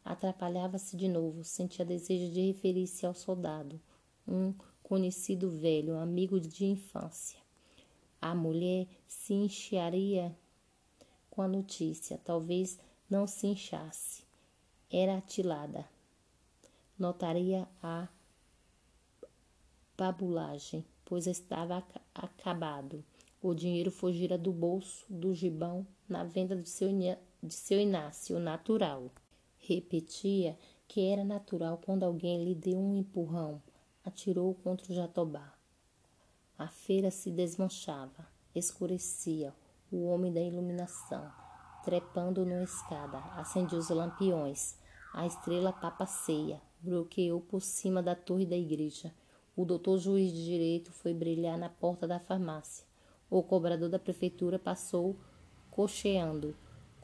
Atrapalhava-se 0.03 0.97
de 0.97 1.07
novo, 1.07 1.43
sentia 1.43 1.85
desejo 1.85 2.31
de 2.33 2.47
referir-se 2.47 3.05
ao 3.05 3.13
soldado, 3.13 3.79
um 4.27 4.53
conhecido 4.81 5.49
velho, 5.49 5.95
amigo 5.95 6.39
de 6.39 6.65
infância. 6.65 7.39
A 8.19 8.33
mulher 8.33 8.87
se 9.07 9.33
incharia 9.33 10.35
com 11.29 11.41
a 11.41 11.47
notícia, 11.47 12.19
talvez 12.23 12.79
não 13.09 13.27
se 13.27 13.47
inchasse. 13.47 14.23
Era 14.89 15.17
atilada. 15.17 15.87
Notaria 16.97 17.67
a 17.81 18.07
babulagem, 19.97 20.85
pois 21.05 21.27
estava 21.27 21.83
acabado. 22.13 23.03
O 23.43 23.55
dinheiro 23.55 23.89
fugira 23.89 24.37
do 24.37 24.51
bolso 24.51 25.03
do 25.09 25.33
gibão 25.33 25.87
na 26.07 26.23
venda 26.23 26.55
de 26.55 26.69
seu, 26.69 26.89
de 27.41 27.53
seu 27.53 27.79
Inácio, 27.79 28.39
natural. 28.39 29.09
Repetia 29.57 30.55
que 30.87 31.07
era 31.07 31.23
natural 31.23 31.81
quando 31.83 32.03
alguém 32.03 32.43
lhe 32.43 32.53
deu 32.53 32.77
um 32.77 32.95
empurrão. 32.95 33.59
Atirou 34.05 34.53
contra 34.53 34.91
o 34.91 34.95
jatobá. 34.95 35.55
A 36.55 36.67
feira 36.67 37.09
se 37.09 37.31
desmanchava, 37.31 38.27
escurecia. 38.53 39.55
O 39.91 40.05
homem 40.05 40.31
da 40.31 40.39
iluminação, 40.39 41.27
trepando 41.83 42.45
numa 42.45 42.63
escada, 42.63 43.17
acendeu 43.35 43.79
os 43.79 43.89
lampiões. 43.89 44.77
A 45.13 45.25
estrela 45.25 45.73
papaceia, 45.73 46.61
bloqueou 46.79 47.41
por 47.41 47.61
cima 47.61 48.03
da 48.03 48.13
torre 48.13 48.45
da 48.45 48.55
igreja. 48.55 49.11
O 49.55 49.65
doutor 49.65 49.97
juiz 49.97 50.31
de 50.31 50.45
direito 50.45 50.91
foi 50.91 51.11
brilhar 51.11 51.57
na 51.57 51.69
porta 51.69 52.07
da 52.07 52.19
farmácia. 52.19 52.90
O 53.31 53.41
cobrador 53.41 53.87
da 53.87 53.97
prefeitura 53.97 54.59
passou 54.59 55.15
cocheando, 55.69 56.53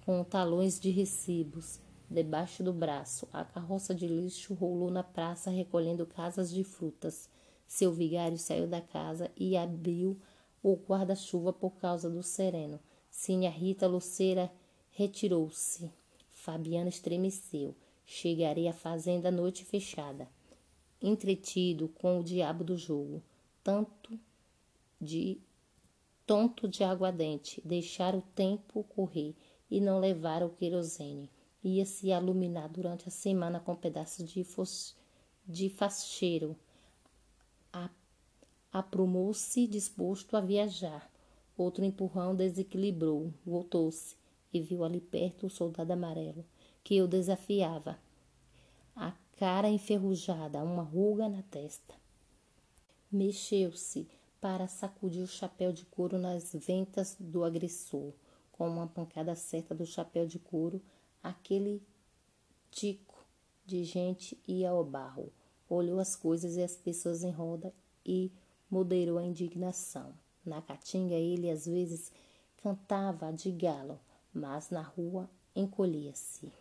com 0.06 0.26
talões 0.26 0.78
de 0.78 0.90
recibos 0.90 1.80
debaixo 2.10 2.62
do 2.62 2.74
braço. 2.74 3.30
A 3.32 3.46
carroça 3.46 3.96
de 3.96 4.06
lixo 4.06 4.54
rolou 4.54 4.92
na 4.92 5.04
praça 5.04 5.50
recolhendo 5.50 6.06
casas 6.06 6.52
de 6.52 6.66
frutas. 6.66 7.30
Seu 7.66 7.94
vigário 7.94 8.38
saiu 8.38 8.68
da 8.68 8.82
casa 8.82 9.32
e 9.38 9.56
abriu 9.56 10.20
o 10.62 10.76
guarda-chuva 10.76 11.54
por 11.54 11.78
causa 11.78 12.10
do 12.10 12.22
sereno. 12.22 12.78
Sinha 13.10 13.50
Rita 13.50 13.88
Luceira 13.88 14.52
retirou-se. 14.92 15.90
Fabiana 16.30 16.90
estremeceu. 16.90 17.74
Chegarei 18.06 18.68
à 18.68 18.74
fazenda 18.74 19.32
noite 19.32 19.64
fechada. 19.64 20.28
Entretido 21.02 21.88
com 21.88 22.20
o 22.20 22.24
diabo 22.24 22.66
do 22.66 22.76
jogo. 22.76 23.24
Tanto 23.64 24.20
de 25.00 25.40
tonto 26.28 26.68
de 26.68 26.84
aguardente, 26.84 27.60
deixar 27.66 28.14
o 28.14 28.22
tempo 28.22 28.84
correr 28.84 29.36
e 29.72 29.82
não 29.82 30.00
levar 30.00 30.44
o 30.44 30.50
querosene. 30.50 31.32
Ia 31.64 31.86
se 31.86 32.10
iluminar 32.10 32.70
durante 32.70 33.08
a 33.08 33.12
semana 33.12 33.60
com 33.60 33.76
pedaços 33.76 34.30
de, 34.30 34.44
fos, 34.44 34.96
de 35.48 35.70
facheiro 35.70 36.56
Aprumou-se 38.72 39.66
disposto 39.66 40.38
a 40.38 40.40
viajar. 40.40 41.12
Outro 41.58 41.84
empurrão 41.84 42.36
desequilibrou. 42.36 43.34
Voltou-se 43.44 44.16
e 44.54 44.62
viu 44.62 44.84
ali 44.84 45.02
perto 45.02 45.48
o 45.48 45.50
soldado 45.50 45.94
amarelo, 45.94 46.46
que 46.84 47.02
o 47.02 47.08
desafiava. 47.08 47.98
A 48.96 49.14
cara 49.38 49.68
enferrujada, 49.68 50.64
uma 50.64 50.84
ruga 50.84 51.28
na 51.28 51.42
testa. 51.42 51.96
Mexeu-se 53.12 54.08
para 54.40 54.68
sacudir 54.68 55.24
o 55.24 55.28
chapéu 55.28 55.72
de 55.72 55.86
couro 55.86 56.18
nas 56.18 56.54
ventas 56.54 57.16
do 57.20 57.44
agressor. 57.44 58.14
Com 58.52 58.68
uma 58.68 58.88
pancada 58.88 59.36
certa 59.36 59.74
do 59.76 59.86
chapéu 59.86 60.26
de 60.26 60.40
couro, 60.40 60.82
aquele 61.24 61.82
tico 62.72 63.26
de 63.66 63.84
gente 63.84 64.38
ia 64.48 64.70
ao 64.70 64.84
barro. 64.84 65.32
Olhou 65.70 66.00
as 66.00 66.16
coisas 66.16 66.56
e 66.56 66.64
as 66.64 66.76
pessoas 66.76 67.24
em 67.24 67.32
roda 67.32 67.74
e 68.06 68.32
moderou 68.70 69.18
a 69.18 69.24
indignação. 69.24 70.14
Na 70.46 70.62
caatinga 70.62 71.16
ele 71.16 71.50
às 71.50 71.66
vezes 71.66 72.12
cantava 72.64 73.32
de 73.34 73.52
galo, 73.52 74.00
mas 74.34 74.70
na 74.70 74.82
rua 74.82 75.30
encolhia-se. 75.56 76.52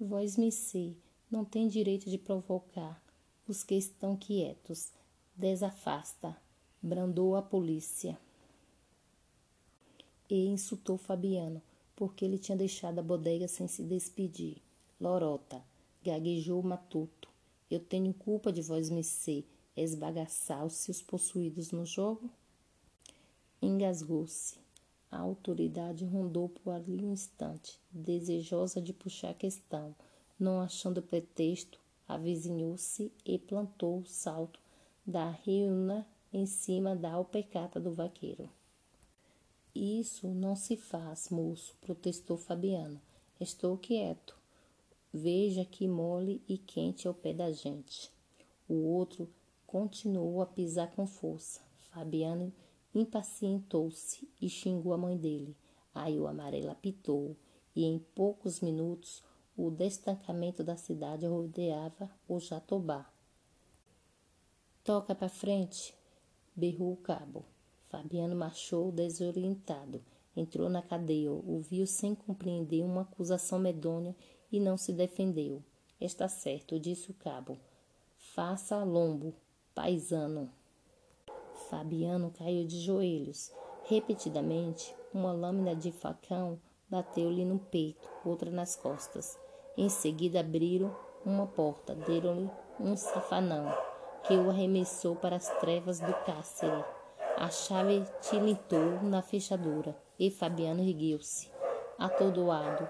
Vós 0.00 0.36
me 0.36 0.50
sei, 0.50 0.96
não 1.30 1.44
tem 1.44 1.68
direito 1.68 2.08
de 2.10 2.18
provocar 2.18 3.00
os 3.46 3.64
que 3.64 3.74
estão 3.74 4.16
quietos. 4.16 4.92
Desafasta, 5.38 6.36
brandou 6.82 7.36
a 7.36 7.40
polícia. 7.40 8.18
E 10.28 10.48
insultou 10.48 10.98
Fabiano, 10.98 11.62
porque 11.94 12.24
ele 12.24 12.40
tinha 12.40 12.58
deixado 12.58 12.98
a 12.98 13.04
bodega 13.04 13.46
sem 13.46 13.68
se 13.68 13.84
despedir. 13.84 14.56
Lorota, 15.00 15.62
gaguejou 16.02 16.60
Matuto. 16.60 17.28
Eu 17.70 17.78
tenho 17.78 18.12
culpa 18.12 18.50
de 18.50 18.62
vós 18.62 18.90
me 18.90 19.04
ser 19.04 19.46
esbagaçar 19.76 20.66
os 20.66 20.72
seus 20.72 21.00
possuídos 21.00 21.70
no 21.70 21.86
jogo? 21.86 22.28
Engasgou-se. 23.62 24.58
A 25.08 25.18
autoridade 25.18 26.04
rondou 26.04 26.48
por 26.48 26.72
ali 26.72 27.04
um 27.04 27.12
instante, 27.12 27.78
desejosa 27.92 28.82
de 28.82 28.92
puxar 28.92 29.30
a 29.30 29.34
questão. 29.34 29.94
Não 30.36 30.60
achando 30.60 31.00
pretexto, 31.00 31.78
avizinhou-se 32.08 33.12
e 33.24 33.38
plantou 33.38 34.00
o 34.00 34.04
salto 34.04 34.58
da 35.08 35.30
reúna 35.30 36.06
em 36.30 36.44
cima 36.44 36.94
da 36.94 37.12
alpecata 37.12 37.80
do 37.80 37.90
vaqueiro. 37.90 38.50
Isso 39.74 40.28
não 40.28 40.54
se 40.54 40.76
faz, 40.76 41.30
moço, 41.30 41.74
protestou 41.80 42.36
Fabiano. 42.36 43.00
Estou 43.40 43.78
quieto. 43.78 44.36
Veja 45.10 45.64
que 45.64 45.88
mole 45.88 46.42
e 46.46 46.58
quente 46.58 47.06
é 47.06 47.10
o 47.10 47.14
pé 47.14 47.32
da 47.32 47.50
gente. 47.50 48.12
O 48.68 48.74
outro 48.74 49.26
continuou 49.66 50.42
a 50.42 50.46
pisar 50.46 50.90
com 50.90 51.06
força. 51.06 51.62
Fabiano 51.90 52.52
impacientou-se 52.94 54.28
e 54.38 54.46
xingou 54.50 54.92
a 54.92 54.98
mãe 54.98 55.16
dele. 55.16 55.56
Aí 55.94 56.20
o 56.20 56.26
amarelo 56.26 56.70
apitou 56.70 57.34
e 57.74 57.82
em 57.86 57.98
poucos 58.14 58.60
minutos 58.60 59.24
o 59.56 59.70
destacamento 59.70 60.62
da 60.62 60.76
cidade 60.76 61.24
rodeava 61.24 62.10
o 62.28 62.38
Jatobá. 62.38 63.10
Toca 64.88 65.14
para 65.14 65.28
frente, 65.28 65.94
berrou 66.56 66.94
o 66.94 66.96
cabo. 66.96 67.44
Fabiano 67.90 68.34
marchou 68.34 68.90
desorientado. 68.90 70.02
Entrou 70.34 70.70
na 70.70 70.80
cadeia, 70.80 71.30
ouviu 71.30 71.86
sem 71.86 72.14
compreender 72.14 72.82
uma 72.82 73.02
acusação 73.02 73.58
medonha 73.58 74.16
e 74.50 74.58
não 74.58 74.78
se 74.78 74.90
defendeu. 74.90 75.62
Está 76.00 76.26
certo, 76.26 76.80
disse 76.80 77.10
o 77.10 77.14
cabo. 77.14 77.58
Faça 78.16 78.82
lombo, 78.82 79.34
paisano. 79.74 80.50
Fabiano 81.68 82.30
caiu 82.30 82.66
de 82.66 82.80
joelhos. 82.80 83.52
Repetidamente, 83.84 84.96
uma 85.12 85.32
lâmina 85.32 85.76
de 85.76 85.92
facão 85.92 86.58
bateu-lhe 86.88 87.44
no 87.44 87.58
peito, 87.58 88.08
outra 88.24 88.50
nas 88.50 88.74
costas. 88.74 89.38
Em 89.76 89.90
seguida 89.90 90.40
abriram 90.40 90.96
uma 91.26 91.46
porta, 91.46 91.94
deram-lhe 91.94 92.50
um 92.80 92.96
safanão, 92.96 93.70
que 94.28 94.34
o 94.34 94.50
arremessou 94.50 95.16
para 95.16 95.34
as 95.34 95.48
trevas 95.58 95.98
do 95.98 96.14
cárcere. 96.24 96.84
A 97.36 97.50
chave 97.50 98.04
tilintou 98.20 99.02
na 99.02 99.22
fechadura 99.22 99.96
e 100.18 100.30
Fabiano 100.30 100.82
ergueu-se, 100.82 101.50
atordoado, 101.98 102.88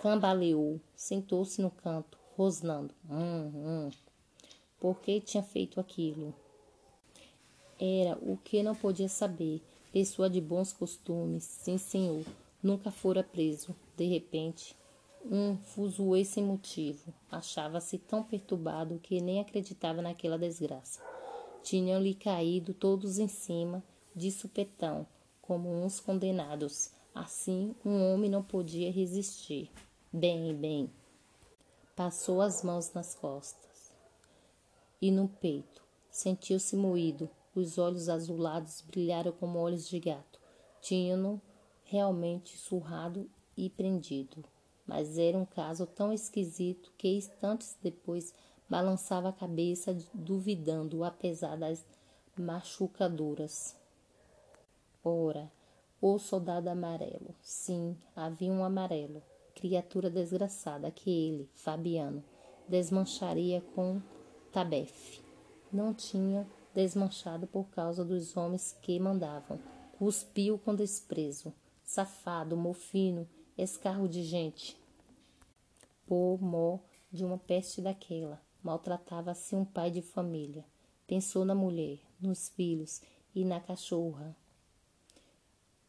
cambaleou, 0.00 0.80
sentou-se 0.94 1.60
no 1.60 1.70
canto, 1.70 2.18
rosnando. 2.36 2.94
Hum, 3.10 3.50
hum 3.54 3.90
por 4.78 5.00
que 5.00 5.20
tinha 5.20 5.42
feito 5.42 5.80
aquilo. 5.80 6.34
Era 7.78 8.16
o 8.22 8.36
que 8.36 8.62
não 8.62 8.74
podia 8.74 9.08
saber. 9.08 9.62
Pessoa 9.92 10.28
de 10.28 10.40
bons 10.40 10.72
costumes, 10.72 11.44
sim, 11.44 11.78
senhor. 11.78 12.24
Nunca 12.62 12.90
fora 12.90 13.22
preso. 13.22 13.74
De 13.96 14.06
repente, 14.06 14.76
um 15.30 15.56
fuzuê 15.56 16.24
sem 16.24 16.44
motivo. 16.44 17.12
Achava-se 17.30 17.98
tão 17.98 18.22
perturbado 18.22 19.00
que 19.02 19.20
nem 19.20 19.40
acreditava 19.40 20.00
naquela 20.00 20.38
desgraça. 20.38 21.02
Tinham-lhe 21.62 22.14
caído 22.14 22.72
todos 22.72 23.18
em 23.18 23.28
cima, 23.28 23.82
de 24.14 24.30
supetão, 24.30 25.06
como 25.42 25.68
uns 25.68 26.00
condenados. 26.00 26.90
Assim, 27.14 27.74
um 27.84 28.12
homem 28.12 28.30
não 28.30 28.42
podia 28.42 28.90
resistir. 28.92 29.70
Bem, 30.12 30.54
bem. 30.54 30.90
Passou 31.94 32.40
as 32.40 32.62
mãos 32.62 32.92
nas 32.92 33.14
costas 33.14 33.92
e 35.00 35.10
no 35.10 35.28
peito. 35.28 35.82
Sentiu-se 36.10 36.76
moído, 36.76 37.28
Os 37.54 37.78
olhos 37.78 38.10
azulados 38.10 38.82
brilharam 38.82 39.32
como 39.32 39.58
olhos 39.58 39.88
de 39.88 39.98
gato. 39.98 40.38
Tinham-no 40.82 41.40
realmente 41.84 42.58
surrado 42.58 43.30
e 43.56 43.70
prendido. 43.70 44.44
Mas 44.86 45.18
era 45.18 45.36
um 45.36 45.44
caso 45.44 45.86
tão 45.86 46.12
esquisito 46.12 46.92
que 46.96 47.08
instantes 47.16 47.76
depois 47.82 48.32
balançava 48.68 49.28
a 49.28 49.32
cabeça, 49.32 49.96
duvidando, 50.14 51.04
apesar 51.04 51.56
das 51.56 51.84
machucaduras. 52.38 53.76
Ora, 55.02 55.50
o 56.00 56.18
soldado 56.18 56.68
amarelo. 56.68 57.34
Sim, 57.40 57.96
havia 58.14 58.52
um 58.52 58.64
amarelo. 58.64 59.22
Criatura 59.54 60.10
desgraçada 60.10 60.90
que 60.90 61.10
ele, 61.10 61.48
Fabiano, 61.54 62.22
desmancharia 62.68 63.62
com 63.74 64.00
tabefe. 64.52 65.22
Não 65.72 65.94
tinha 65.94 66.46
desmanchado 66.74 67.46
por 67.46 67.68
causa 67.70 68.04
dos 68.04 68.36
homens 68.36 68.76
que 68.82 68.98
mandavam. 69.00 69.58
Cuspiu 69.98 70.58
com 70.58 70.74
desprezo. 70.74 71.54
Safado, 71.82 72.56
mofino, 72.56 73.26
escarro 73.56 74.08
de 74.08 74.22
gente. 74.22 74.76
Pomó 76.06 76.80
de 77.10 77.24
uma 77.24 77.38
peste 77.38 77.80
daquela. 77.80 78.40
Maltratava-se 78.62 79.54
um 79.54 79.64
pai 79.64 79.90
de 79.90 80.02
família. 80.02 80.64
Pensou 81.06 81.44
na 81.44 81.54
mulher, 81.54 82.00
nos 82.20 82.48
filhos 82.48 83.00
e 83.34 83.44
na 83.44 83.60
cachorra. 83.60 84.36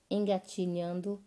Engatinhando, 0.09 1.21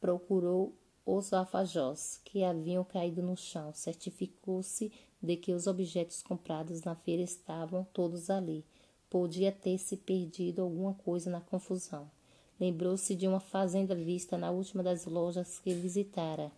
procurou 0.00 0.76
os 1.04 1.32
alfajós 1.32 2.20
que 2.24 2.44
haviam 2.44 2.84
caído 2.84 3.22
no 3.22 3.36
chão. 3.36 3.72
Certificou-se 3.72 4.92
de 5.22 5.36
que 5.36 5.52
os 5.52 5.66
objetos 5.66 6.22
comprados 6.22 6.82
na 6.82 6.94
feira 6.94 7.22
estavam 7.22 7.84
todos 7.92 8.30
ali. 8.30 8.64
Podia 9.08 9.50
ter 9.50 9.78
se 9.78 9.96
perdido 9.96 10.62
alguma 10.62 10.94
coisa 10.94 11.30
na 11.30 11.40
confusão. 11.40 12.10
Lembrou-se 12.58 13.14
de 13.14 13.28
uma 13.28 13.40
fazenda 13.40 13.94
vista 13.94 14.38
na 14.38 14.50
última 14.50 14.82
das 14.82 15.04
lojas 15.04 15.58
que 15.58 15.74
visitara. 15.74 16.50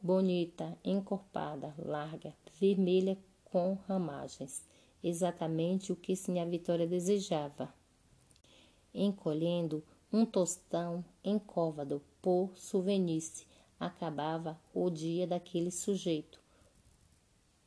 Bonita, 0.00 0.76
encorpada, 0.82 1.74
larga, 1.78 2.34
vermelha 2.58 3.18
com 3.44 3.74
ramagens. 3.86 4.64
Exatamente 5.04 5.92
o 5.92 5.96
que 5.96 6.16
Sinha 6.16 6.46
Vitória 6.46 6.86
desejava. 6.86 7.72
Encolhendo 8.94 9.84
um 10.10 10.24
tostão 10.24 11.04
encóvado 11.22 12.02
por 12.22 12.56
souvenice, 12.56 13.46
acabava 13.78 14.58
o 14.72 14.88
dia 14.88 15.26
daquele 15.26 15.70
sujeito. 15.70 16.40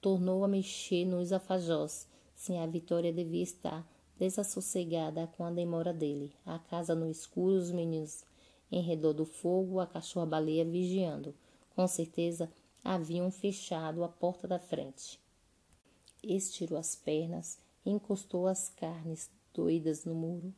Tornou 0.02 0.44
a 0.44 0.48
mexer 0.48 1.06
nos 1.06 1.32
alfajós. 1.32 2.08
Sinha 2.36 2.68
Vitória 2.68 3.14
devia 3.14 3.44
estar 3.44 3.88
desassossegada 4.18 5.28
com 5.36 5.44
a 5.44 5.52
demora 5.52 5.94
dele. 5.94 6.34
A 6.46 6.60
casa 6.60 6.96
no 6.96 7.10
escuro, 7.10 7.56
os 7.56 7.72
meninos 7.72 8.24
em 8.72 8.82
redor 8.82 9.14
do 9.14 9.26
fogo, 9.26 9.80
a 9.80 9.88
cachorra-baleia 9.88 10.66
vigiando. 10.66 11.36
Com 11.76 11.88
certeza 11.88 12.52
haviam 12.84 13.30
fechado 13.32 14.04
a 14.04 14.08
porta 14.08 14.48
da 14.48 14.60
frente. 14.60 15.20
Estirou 16.24 16.78
as 16.78 16.96
pernas, 16.96 17.60
encostou 17.86 18.48
as 18.48 18.70
carnes 18.70 19.30
doidas 19.54 20.06
no 20.06 20.16
muro. 20.16 20.54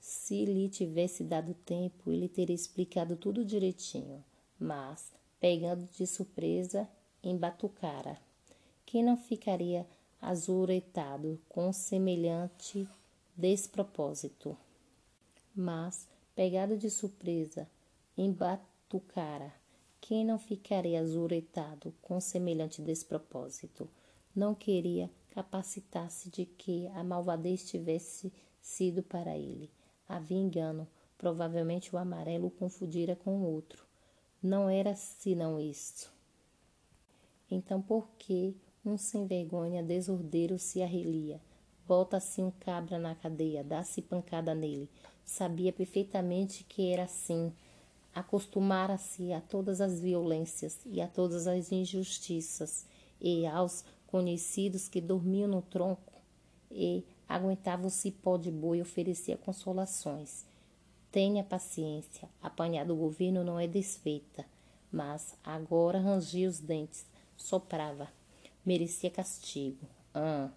Se 0.00 0.44
lhe 0.44 0.68
tivesse 0.68 1.24
dado 1.24 1.54
tempo, 1.54 2.10
ele 2.10 2.28
teria 2.28 2.54
explicado 2.54 3.16
tudo 3.16 3.44
direitinho, 3.44 4.24
mas, 4.58 5.12
pegando 5.40 5.86
de 5.86 6.06
surpresa, 6.06 6.88
embatucara. 7.22 8.18
Quem 8.86 9.04
não 9.04 9.16
ficaria 9.16 9.86
azuretado 10.20 11.40
com 11.48 11.72
semelhante 11.72 12.88
despropósito. 13.36 14.56
Mas, 15.54 16.08
pegado 16.34 16.76
de 16.76 16.90
surpresa, 16.90 17.68
embatucara. 18.16 19.52
Quem 20.00 20.24
não 20.24 20.38
ficaria 20.38 21.00
azuretado 21.00 21.94
com 22.00 22.20
semelhante 22.20 22.80
despropósito? 22.80 23.88
Não 24.34 24.54
queria 24.54 25.10
capacitar-se 25.30 26.30
de 26.30 26.46
que 26.46 26.86
a 26.94 27.04
malvadez 27.04 27.68
tivesse 27.68 28.32
sido 28.60 29.02
para 29.02 29.36
ele. 29.36 29.70
Havia 30.08 30.38
engano. 30.38 30.86
Provavelmente 31.16 31.94
o 31.94 31.98
amarelo 31.98 32.46
o 32.46 32.50
confundira 32.50 33.16
com 33.16 33.38
o 33.38 33.52
outro. 33.52 33.84
Não 34.40 34.70
era 34.70 34.94
senão 34.94 35.60
isto. 35.60 36.12
Então 37.50 37.82
por 37.82 38.08
que 38.16 38.54
um 38.84 38.96
sem 38.96 39.26
vergonha 39.26 39.82
desordeiro 39.82 40.58
se 40.58 40.82
arrelia. 40.82 41.40
Bota-se 41.86 42.42
um 42.42 42.50
cabra 42.50 42.98
na 42.98 43.14
cadeia, 43.14 43.64
dá-se 43.64 44.02
pancada 44.02 44.54
nele. 44.54 44.88
Sabia 45.24 45.72
perfeitamente 45.72 46.64
que 46.64 46.92
era 46.92 47.04
assim. 47.04 47.52
Acostumara-se 48.14 49.32
a 49.32 49.40
todas 49.40 49.80
as 49.80 50.00
violências 50.00 50.80
e 50.86 51.00
a 51.00 51.06
todas 51.06 51.46
as 51.46 51.70
injustiças, 51.70 52.86
e 53.20 53.46
aos 53.46 53.84
conhecidos 54.06 54.88
que 54.88 55.00
dormiam 55.00 55.48
no 55.48 55.62
tronco 55.62 56.12
e 56.70 57.04
aguentavam 57.28 57.86
o 57.86 57.90
cipó 57.90 58.36
de 58.36 58.50
boi 58.50 58.80
oferecia 58.80 59.36
consolações. 59.36 60.46
Tenha 61.10 61.42
paciência, 61.42 62.28
apanhar 62.42 62.84
do 62.84 62.94
governo 62.94 63.42
não 63.42 63.58
é 63.58 63.66
desfeita. 63.66 64.44
Mas 64.90 65.34
agora 65.44 65.98
rangia 65.98 66.48
os 66.48 66.58
dentes, 66.58 67.06
soprava 67.36 68.08
merecia 68.68 69.10
castigo. 69.10 69.88
Ah, 70.14 70.50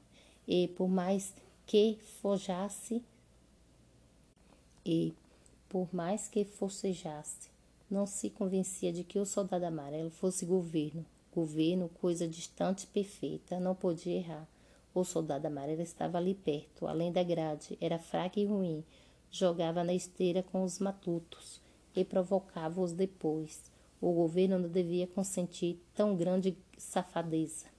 e 0.46 0.68
por 0.68 0.90
mais 0.90 1.34
que 1.66 1.98
forjasse, 2.22 3.02
e 4.86 5.14
por 5.70 5.88
mais 5.94 6.28
que 6.28 6.44
forcejasse, 6.44 7.50
não 7.90 8.06
se 8.06 8.30
convencia 8.30 8.92
de 8.92 9.06
que 9.06 9.18
o 9.18 9.26
soldado 9.26 9.66
amarelo 9.66 10.10
fosse 10.10 10.46
governo. 10.46 11.06
Governo, 11.34 11.88
coisa 11.88 12.28
distante 12.28 12.84
e 12.84 12.88
perfeita, 12.88 13.62
não 13.62 13.74
podia 13.74 14.18
errar. 14.18 14.46
O 14.94 15.06
soldado 15.06 15.46
amarelo 15.48 15.82
estava 15.82 16.18
ali 16.18 16.36
perto, 16.36 16.88
além 16.88 17.14
da 17.14 17.24
grade, 17.24 17.78
era 17.80 17.98
fraco 17.98 18.38
e 18.38 18.46
ruim. 18.46 18.84
Jogava 19.32 19.86
na 19.86 19.94
esteira 19.94 20.44
com 20.44 20.64
os 20.64 20.80
matutos 20.80 21.62
e 21.96 22.04
provocava-os 22.04 22.92
depois. 22.92 23.72
O 24.02 24.12
governo 24.12 24.60
não 24.60 24.68
devia 24.68 25.08
consentir 25.08 25.80
tão 25.96 26.18
grande 26.18 26.58
safadeza. 26.78 27.72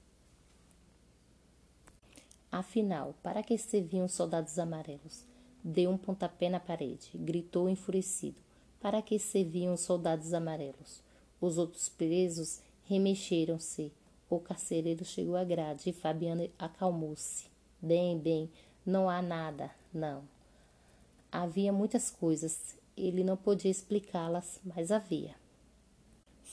Afinal, 2.53 3.15
para 3.23 3.43
que 3.43 3.57
serviam 3.57 4.05
os 4.05 4.13
soldados 4.13 4.59
amarelos? 4.59 5.25
Deu 5.65 5.91
um 5.91 5.97
pontapé 5.97 6.51
na 6.51 6.61
parede, 6.61 7.11
gritou 7.15 7.67
enfurecido. 7.67 8.37
Para 8.79 9.01
que 9.01 9.19
serviam 9.19 9.73
os 9.73 9.81
soldados 9.81 10.35
amarelos? 10.35 11.03
Os 11.41 11.57
outros 11.57 11.89
presos 11.89 12.61
remexeram-se. 12.85 13.91
O 14.29 14.39
carcereiro 14.39 15.03
chegou 15.03 15.35
à 15.35 15.45
grade 15.45 15.89
e 15.89 15.95
Fabiano 15.95 16.47
acalmou-se. 16.59 17.47
Bem, 17.81 18.19
bem, 18.19 18.51
não 18.85 19.09
há 19.09 19.23
nada, 19.23 19.71
não. 19.91 20.23
Havia 21.31 21.73
muitas 21.73 22.11
coisas, 22.11 22.77
ele 22.95 23.25
não 23.25 23.37
podia 23.37 23.71
explicá-las, 23.71 24.61
mas 24.63 24.91
havia. 24.91 25.35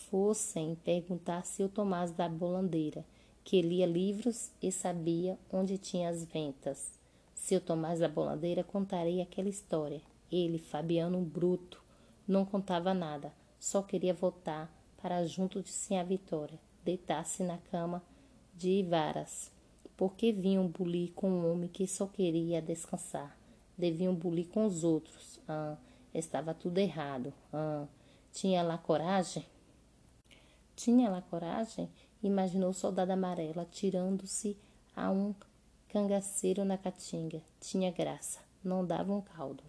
Fossem 0.10 0.76
perguntar 0.76 1.46
se 1.46 1.62
o 1.62 1.68
Tomás 1.68 2.12
da 2.12 2.30
bolandeira 2.30 3.04
que 3.44 3.62
lia 3.62 3.86
livros 3.86 4.52
e 4.62 4.72
sabia 4.72 5.38
onde 5.52 5.78
tinha 5.78 6.10
as 6.10 6.24
ventas. 6.24 7.00
Seu 7.34 7.60
Tomás 7.60 8.00
da 8.00 8.08
Boladeira 8.08 8.64
contaria 8.64 9.24
aquela 9.24 9.50
história. 9.50 10.02
Ele, 10.32 10.60
Fabiano 10.60 11.20
Bruto, 11.22 11.82
não 12.28 12.46
contava 12.46 12.94
nada, 12.94 13.34
só 13.60 13.82
queria 13.82 14.14
voltar 14.14 14.72
para 15.02 15.26
junto 15.26 15.62
de 15.62 15.70
Sinha 15.70 16.04
Vitória, 16.04 16.60
deitar-se 16.84 17.42
na 17.44 17.58
cama 17.58 18.04
de 18.56 18.84
varas. 18.84 19.52
Porque 19.98 20.32
vinham 20.32 20.68
bulir 20.68 21.12
com 21.14 21.30
um 21.30 21.52
homem 21.52 21.68
que 21.68 21.88
só 21.88 22.06
queria 22.06 22.62
descansar. 22.62 23.38
Deviam 23.78 24.14
bulir 24.14 24.48
com 24.48 24.66
os 24.66 24.84
outros. 24.84 25.40
Ah, 25.48 25.76
estava 26.14 26.54
tudo 26.54 26.78
errado. 26.78 27.34
Ah, 27.52 27.86
tinha 28.32 28.62
lá 28.62 28.78
coragem? 28.78 29.46
Tinha 30.76 31.10
lá 31.10 31.22
coragem? 31.22 31.90
Imaginou 32.22 32.72
o 32.72 32.74
soldado 32.74 33.12
amarelo 33.12 33.62
atirando-se 33.62 34.58
a 34.96 35.10
um 35.10 35.34
cangaceiro 35.88 36.66
na 36.66 36.78
caatinga. 36.78 37.42
Tinha 37.62 37.92
graça, 37.92 38.40
não 38.64 38.86
dava 38.86 39.14
um 39.14 39.22
caldo. 39.22 39.64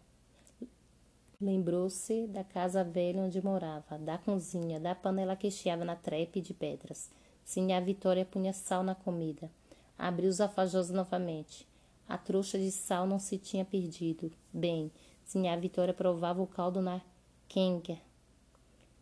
Lembrou-se 1.40 2.26
da 2.26 2.44
casa 2.44 2.84
velha 2.84 3.22
onde 3.22 3.42
morava, 3.42 3.96
da 3.96 4.18
cozinha, 4.18 4.78
da 4.78 4.94
panela 4.94 5.36
que 5.36 5.50
chiava 5.50 5.84
na 5.84 5.96
trepe 5.96 6.40
de 6.40 6.52
pedras. 6.52 7.08
Sim, 7.44 7.72
a 7.72 7.80
Vitória 7.80 8.24
punha 8.24 8.52
sal 8.52 8.82
na 8.82 8.94
comida. 8.94 9.50
Abriu 9.96 10.28
os 10.28 10.40
alfajós 10.40 10.90
novamente. 10.90 11.66
A 12.08 12.18
trouxa 12.18 12.58
de 12.58 12.70
sal 12.70 13.06
não 13.06 13.18
se 13.18 13.38
tinha 13.38 13.64
perdido. 13.64 14.30
Bem, 14.52 14.90
sim, 15.24 15.48
a 15.48 15.56
Vitória 15.56 15.94
provava 15.94 16.42
o 16.42 16.46
caldo 16.46 16.82
na 16.82 17.00
quenga 17.48 17.96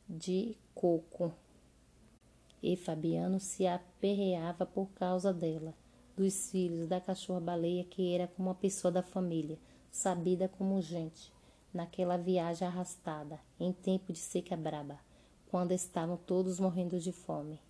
de 0.09 0.57
coco 0.75 1.33
e 2.63 2.77
Fabiano 2.77 3.39
se 3.41 3.67
aperreava 3.67 4.67
por 4.67 4.89
causa 4.91 5.33
dela. 5.33 5.75
dos 6.17 6.51
filhos 6.51 6.89
da 6.89 7.01
cachorra-baleia 7.01 7.85
que 7.85 8.13
era 8.13 8.27
como 8.27 8.49
uma 8.49 8.55
pessoa 8.55 8.91
da 8.91 9.03
família, 9.03 9.57
sabida 9.89 10.49
como 10.49 10.83
gente, 10.83 11.33
naquela 11.73 12.17
viagem 12.17 12.67
arrastada, 12.67 13.39
em 13.61 13.73
tempo 13.73 14.13
de 14.13 14.19
seca 14.19 14.57
braba, 14.57 14.99
quando 15.49 15.71
estavam 15.73 16.17
todos 16.17 16.59
morrendo 16.59 16.99
de 16.99 17.13
fome. 17.13 17.61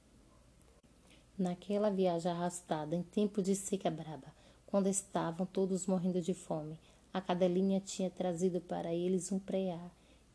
Naquela 1.38 1.90
viagem 1.90 2.32
arrastada, 2.32 2.96
em 2.96 3.02
tempo 3.02 3.42
de 3.42 3.54
seca 3.54 3.90
braba, 3.90 4.32
quando 4.66 4.86
estavam 4.88 5.44
todos 5.44 5.86
morrendo 5.86 6.22
de 6.22 6.32
fome, 6.32 6.78
a 7.12 7.20
cadelinha 7.20 7.80
tinha 7.80 8.10
trazido 8.10 8.60
para 8.62 8.94
eles 8.94 9.30
um 9.30 9.38
preá, 9.38 9.90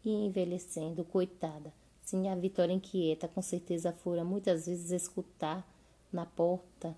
e 0.06 0.12
envelhecendo, 0.12 1.04
coitada, 1.04 1.74
Sim, 2.04 2.28
a 2.28 2.36
Vitória 2.36 2.74
inquieta, 2.74 3.28
com 3.28 3.42
certeza 3.42 3.92
fora 3.92 4.24
muitas 4.24 4.68
vezes 4.68 4.92
escutar 4.92 5.68
na 6.12 6.26
porta 6.26 6.96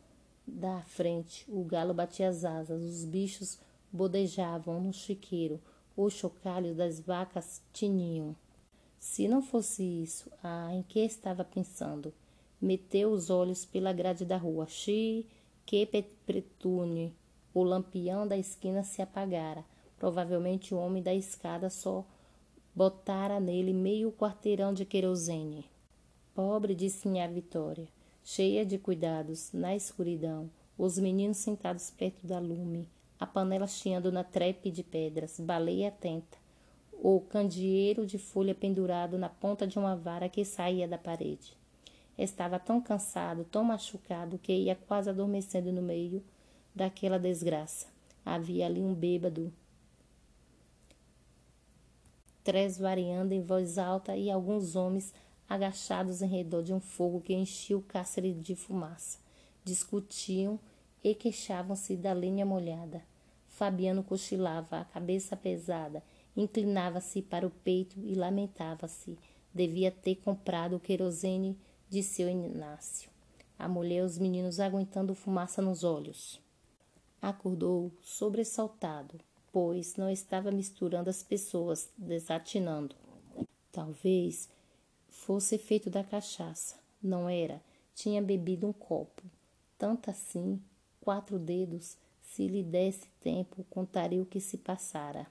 da 0.47 0.81
frente 0.81 1.45
o 1.47 1.63
galo 1.63 1.93
batia 1.93 2.29
as 2.29 2.43
asas, 2.43 2.81
os 2.81 3.05
bichos 3.05 3.59
bodejavam 3.91 4.81
no 4.81 4.91
chiqueiro, 4.91 5.59
os 5.95 6.13
chocalhos 6.13 6.75
das 6.75 6.99
vacas 6.99 7.61
tiniam. 7.71 8.35
Se 8.99 9.27
não 9.27 9.41
fosse 9.41 9.83
isso, 9.83 10.29
ah, 10.43 10.73
em 10.73 10.81
que 10.81 10.99
estava 10.99 11.43
pensando? 11.43 12.13
Meteu 12.59 13.11
os 13.11 13.29
olhos 13.29 13.63
pela 13.63 13.93
grade 13.93 14.25
da 14.25 14.35
rua. 14.35 14.65
Xi, 14.67 15.25
que 15.65 15.85
pretune. 16.25 17.15
O 17.53 17.63
lampião 17.63 18.27
da 18.27 18.35
esquina 18.35 18.83
se 18.83 19.01
apagara. 19.01 19.63
Provavelmente 19.97 20.73
o 20.73 20.77
homem 20.77 21.03
da 21.03 21.13
escada 21.13 21.69
só 21.69 22.05
botara 22.75 23.39
nele 23.39 23.71
meio 23.71 24.11
quarteirão 24.11 24.73
de 24.73 24.83
querosene. 24.83 25.65
Pobre 26.33 26.75
de 26.75 26.89
Sinhá 26.89 27.25
Vitória, 27.25 27.87
cheia 28.21 28.65
de 28.65 28.77
cuidados, 28.77 29.53
na 29.53 29.73
escuridão, 29.73 30.49
os 30.77 30.99
meninos 30.99 31.37
sentados 31.37 31.89
perto 31.89 32.27
da 32.27 32.37
lume, 32.37 32.89
a 33.17 33.25
panela 33.25 33.65
chiando 33.65 34.11
na 34.11 34.25
trepe 34.25 34.69
de 34.69 34.83
pedras, 34.83 35.39
baleia 35.39 35.87
atenta, 35.87 36.37
o 36.91 37.21
candeeiro 37.21 38.05
de 38.05 38.17
folha 38.17 38.53
pendurado 38.53 39.17
na 39.17 39.29
ponta 39.29 39.65
de 39.65 39.79
uma 39.79 39.95
vara 39.95 40.27
que 40.27 40.43
saía 40.43 40.85
da 40.85 40.97
parede. 40.97 41.55
Estava 42.17 42.59
tão 42.59 42.81
cansado, 42.81 43.45
tão 43.45 43.63
machucado, 43.63 44.37
que 44.37 44.51
ia 44.51 44.75
quase 44.75 45.09
adormecendo 45.09 45.71
no 45.71 45.81
meio 45.81 46.21
daquela 46.73 47.17
desgraça. 47.17 47.87
Havia 48.25 48.65
ali 48.65 48.81
um 48.81 48.93
bêbado 48.93 49.53
variando 52.79 53.31
em 53.31 53.41
voz 53.41 53.77
alta 53.77 54.15
e 54.15 54.29
alguns 54.29 54.75
homens 54.75 55.13
agachados 55.49 56.21
em 56.21 56.27
redor 56.27 56.61
de 56.61 56.73
um 56.73 56.79
fogo 56.79 57.19
que 57.19 57.33
enchia 57.33 57.77
o 57.77 57.81
cárcere 57.81 58.33
de 58.33 58.55
fumaça. 58.55 59.19
Discutiam 59.63 60.59
e 61.03 61.15
queixavam-se 61.15 61.95
da 61.95 62.13
lenha 62.13 62.45
molhada. 62.45 63.01
Fabiano 63.47 64.03
cochilava, 64.03 64.79
a 64.79 64.85
cabeça 64.85 65.35
pesada, 65.35 66.03
inclinava-se 66.35 67.21
para 67.21 67.47
o 67.47 67.49
peito 67.49 67.99
e 67.99 68.13
lamentava-se. 68.13 69.17
Devia 69.53 69.89
ter 69.89 70.15
comprado 70.15 70.75
o 70.75 70.79
querosene 70.79 71.57
de 71.89 72.03
seu 72.03 72.29
Inácio. 72.29 73.09
A 73.57 73.67
mulher 73.67 73.99
e 73.99 74.01
os 74.01 74.19
meninos 74.19 74.59
aguentando 74.59 75.15
fumaça 75.15 75.61
nos 75.61 75.83
olhos. 75.83 76.39
Acordou 77.21 77.91
sobressaltado 78.01 79.19
pois 79.55 79.95
não 79.95 80.09
estava 80.09 80.51
misturando 80.51 81.09
as 81.09 81.23
pessoas, 81.23 81.89
desatinando. 81.97 82.93
Talvez 83.71 84.49
fosse 85.07 85.55
efeito 85.55 85.89
da 85.89 86.03
cachaça. 86.03 86.75
Não 87.01 87.29
era. 87.29 87.63
Tinha 87.93 88.21
bebido 88.21 88.67
um 88.67 88.73
copo. 88.73 89.23
Tanto 89.77 90.11
assim, 90.11 90.61
quatro 90.99 91.39
dedos, 91.39 91.95
se 92.21 92.49
lhe 92.49 92.61
desse 92.61 93.07
tempo, 93.21 93.65
contaria 93.69 94.21
o 94.21 94.25
que 94.25 94.41
se 94.41 94.57
passara. 94.57 95.25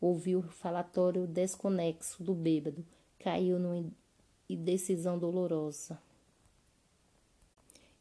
Ouviu 0.00 0.38
o 0.38 0.42
falatório 0.42 1.26
desconexo 1.26 2.22
do 2.22 2.34
bêbado. 2.34 2.86
Caiu 3.18 3.58
numa 3.58 3.84
indecisão 4.48 5.18
dolorosa. 5.18 6.00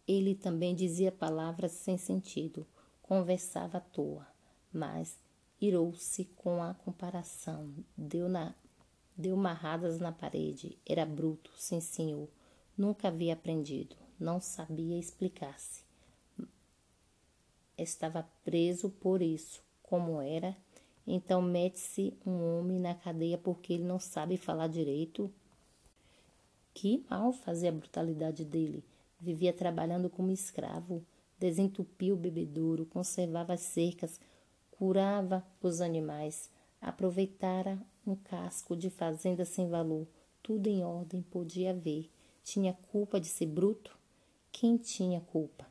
Ele 0.08 0.36
também 0.36 0.76
dizia 0.76 1.12
palavras 1.12 1.72
sem 1.72 1.98
sentido, 1.98 2.68
conversava 3.02 3.80
à 3.80 3.82
toa, 3.82 4.28
mas 4.72 5.18
irou-se 5.62 6.26
com 6.36 6.64
a 6.64 6.74
comparação, 6.74 7.74
deu, 7.98 8.30
na, 8.30 8.54
deu 9.16 9.36
marradas 9.36 10.00
na 10.00 10.12
parede. 10.12 10.78
Era 10.86 11.06
bruto, 11.06 11.52
sim 11.58 11.82
senhor. 11.82 12.28
Nunca 12.78 13.10
havia 13.10 13.34
aprendido, 13.34 13.96
não 14.20 14.40
sabia 14.40 14.98
explicar-se. 14.98 15.84
Estava 17.78 18.28
preso 18.44 18.90
por 18.90 19.22
isso, 19.22 19.62
como 19.84 20.22
era. 20.22 20.56
Então 21.06 21.42
mete-se 21.42 22.14
um 22.26 22.60
homem 22.60 22.80
na 22.80 22.94
cadeia 22.94 23.38
porque 23.38 23.74
ele 23.74 23.84
não 23.84 24.00
sabe 24.00 24.38
falar 24.38 24.68
direito. 24.68 25.32
Que 26.74 27.04
mal 27.10 27.34
fazia 27.34 27.70
a 27.70 27.74
brutalidade 27.74 28.46
dele. 28.46 28.84
Vivia 29.20 29.52
trabalhando 29.52 30.10
como 30.10 30.32
escravo, 30.32 31.04
desentupia 31.38 32.14
o 32.14 32.18
bebedouro, 32.18 32.86
conservava 32.86 33.54
as 33.54 33.62
cercas, 33.62 34.20
curava 34.80 35.46
os 35.62 35.82
animais, 35.82 36.50
aproveitara 36.80 37.78
um 38.08 38.16
casco 38.16 38.78
de 38.78 38.90
fazenda 38.90 39.44
sem 39.44 39.68
valor, 39.68 40.08
tudo 40.42 40.68
em 40.68 40.86
ordem, 40.86 41.22
podia 41.22 41.74
ver. 41.74 42.10
Tinha 42.46 42.74
culpa 42.90 43.20
de 43.20 43.28
ser 43.28 43.48
bruto? 43.48 44.00
Quem 44.54 44.78
tinha 44.78 45.20
culpa? 45.20 45.68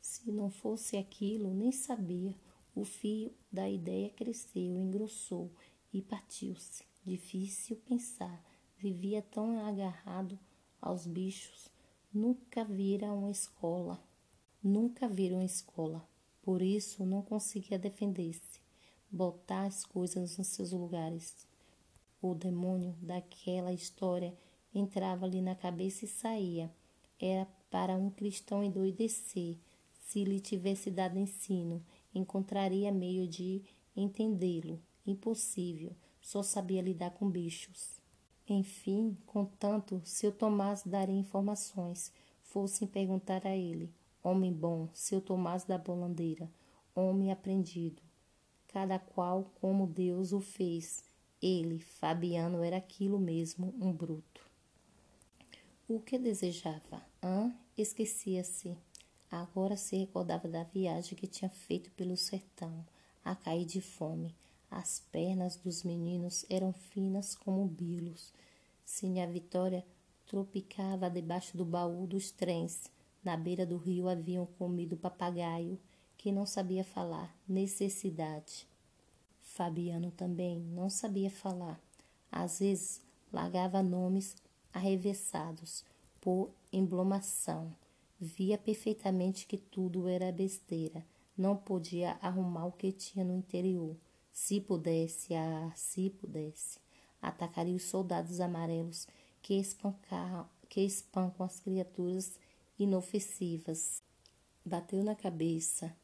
Se 0.00 0.30
não 0.30 0.48
fosse 0.50 0.96
aquilo, 0.96 1.52
nem 1.52 1.72
sabia. 1.72 2.32
O 2.76 2.84
fio 2.84 3.34
da 3.50 3.68
ideia 3.68 4.08
cresceu, 4.10 4.76
engrossou 4.76 5.50
e 5.92 6.00
partiu-se. 6.00 6.84
Difícil 7.04 7.76
pensar. 7.88 8.40
Vivia 8.78 9.20
tão 9.20 9.66
agarrado 9.66 10.38
aos 10.80 11.08
bichos. 11.08 11.68
Nunca 12.14 12.64
vira 12.64 13.12
uma 13.12 13.32
escola. 13.32 14.00
Nunca 14.62 15.08
vira 15.08 15.34
uma 15.34 15.44
escola. 15.44 16.08
Por 16.42 16.62
isso 16.62 17.04
não 17.04 17.22
conseguia 17.22 17.78
defender-se, 17.78 18.60
botar 19.10 19.66
as 19.66 19.84
coisas 19.84 20.38
nos 20.38 20.48
seus 20.48 20.72
lugares. 20.72 21.46
O 22.22 22.34
demônio 22.34 22.94
daquela 23.00 23.72
história 23.72 24.36
entrava-lhe 24.74 25.40
na 25.40 25.54
cabeça 25.54 26.04
e 26.04 26.08
saía. 26.08 26.70
Era 27.18 27.46
para 27.70 27.96
um 27.96 28.10
cristão 28.10 28.64
endoidecer. 28.64 29.58
Se 29.92 30.24
lhe 30.24 30.40
tivesse 30.40 30.90
dado 30.90 31.18
ensino, 31.18 31.84
encontraria 32.14 32.90
meio 32.90 33.28
de 33.28 33.62
entendê-lo. 33.96 34.80
Impossível, 35.06 35.96
só 36.20 36.42
sabia 36.42 36.82
lidar 36.82 37.10
com 37.10 37.30
bichos. 37.30 38.00
Enfim, 38.48 39.16
contanto, 39.26 40.00
seu 40.04 40.32
Tomás 40.32 40.82
daria 40.84 41.14
informações, 41.14 42.12
fossem 42.42 42.86
perguntar 42.86 43.46
a 43.46 43.56
ele. 43.56 43.94
Homem 44.22 44.52
bom, 44.52 44.86
seu 44.92 45.18
Tomás 45.18 45.64
da 45.64 45.78
Bolandeira, 45.78 46.50
homem 46.94 47.32
aprendido, 47.32 48.02
cada 48.68 48.98
qual 48.98 49.50
como 49.62 49.86
Deus 49.86 50.32
o 50.32 50.40
fez. 50.40 51.02
Ele, 51.40 51.78
Fabiano, 51.78 52.62
era 52.62 52.76
aquilo 52.76 53.18
mesmo, 53.18 53.74
um 53.80 53.90
bruto. 53.90 54.46
O 55.88 55.98
que 56.00 56.18
desejava? 56.18 57.02
Hã? 57.22 57.50
Esquecia-se. 57.78 58.76
Agora 59.30 59.74
se 59.74 59.96
recordava 59.96 60.46
da 60.46 60.64
viagem 60.64 61.16
que 61.16 61.26
tinha 61.26 61.48
feito 61.48 61.90
pelo 61.92 62.14
sertão, 62.14 62.84
a 63.24 63.34
cair 63.34 63.64
de 63.64 63.80
fome. 63.80 64.34
As 64.70 65.00
pernas 65.10 65.56
dos 65.56 65.82
meninos 65.82 66.44
eram 66.50 66.74
finas 66.74 67.34
como 67.34 67.64
bilos. 67.64 68.34
Sinha 68.84 69.26
Vitória 69.26 69.82
tropicava 70.26 71.08
debaixo 71.08 71.56
do 71.56 71.64
baú 71.64 72.06
dos 72.06 72.30
trens 72.30 72.90
na 73.22 73.36
beira 73.36 73.66
do 73.66 73.76
rio 73.76 74.08
haviam 74.08 74.46
comido 74.46 74.96
papagaio 74.96 75.78
que 76.16 76.30
não 76.30 76.44
sabia 76.44 76.84
falar, 76.84 77.34
necessidade. 77.48 78.66
Fabiano 79.40 80.10
também 80.10 80.60
não 80.60 80.90
sabia 80.90 81.30
falar. 81.30 81.80
Às 82.30 82.60
vezes 82.60 83.02
largava 83.32 83.82
nomes 83.82 84.36
arrevessados 84.72 85.84
por 86.20 86.50
emblomação. 86.72 87.74
Via 88.18 88.58
perfeitamente 88.58 89.46
que 89.46 89.56
tudo 89.56 90.06
era 90.06 90.30
besteira. 90.30 91.04
Não 91.36 91.56
podia 91.56 92.18
arrumar 92.20 92.66
o 92.66 92.72
que 92.72 92.92
tinha 92.92 93.24
no 93.24 93.34
interior. 93.34 93.96
Se 94.30 94.60
pudesse, 94.60 95.34
ah, 95.34 95.72
se 95.74 96.10
pudesse, 96.10 96.78
atacaria 97.20 97.74
os 97.74 97.84
soldados 97.84 98.40
amarelos 98.40 99.08
que, 99.42 99.54
espancar, 99.54 100.48
que 100.68 100.82
espancam 100.82 101.44
as 101.44 101.60
criaturas 101.60 102.38
inofensivas. 102.80 104.02
Bateu 104.64 105.04
na 105.04 105.14
cabeça, 105.14 105.94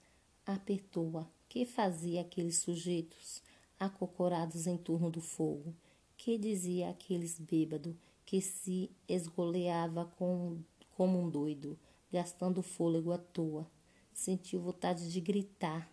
apertou-a. 0.45 1.27
Que 1.49 1.65
fazia 1.65 2.21
aqueles 2.21 2.59
sujeitos 2.59 3.43
acocorados 3.81 4.67
em 4.67 4.77
torno 4.77 5.11
do 5.11 5.21
fogo? 5.21 5.75
Que 6.17 6.37
dizia 6.37 6.91
aqueles 6.91 7.39
bêbados 7.39 7.95
que 8.25 8.41
se 8.41 8.91
esgoleava 9.09 10.05
com, 10.05 10.59
como 10.91 11.19
um 11.21 11.31
doido, 11.31 11.79
gastando 12.13 12.63
fôlego 12.63 13.13
à 13.13 13.19
toa? 13.19 13.67
sentiu 14.17 14.61
vontade 14.61 15.13
de 15.13 15.21
gritar, 15.21 15.89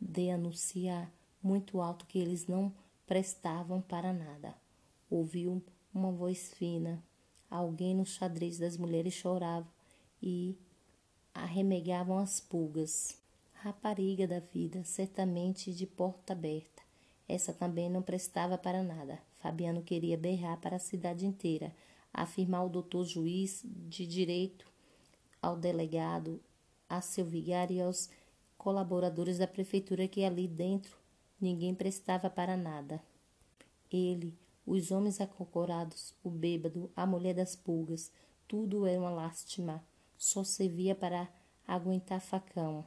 de 0.00 0.30
anunciar 0.30 1.12
muito 1.40 1.80
alto 1.80 2.04
que 2.06 2.18
eles 2.18 2.46
não 2.48 2.74
prestavam 3.06 3.80
para 3.80 4.12
nada. 4.12 4.54
Ouviu 5.08 5.62
uma 5.94 6.10
voz 6.10 6.52
fina. 6.52 7.02
Alguém 7.48 7.94
no 7.94 8.04
xadrez 8.04 8.58
das 8.58 8.76
mulheres 8.76 9.14
chorava 9.14 9.66
e 10.22 10.56
arremegavam 11.34 12.18
as 12.18 12.40
pulgas. 12.40 13.18
Rapariga 13.54 14.26
da 14.26 14.40
vida, 14.40 14.82
certamente 14.84 15.72
de 15.72 15.86
porta 15.86 16.32
aberta. 16.32 16.82
Essa 17.28 17.52
também 17.52 17.88
não 17.88 18.02
prestava 18.02 18.56
para 18.58 18.82
nada. 18.82 19.18
Fabiano 19.38 19.82
queria 19.82 20.16
berrar 20.16 20.58
para 20.60 20.76
a 20.76 20.80
cidade 20.80 21.26
inteira, 21.26 21.74
afirmar 22.12 22.58
ao 22.58 22.68
doutor 22.68 23.04
juiz 23.04 23.62
de 23.64 24.06
direito, 24.06 24.66
ao 25.40 25.56
delegado, 25.56 26.40
a 26.88 27.00
seu 27.00 27.24
vigário 27.24 27.76
e 27.76 27.80
aos 27.80 28.10
colaboradores 28.58 29.38
da 29.38 29.46
prefeitura 29.46 30.08
que 30.08 30.24
ali 30.24 30.48
dentro 30.48 30.98
ninguém 31.40 31.74
prestava 31.74 32.28
para 32.28 32.56
nada. 32.56 33.02
Ele, 33.90 34.36
os 34.66 34.90
homens 34.90 35.20
acocorados, 35.20 36.14
o 36.22 36.30
bêbado, 36.30 36.90
a 36.94 37.06
mulher 37.06 37.34
das 37.34 37.56
pulgas, 37.56 38.12
tudo 38.46 38.86
era 38.86 39.00
uma 39.00 39.10
lástima, 39.10 39.82
só 40.20 40.44
servia 40.44 40.94
para 40.94 41.26
aguentar 41.66 42.20
facão. 42.20 42.84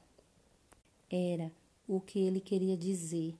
Era 1.10 1.52
o 1.88 2.00
que 2.00 2.20
ele 2.20 2.40
queria 2.40 2.78
dizer. 2.78 3.36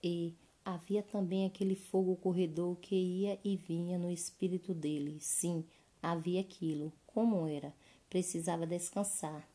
E 0.00 0.32
havia 0.64 1.02
também 1.02 1.44
aquele 1.44 1.74
fogo 1.74 2.14
corredor 2.14 2.76
que 2.76 2.94
ia 2.94 3.40
e 3.42 3.56
vinha 3.56 3.98
no 3.98 4.08
espírito 4.08 4.72
dele. 4.72 5.18
Sim, 5.20 5.64
havia 6.00 6.40
aquilo. 6.40 6.92
Como 7.08 7.44
era? 7.48 7.74
Precisava 8.08 8.64
descansar. 8.68 9.46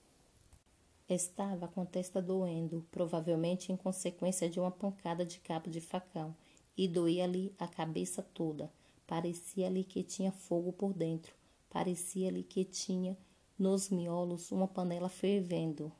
Estava 1.08 1.70
com 1.70 1.82
a 1.82 1.86
testa 1.86 2.22
doendo, 2.22 2.86
provavelmente 2.92 3.72
em 3.72 3.78
consequência 3.78 4.50
de 4.50 4.60
uma 4.60 4.72
pancada 4.72 5.26
de 5.26 5.40
cabo 5.40 5.70
de 5.70 5.80
facão, 5.80 6.36
e 6.78 6.86
doía-lhe 6.86 7.54
a 7.58 7.66
cabeça 7.66 8.22
toda. 8.22 8.70
Parecia-lhe 9.08 9.86
que 9.86 10.04
tinha 10.04 10.34
fogo 10.34 10.74
por 10.74 10.92
dentro. 10.92 11.35
Parecia-lhe 11.76 12.42
que 12.42 12.64
tinha 12.64 13.18
nos 13.60 13.90
miolos 13.90 14.50
uma 14.50 14.66
panela 14.66 15.10
fervendo. 15.10 15.92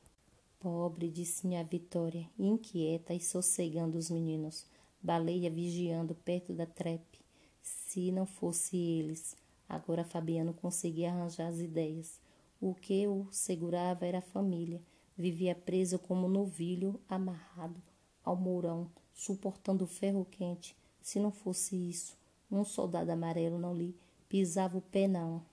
Pobre, 0.58 1.10
disse 1.10 1.54
a 1.54 1.62
Vitória, 1.62 2.26
inquieta 2.38 3.12
e 3.12 3.20
sossegando 3.20 3.98
os 3.98 4.08
meninos. 4.08 4.64
Baleia 5.02 5.50
vigiando 5.50 6.14
perto 6.14 6.54
da 6.54 6.64
trepe. 6.64 7.20
Se 7.60 8.10
não 8.10 8.24
fosse 8.24 8.74
eles. 8.74 9.36
Agora 9.68 10.02
Fabiano 10.02 10.54
conseguia 10.54 11.10
arranjar 11.10 11.48
as 11.48 11.58
ideias. 11.58 12.18
O 12.58 12.74
que 12.74 13.06
o 13.06 13.28
segurava 13.30 14.06
era 14.06 14.20
a 14.20 14.22
família 14.22 14.80
Vivia 15.14 15.54
preso 15.54 15.98
como 15.98 16.26
novilho 16.26 16.98
amarrado 17.06 17.82
ao 18.24 18.34
mourão, 18.34 18.90
suportando 19.12 19.84
o 19.84 19.86
ferro 19.86 20.24
quente. 20.30 20.74
Se 21.02 21.20
não 21.20 21.30
fosse 21.30 21.76
isso, 21.76 22.16
um 22.50 22.64
soldado 22.64 23.12
amarelo 23.12 23.58
não 23.58 23.74
lhe 23.74 23.94
pisava 24.26 24.78
o 24.78 24.80
pé, 24.80 25.06
não. 25.06 25.44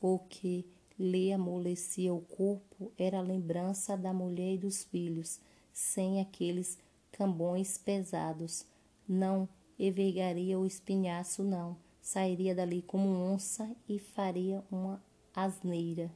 O 0.00 0.18
que 0.18 0.64
lhe 0.98 1.30
amolecia 1.30 2.14
o 2.14 2.22
corpo 2.22 2.90
era 2.96 3.18
a 3.18 3.22
lembrança 3.22 3.98
da 3.98 4.14
mulher 4.14 4.54
e 4.54 4.58
dos 4.58 4.82
filhos, 4.82 5.38
sem 5.74 6.20
aqueles 6.20 6.78
cambões 7.12 7.76
pesados. 7.76 8.64
Não 9.06 9.46
envergaria 9.78 10.58
o 10.58 10.64
espinhaço, 10.64 11.42
não. 11.42 11.76
Sairia 12.00 12.54
dali 12.54 12.80
como 12.80 13.08
onça 13.08 13.70
e 13.86 13.98
faria 13.98 14.64
uma 14.70 15.02
asneira. 15.34 16.10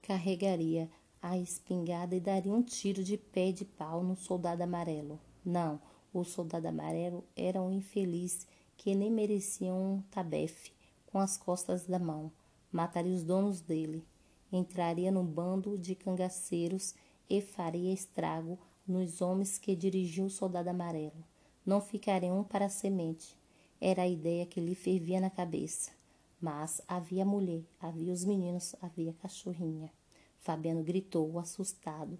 Carregaria 0.00 0.88
a 1.20 1.36
espingarda 1.36 2.14
e 2.14 2.20
daria 2.20 2.52
um 2.52 2.62
tiro 2.62 3.02
de 3.02 3.16
pé 3.16 3.50
de 3.50 3.64
pau 3.64 4.04
no 4.04 4.14
soldado 4.14 4.62
amarelo. 4.62 5.18
Não, 5.44 5.80
o 6.14 6.22
soldado 6.22 6.68
amarelo 6.68 7.24
era 7.36 7.60
um 7.60 7.72
infeliz 7.72 8.46
que 8.76 8.94
nem 8.94 9.10
merecia 9.10 9.74
um 9.74 10.00
tabefe 10.10 10.70
com 11.06 11.18
as 11.18 11.36
costas 11.36 11.84
da 11.86 11.98
mão. 11.98 12.30
Mataria 12.70 13.14
os 13.14 13.22
donos 13.22 13.60
dele, 13.60 14.04
entraria 14.52 15.10
no 15.10 15.22
bando 15.22 15.78
de 15.78 15.94
cangaceiros 15.94 16.94
e 17.28 17.40
faria 17.40 17.92
estrago 17.92 18.58
nos 18.86 19.20
homens 19.20 19.58
que 19.58 19.74
dirigiam 19.74 20.26
o 20.26 20.30
soldado 20.30 20.68
amarelo. 20.68 21.24
Não 21.64 21.80
ficaria 21.80 22.32
um 22.32 22.44
para 22.44 22.66
a 22.66 22.70
semente. 22.70 23.36
Era 23.80 24.02
a 24.02 24.08
ideia 24.08 24.46
que 24.46 24.60
lhe 24.60 24.74
fervia 24.74 25.20
na 25.20 25.28
cabeça. 25.30 25.90
Mas 26.40 26.80
havia 26.86 27.24
mulher, 27.24 27.64
havia 27.80 28.12
os 28.12 28.24
meninos, 28.24 28.76
havia 28.80 29.12
cachorrinha. 29.14 29.90
Fabiano 30.38 30.82
gritou, 30.82 31.38
assustado. 31.38 32.18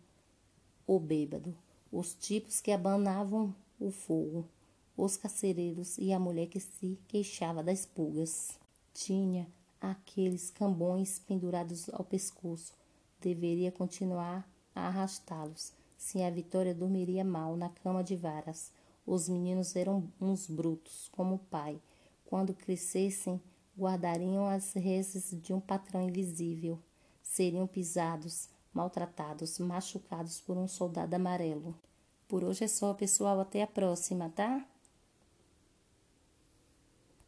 O 0.86 0.98
bêbado, 0.98 1.56
os 1.92 2.14
tipos 2.14 2.60
que 2.60 2.72
abanavam 2.72 3.54
o 3.78 3.90
fogo, 3.90 4.48
os 4.96 5.16
carcereiros 5.16 5.98
e 5.98 6.12
a 6.12 6.18
mulher 6.18 6.46
que 6.46 6.58
se 6.58 6.98
queixava 7.06 7.62
das 7.62 7.86
pulgas. 7.86 8.58
Tinha 8.92 9.46
aqueles 9.90 10.50
cambões 10.50 11.18
pendurados 11.18 11.88
ao 11.90 12.04
pescoço. 12.04 12.72
Deveria 13.20 13.72
continuar 13.72 14.48
a 14.74 14.88
arrastá-los. 14.88 15.72
Sim, 15.96 16.24
a 16.24 16.30
Vitória 16.30 16.74
dormiria 16.74 17.24
mal 17.24 17.56
na 17.56 17.68
cama 17.68 18.04
de 18.04 18.16
varas. 18.16 18.72
Os 19.06 19.28
meninos 19.28 19.74
eram 19.76 20.10
uns 20.20 20.46
brutos, 20.46 21.08
como 21.12 21.36
o 21.36 21.38
pai. 21.38 21.80
Quando 22.24 22.54
crescessem, 22.54 23.40
guardariam 23.78 24.46
as 24.46 24.72
reses 24.72 25.30
de 25.40 25.52
um 25.52 25.60
patrão 25.60 26.02
invisível 26.02 26.78
seriam 27.26 27.66
pisados, 27.66 28.48
maltratados, 28.72 29.58
machucados 29.58 30.40
por 30.40 30.56
um 30.56 30.68
soldado 30.68 31.14
amarelo. 31.14 31.74
Por 32.28 32.42
hoje 32.44 32.64
é 32.64 32.68
só, 32.68 32.94
pessoal. 32.94 33.40
Até 33.40 33.62
a 33.62 33.66
próxima, 33.66 34.30
tá? 34.30 34.64